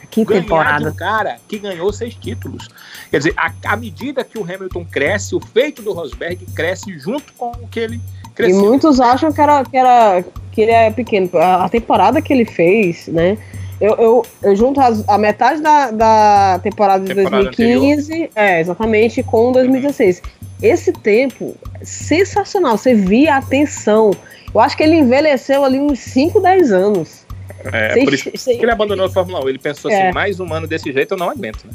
que 0.10 0.26
temporada. 0.26 0.90
um 0.90 0.94
cara 0.94 1.38
que 1.48 1.58
ganhou 1.58 1.92
seis 1.92 2.14
títulos. 2.16 2.68
Quer 3.10 3.18
dizer, 3.18 3.34
à 3.66 3.76
medida 3.76 4.24
que 4.24 4.38
o 4.38 4.44
Hamilton 4.44 4.86
cresce, 4.86 5.36
o 5.36 5.40
feito 5.40 5.82
do 5.82 5.94
Rosberg 5.94 6.46
cresce 6.56 6.98
junto 6.98 7.34
com 7.34 7.52
o 7.52 7.68
que 7.68 7.80
ele 7.80 8.02
cresceu. 8.36 8.60
E 8.60 8.64
muitos 8.64 9.00
acham 9.00 9.32
que, 9.32 9.42
era, 9.42 9.64
que, 9.66 9.78
era, 9.78 10.24
que 10.52 10.62
ele 10.62 10.72
é 10.72 10.92
pequeno. 10.92 11.30
A 11.38 11.68
temporada 11.70 12.22
que 12.22 12.32
ele 12.32 12.46
fez, 12.46 13.08
né? 13.08 13.38
Eu, 13.82 13.96
eu, 13.96 14.26
eu 14.44 14.56
junto 14.56 14.80
as, 14.80 15.08
a 15.08 15.18
metade 15.18 15.62
da, 15.62 15.90
da 15.90 16.60
temporada 16.62 17.04
de 17.04 17.16
temporada 17.16 17.44
2015, 17.46 18.12
anterior. 18.12 18.30
é, 18.36 18.60
exatamente, 18.60 19.24
com 19.24 19.52
2016. 19.54 20.22
Uhum. 20.22 20.50
Esse 20.62 20.92
tempo, 20.92 21.56
sensacional. 21.82 22.78
Você 22.78 22.94
via 22.94 23.38
a 23.38 23.42
tensão. 23.42 24.12
Eu 24.54 24.60
acho 24.60 24.76
que 24.76 24.84
ele 24.84 24.98
envelheceu 24.98 25.64
ali 25.64 25.80
uns 25.80 26.00
5, 26.00 26.42
10 26.42 26.72
anos 26.74 27.19
É, 27.66 28.04
por 28.04 28.14
isso 28.14 28.32
que 28.32 28.52
ele 28.52 28.72
abandonou 28.72 29.06
a 29.06 29.10
Fórmula 29.10 29.44
1. 29.44 29.50
Ele 29.50 29.58
pensou 29.60 29.92
É. 29.92 30.02
assim, 30.04 30.14
mais 30.14 30.40
um 30.40 30.54
ano 30.54 30.66
desse 30.68 30.92
jeito 30.92 31.14
eu 31.14 31.18
não 31.18 31.30
aguento, 31.30 31.66
né? 31.66 31.72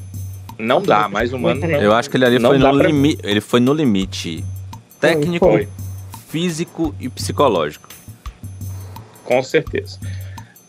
Não 0.59 0.81
dá, 0.81 1.09
mais 1.09 1.33
um 1.33 1.47
ano. 1.47 1.61
não- 1.61 1.69
Eu 1.69 1.93
acho 1.93 2.09
que 2.09 2.17
ele 2.17 2.25
ali 2.25 2.41
foi 2.41 2.59
no, 2.59 2.73
pra- 2.73 2.87
limi 2.87 3.19
ele 3.23 3.41
foi 3.41 3.61
no 3.61 3.73
limite 3.75 4.45
técnico, 5.01 5.45
Foi, 5.47 5.69
físico 6.29 6.95
e 7.01 7.09
psicológico. 7.09 7.89
com 9.25 9.43
certeza. 9.43 9.99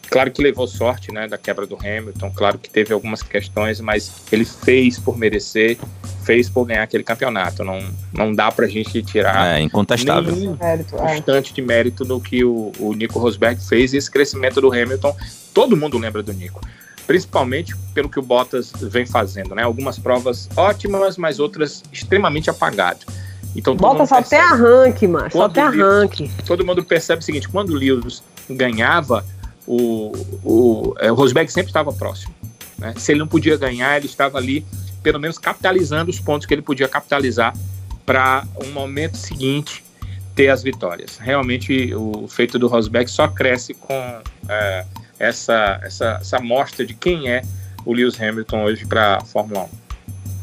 Claro 0.09 0.31
que 0.31 0.41
levou 0.41 0.67
sorte, 0.67 1.11
né, 1.11 1.27
da 1.27 1.37
quebra 1.37 1.65
do 1.67 1.75
Hamilton. 1.75 2.31
Claro 2.33 2.57
que 2.57 2.69
teve 2.69 2.93
algumas 2.93 3.21
questões, 3.21 3.79
mas 3.81 4.11
ele 4.31 4.45
fez 4.45 4.97
por 4.99 5.17
merecer, 5.17 5.77
fez 6.23 6.49
por 6.49 6.65
ganhar 6.65 6.83
aquele 6.83 7.03
campeonato. 7.03 7.63
Não, 7.63 7.79
não 8.13 8.33
dá 8.33 8.51
pra 8.51 8.67
gente 8.67 9.01
tirar 9.03 9.57
É, 9.57 9.61
incontestável. 9.61 10.35
nenhum 10.35 10.57
Mérito, 10.59 10.95
é. 10.95 10.99
constante 10.99 11.53
de 11.53 11.61
mérito 11.61 12.05
no 12.05 12.19
que 12.21 12.43
o, 12.45 12.71
o 12.79 12.93
Nico 12.93 13.19
Rosberg 13.19 13.59
fez 13.61 13.93
e 13.93 13.97
esse 13.97 14.09
crescimento 14.09 14.61
do 14.61 14.71
Hamilton. 14.71 15.15
Todo 15.53 15.75
mundo 15.75 15.97
lembra 15.97 16.21
do 16.23 16.31
Nico. 16.33 16.61
Principalmente 17.07 17.75
pelo 17.93 18.09
que 18.09 18.17
o 18.17 18.21
Bottas 18.21 18.71
vem 18.81 19.05
fazendo, 19.05 19.53
né? 19.53 19.61
Algumas 19.63 19.99
provas 19.99 20.49
ótimas, 20.55 21.17
mas 21.17 21.39
outras 21.39 21.83
extremamente 21.91 22.49
apagado. 22.49 23.05
Então 23.55 23.73
mundo 23.75 24.05
só 24.07 24.15
tem 24.21 24.39
percebe- 24.39 24.43
arranque, 24.53 25.07
mano. 25.07 25.31
Só 25.31 25.47
Lewis- 25.47 25.81
arranque. 25.81 26.31
todo 26.45 26.65
mundo 26.65 26.83
percebe 26.83 27.21
o 27.21 27.23
seguinte: 27.23 27.47
quando 27.47 27.69
o 27.69 27.73
Lewis 27.75 28.23
ganhava, 28.49 29.23
o, 29.67 30.11
o, 30.43 30.95
é, 30.99 31.11
o 31.11 31.15
Rosberg 31.15 31.51
sempre 31.51 31.69
estava 31.69 31.91
próximo. 31.91 32.33
né? 32.77 32.93
Se 32.97 33.11
ele 33.11 33.19
não 33.19 33.27
podia 33.27 33.57
ganhar, 33.57 33.97
ele 33.97 34.05
estava 34.05 34.37
ali, 34.37 34.65
pelo 35.01 35.19
menos 35.19 35.37
capitalizando 35.37 36.09
os 36.11 36.19
pontos 36.19 36.45
que 36.45 36.53
ele 36.53 36.61
podia 36.61 36.87
capitalizar 36.87 37.55
para 38.05 38.45
um 38.63 38.71
momento 38.71 39.17
seguinte 39.17 39.83
ter 40.35 40.49
as 40.49 40.61
vitórias. 40.61 41.17
Realmente, 41.17 41.93
o 41.95 42.27
feito 42.27 42.59
do 42.59 42.67
Rosberg 42.67 43.09
só 43.09 43.27
cresce 43.27 43.73
com 43.73 44.21
é, 44.47 44.85
essa, 45.17 45.79
essa, 45.81 46.17
essa 46.21 46.39
mostra 46.39 46.85
de 46.85 46.93
quem 46.93 47.29
é 47.29 47.41
o 47.85 47.93
Lewis 47.93 48.19
Hamilton 48.19 48.63
hoje 48.63 48.85
para 48.85 49.17
a 49.17 49.21
Fórmula 49.21 49.63
1. 49.63 49.69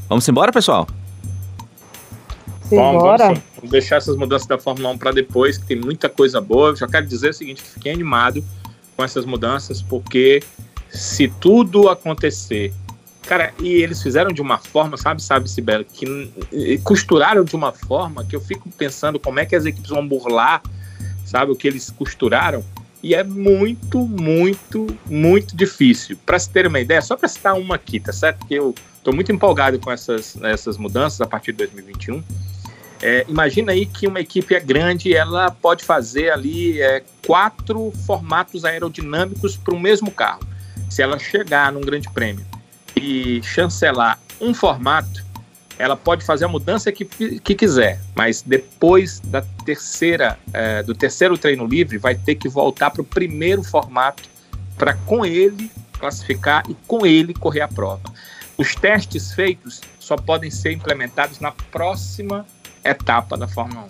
Vamos 0.09 0.29
embora, 0.29 0.51
pessoal? 0.51 0.87
Vamos, 2.71 3.03
vamos, 3.03 3.21
sim. 3.21 3.43
Vamos 3.57 3.71
deixar 3.71 3.97
essas 3.97 4.17
mudanças 4.17 4.49
da 4.49 4.59
Fórmula 4.59 4.91
1 4.91 4.99
para 4.99 5.13
depois, 5.13 5.59
que 5.59 5.67
tem 5.67 5.77
muita 5.77 6.09
coisa 6.09 6.41
boa. 6.41 6.71
Eu 6.71 6.77
já 6.77 6.87
quero 6.89 7.07
dizer 7.07 7.31
o 7.31 7.35
seguinte: 7.35 7.63
fiquei 7.63 7.93
animado 7.93 8.43
com 9.03 9.05
essas 9.05 9.25
mudanças, 9.25 9.83
porque 9.83 10.41
se 10.89 11.27
tudo 11.27 11.89
acontecer. 11.89 12.73
Cara, 13.23 13.53
e 13.61 13.69
eles 13.69 14.03
fizeram 14.03 14.33
de 14.33 14.41
uma 14.41 14.59
forma, 14.59 14.97
sabe, 14.97 15.23
sabe, 15.23 15.51
Sibeli, 15.51 15.85
que 15.85 16.79
costuraram 16.85 17.45
de 17.45 17.55
uma 17.57 17.73
forma 17.73 18.25
que 18.25 18.35
eu 18.35 18.41
fico 18.41 18.69
pensando 18.71 19.19
como 19.19 19.41
é 19.41 19.47
que 19.47 19.57
as 19.57 19.65
equipes 19.65 19.91
vão 19.91 20.07
burlar, 20.07 20.63
sabe, 21.25 21.51
o 21.51 21.57
que 21.57 21.67
eles 21.67 21.91
costuraram. 21.91 22.65
E 23.03 23.15
é 23.15 23.25
muito, 23.25 24.07
muito, 24.07 24.87
muito 25.07 25.57
difícil. 25.57 26.17
Para 26.25 26.39
se 26.39 26.49
ter 26.51 26.67
uma 26.67 26.79
ideia, 26.79 27.03
só 27.03 27.17
para 27.17 27.29
citar 27.29 27.55
uma 27.55 27.75
aqui, 27.75 27.99
tá 27.99 28.13
certo? 28.13 28.39
Porque 28.39 28.55
eu 28.55 28.75
estou 28.97 29.13
muito 29.13 29.33
empolgado 29.33 29.79
com 29.81 29.91
essas, 29.91 30.41
essas 30.43 30.77
mudanças 30.77 31.21
a 31.21 31.27
partir 31.27 31.51
de 31.51 31.59
2021. 31.59 32.23
É, 33.03 33.27
imagina 33.29 33.73
aí 33.73 33.85
que 33.85 34.07
uma 34.07 34.21
equipe 34.21 34.55
é 34.55 34.61
grande, 34.61 35.13
ela 35.13 35.51
pode 35.51 35.85
fazer 35.85 36.31
ali 36.31 36.81
é, 36.81 37.03
quatro 37.27 37.91
formatos 38.07 38.65
aerodinâmicos 38.65 39.57
para 39.57 39.75
o 39.75 39.81
mesmo 39.81 40.11
carro. 40.11 40.47
Se 40.89 41.03
ela 41.03 41.19
chegar 41.19 41.73
num 41.73 41.81
grande 41.81 42.09
prêmio 42.11 42.47
e 42.95 43.43
chancelar 43.43 44.21
um 44.41 44.55
formato, 44.55 45.25
ela 45.77 45.97
pode 45.97 46.25
fazer 46.25 46.45
a 46.45 46.49
mudança 46.49 46.93
que, 46.93 47.05
que 47.05 47.55
quiser, 47.57 48.01
mas 48.15 48.41
depois 48.41 49.19
da 49.19 49.43
terceira, 49.65 50.39
é, 50.53 50.83
do 50.85 50.95
terceiro 50.95 51.37
treino 51.37 51.67
livre, 51.67 51.99
vai 51.99 52.15
ter 52.15 52.37
que 52.37 52.49
voltar 52.49 52.91
para 52.91 53.03
o 53.03 53.05
primeiro 53.05 53.65
formato 53.65 54.23
para 54.79 54.95
com 54.95 55.27
ele 55.27 55.73
classificar 55.99 56.63
e 56.69 56.75
com 56.87 57.05
ele 57.05 57.35
correr 57.35 57.63
a 57.63 57.69
prova. 57.69 58.03
Os 58.57 58.77
testes 58.77 59.33
feitos 59.33 59.81
só 59.99 60.17
podem 60.17 60.51
ser 60.51 60.73
implementados 60.73 61.41
na 61.41 61.51
próxima 61.51 62.47
etapa 62.85 63.37
da 63.37 63.49
Fórmula 63.49 63.85
1. 63.85 63.89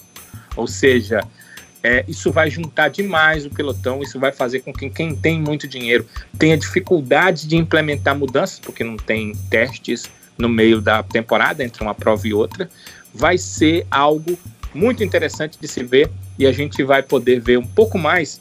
Ou 0.57 0.67
seja, 0.67 1.21
é, 1.83 2.05
isso 2.07 2.31
vai 2.31 2.49
juntar 2.49 2.89
demais 2.89 3.45
o 3.45 3.51
pelotão, 3.51 4.03
isso 4.03 4.19
vai 4.21 4.33
fazer 4.33 4.61
com 4.61 4.73
que 4.73 4.89
quem 4.89 5.17
tem 5.17 5.41
muito 5.41 5.67
dinheiro 5.67 6.07
tenha 6.39 6.57
dificuldade 6.57 7.49
de 7.49 7.57
implementar 7.57 8.17
mudanças, 8.17 8.61
porque 8.61 8.85
não 8.85 8.97
tem 8.97 9.35
testes 9.51 10.09
no 10.39 10.49
meio 10.49 10.81
da 10.81 11.03
temporada 11.03 11.65
entre 11.65 11.83
uma 11.83 11.95
prova 11.95 12.27
e 12.27 12.33
outra. 12.33 12.71
Vai 13.13 13.37
ser 13.37 13.87
algo 13.91 14.39
muito 14.75 15.03
interessante 15.03 15.59
de 15.61 15.69
se 15.69 15.83
ver 15.83 16.11
e 16.39 16.47
a 16.47 16.53
gente 16.53 16.83
vai 16.83 17.03
poder 17.03 17.41
ver 17.41 17.59
um 17.59 17.67
pouco 17.67 17.99
mais 17.99 18.41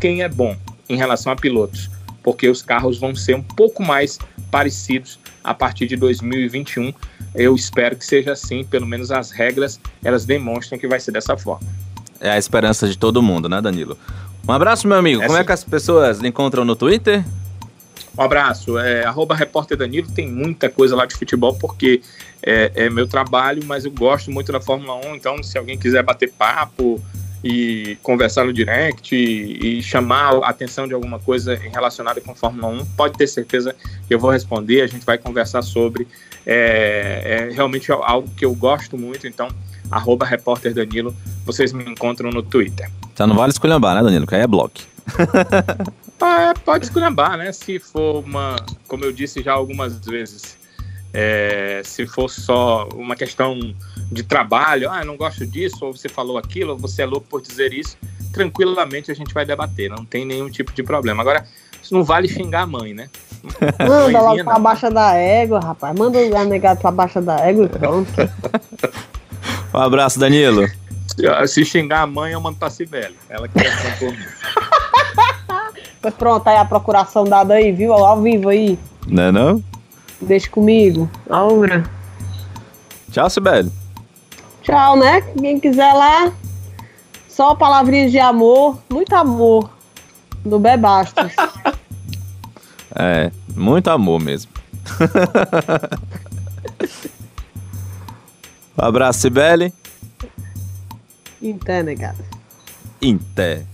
quem 0.00 0.22
é 0.22 0.28
bom 0.28 0.56
em 0.88 0.96
relação 0.96 1.32
a 1.32 1.36
pilotos, 1.36 1.90
porque 2.22 2.48
os 2.48 2.62
carros 2.62 2.98
vão 2.98 3.14
ser 3.14 3.34
um 3.34 3.42
pouco 3.42 3.82
mais 3.82 4.18
parecidos 4.50 5.18
a 5.42 5.54
partir 5.54 5.86
de 5.86 5.96
2021. 5.96 6.92
Eu 7.34 7.54
espero 7.54 7.96
que 7.96 8.04
seja 8.04 8.32
assim, 8.32 8.64
pelo 8.64 8.86
menos 8.86 9.10
as 9.10 9.30
regras 9.30 9.80
elas 10.04 10.24
demonstram 10.24 10.78
que 10.78 10.86
vai 10.86 11.00
ser 11.00 11.12
dessa 11.12 11.36
forma. 11.36 11.66
É 12.20 12.30
a 12.30 12.38
esperança 12.38 12.86
de 12.88 12.96
todo 12.96 13.22
mundo, 13.22 13.48
né, 13.48 13.60
Danilo? 13.60 13.98
Um 14.46 14.52
abraço, 14.52 14.86
meu 14.86 14.96
amigo. 14.96 15.22
É 15.22 15.26
Como 15.26 15.38
é 15.38 15.44
que 15.44 15.52
as 15.52 15.64
pessoas 15.64 16.18
lhe 16.18 16.28
encontram 16.28 16.64
no 16.64 16.76
Twitter? 16.76 17.24
Um 18.16 18.22
abraço. 18.22 18.78
É, 18.78 19.04
arroba 19.04 19.34
repórter 19.34 19.76
Danilo, 19.76 20.08
tem 20.10 20.30
muita 20.30 20.68
coisa 20.68 20.94
lá 20.94 21.06
de 21.06 21.14
futebol, 21.14 21.54
porque 21.54 22.02
é, 22.42 22.70
é 22.74 22.90
meu 22.90 23.06
trabalho, 23.06 23.62
mas 23.64 23.84
eu 23.84 23.90
gosto 23.90 24.30
muito 24.30 24.52
da 24.52 24.60
Fórmula 24.60 24.94
1, 25.06 25.16
então 25.16 25.42
se 25.42 25.56
alguém 25.56 25.78
quiser 25.78 26.02
bater 26.02 26.30
papo 26.30 27.00
e 27.42 27.96
conversar 28.02 28.44
no 28.44 28.52
direct 28.52 29.14
e, 29.14 29.78
e 29.78 29.82
chamar 29.82 30.34
a 30.34 30.48
atenção 30.48 30.86
de 30.86 30.94
alguma 30.94 31.18
coisa 31.18 31.54
relacionada 31.54 32.20
com 32.20 32.32
a 32.32 32.34
Fórmula 32.34 32.68
1, 32.68 32.84
pode 32.96 33.16
ter 33.16 33.26
certeza 33.26 33.74
que 34.06 34.14
eu 34.14 34.18
vou 34.18 34.30
responder, 34.30 34.82
a 34.82 34.86
gente 34.86 35.04
vai 35.04 35.18
conversar 35.18 35.62
sobre. 35.62 36.06
É, 36.44 37.48
é 37.50 37.54
realmente 37.54 37.90
algo 37.92 38.28
que 38.36 38.44
eu 38.44 38.54
gosto 38.54 38.98
muito, 38.98 39.26
então 39.26 39.48
arroba 39.90 40.24
repórter 40.24 40.74
Danilo, 40.74 41.14
vocês 41.44 41.72
me 41.72 41.84
encontram 41.84 42.30
no 42.30 42.42
Twitter. 42.42 42.90
Só 43.14 43.26
não 43.26 43.36
vale 43.36 43.52
esculhambar, 43.52 43.94
né, 43.94 44.02
Danilo? 44.02 44.26
Que 44.26 44.34
aí 44.34 44.40
é 44.42 44.46
bloco. 44.46 44.80
Ah, 46.24 46.54
pode 46.64 46.84
esculhambar, 46.84 47.36
né? 47.36 47.50
Se 47.50 47.80
for 47.80 48.24
uma, 48.24 48.54
como 48.86 49.04
eu 49.04 49.12
disse 49.12 49.42
já 49.42 49.52
algumas 49.54 49.98
vezes, 50.06 50.56
é, 51.12 51.82
se 51.84 52.06
for 52.06 52.28
só 52.28 52.88
uma 52.94 53.16
questão 53.16 53.74
de 54.10 54.22
trabalho, 54.22 54.88
ah, 54.88 55.00
eu 55.00 55.04
não 55.04 55.16
gosto 55.16 55.44
disso, 55.44 55.84
ou 55.84 55.92
você 55.92 56.08
falou 56.08 56.38
aquilo, 56.38 56.74
ou 56.74 56.78
você 56.78 57.02
é 57.02 57.06
louco 57.06 57.26
por 57.28 57.42
dizer 57.42 57.72
isso, 57.72 57.98
tranquilamente 58.32 59.10
a 59.10 59.14
gente 59.14 59.34
vai 59.34 59.44
debater, 59.44 59.90
não 59.90 60.04
tem 60.04 60.24
nenhum 60.24 60.48
tipo 60.48 60.72
de 60.72 60.84
problema. 60.84 61.22
Agora, 61.22 61.44
isso 61.82 61.92
não 61.92 62.04
vale 62.04 62.28
xingar 62.28 62.62
a 62.62 62.66
mãe, 62.66 62.94
né? 62.94 63.10
Manda 63.78 64.20
logo 64.20 64.44
pra 64.44 64.54
não. 64.54 64.60
baixa 64.62 64.90
da 64.90 65.14
égua, 65.14 65.60
rapaz. 65.60 65.98
Manda 65.98 66.18
o 66.18 66.44
negado 66.44 66.80
pra 66.80 66.90
baixa 66.90 67.20
da 67.20 67.36
égua 67.40 67.64
e 67.64 67.68
pronto. 67.68 68.10
Um 69.74 69.78
abraço, 69.78 70.18
Danilo. 70.20 70.68
Se- 71.08 71.46
Se 71.48 71.64
xingar 71.64 72.02
a 72.02 72.06
mãe, 72.06 72.32
eu 72.32 72.40
mando 72.40 72.58
pra 72.58 72.68
Cibele. 72.68 73.16
Ela 73.28 73.48
que 73.48 73.58
mim. 73.58 74.16
Pois 76.00 76.14
pronto, 76.14 76.46
aí 76.48 76.56
a 76.56 76.64
procuração 76.64 77.24
dada 77.24 77.54
aí, 77.54 77.72
viu? 77.72 77.92
Ao 77.92 78.20
vivo 78.20 78.50
aí. 78.50 78.78
Não 79.06 79.22
é 79.22 79.32
não? 79.32 79.64
Deixa 80.20 80.48
comigo. 80.50 81.08
Aura. 81.28 81.84
Tchau, 83.10 83.30
Sibeli. 83.30 83.72
Tchau, 84.62 84.96
né? 84.96 85.22
Quem 85.40 85.58
quiser 85.58 85.92
lá, 85.94 86.32
só 87.28 87.54
palavrinhas 87.54 88.10
de 88.12 88.18
amor, 88.18 88.78
muito 88.90 89.12
amor. 89.14 89.70
No 90.44 90.58
Bebastos. 90.58 91.32
É, 92.94 93.30
muito 93.54 93.88
amor 93.88 94.20
mesmo. 94.20 94.50
um 98.78 98.84
abraço, 98.84 99.20
Sibeli. 99.20 99.72
Então, 101.40 101.82
negado. 101.82 102.22
Inter. 103.00 103.64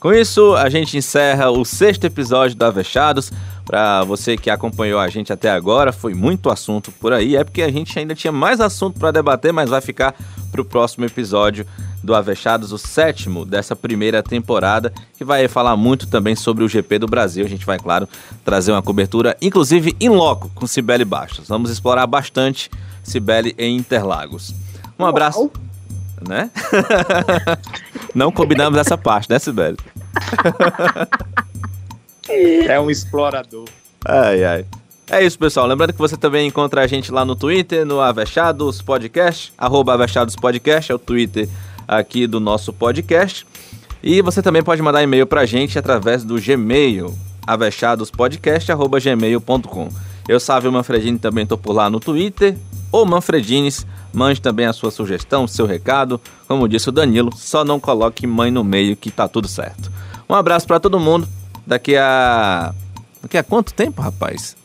Com 0.00 0.12
isso, 0.12 0.56
a 0.56 0.68
gente 0.68 0.96
encerra 0.96 1.50
o 1.50 1.64
sexto 1.64 2.04
episódio 2.04 2.56
do 2.56 2.64
Avechados. 2.64 3.30
Para 3.64 4.02
você 4.02 4.36
que 4.36 4.50
acompanhou 4.50 4.98
a 4.98 5.08
gente 5.08 5.32
até 5.32 5.48
agora, 5.50 5.92
foi 5.92 6.14
muito 6.14 6.50
assunto 6.50 6.90
por 6.90 7.12
aí. 7.12 7.36
É 7.36 7.44
porque 7.44 7.62
a 7.62 7.70
gente 7.70 7.96
ainda 7.96 8.14
tinha 8.14 8.32
mais 8.32 8.60
assunto 8.60 8.98
para 8.98 9.12
debater, 9.12 9.52
mas 9.52 9.70
vai 9.70 9.80
ficar 9.80 10.14
para 10.50 10.60
o 10.60 10.64
próximo 10.64 11.04
episódio 11.04 11.64
do 12.02 12.14
Avechados, 12.14 12.72
o 12.72 12.78
sétimo 12.78 13.44
dessa 13.44 13.76
primeira 13.76 14.22
temporada, 14.22 14.92
que 15.16 15.24
vai 15.24 15.46
falar 15.48 15.76
muito 15.76 16.06
também 16.06 16.34
sobre 16.34 16.64
o 16.64 16.68
GP 16.68 16.98
do 16.98 17.06
Brasil. 17.06 17.44
A 17.44 17.48
gente 17.48 17.64
vai, 17.64 17.78
claro, 17.78 18.08
trazer 18.44 18.72
uma 18.72 18.82
cobertura, 18.82 19.36
inclusive 19.40 19.94
em 20.00 20.08
loco, 20.08 20.50
com 20.54 20.66
Cibele 20.66 21.04
Bastos. 21.04 21.48
Vamos 21.48 21.70
explorar 21.70 22.06
bastante 22.06 22.70
Cibele 23.02 23.54
em 23.56 23.76
Interlagos. 23.76 24.54
Um 24.98 25.06
abraço. 25.06 25.38
Uau. 25.38 25.52
Né? 26.28 26.50
Não 28.14 28.30
combinamos 28.30 28.78
essa 28.78 28.96
parte, 28.96 29.28
né, 29.30 29.38
Sibeli? 29.38 29.76
É 32.68 32.78
um 32.78 32.90
explorador. 32.90 33.68
Ai, 34.04 34.44
ai. 34.44 34.66
É 35.10 35.22
isso, 35.22 35.38
pessoal. 35.38 35.66
Lembrando 35.66 35.92
que 35.92 35.98
você 35.98 36.16
também 36.16 36.46
encontra 36.46 36.82
a 36.82 36.86
gente 36.86 37.12
lá 37.12 37.24
no 37.24 37.34
Twitter, 37.34 37.84
no 37.84 38.00
Avechados 38.00 38.80
Podcast, 38.80 39.52
arroba 39.58 39.94
Avechados 39.94 40.36
Podcast, 40.36 40.90
é 40.90 40.94
o 40.94 40.98
Twitter 40.98 41.48
aqui 41.98 42.26
do 42.26 42.40
nosso 42.40 42.72
podcast. 42.72 43.46
E 44.02 44.20
você 44.20 44.42
também 44.42 44.62
pode 44.62 44.82
mandar 44.82 45.02
e-mail 45.02 45.26
pra 45.26 45.46
gente 45.46 45.78
através 45.78 46.24
do 46.24 46.40
Gmail, 46.40 47.14
avechadospodcast.gmail.com. 47.46 49.88
Eu, 50.28 50.40
Sávio 50.40 50.72
Manfredini, 50.72 51.18
também 51.18 51.44
estou 51.44 51.58
por 51.58 51.72
lá 51.72 51.90
no 51.90 52.00
Twitter, 52.00 52.56
ou 52.90 53.06
Manfredines. 53.06 53.86
Mande 54.12 54.40
também 54.40 54.66
a 54.66 54.72
sua 54.72 54.90
sugestão, 54.90 55.46
seu 55.46 55.66
recado. 55.66 56.20
Como 56.46 56.68
disse 56.68 56.88
o 56.88 56.92
Danilo, 56.92 57.30
só 57.34 57.64
não 57.64 57.80
coloque 57.80 58.26
mãe 58.26 58.50
no 58.50 58.62
meio 58.62 58.94
que 58.94 59.10
tá 59.10 59.26
tudo 59.26 59.48
certo. 59.48 59.90
Um 60.28 60.34
abraço 60.34 60.66
para 60.66 60.78
todo 60.78 61.00
mundo. 61.00 61.26
Daqui 61.66 61.96
a. 61.96 62.74
Daqui 63.22 63.38
a 63.38 63.42
quanto 63.42 63.72
tempo, 63.72 64.02
rapaz? 64.02 64.56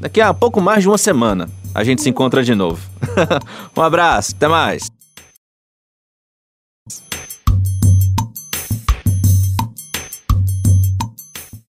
Daqui 0.00 0.20
a 0.20 0.34
pouco 0.34 0.60
mais 0.60 0.82
de 0.82 0.88
uma 0.88 0.98
semana 0.98 1.48
a 1.74 1.84
gente 1.84 2.02
se 2.02 2.10
encontra 2.10 2.42
de 2.42 2.54
novo. 2.54 2.82
um 3.76 3.80
abraço, 3.80 4.34
até 4.36 4.48
mais. 4.48 4.90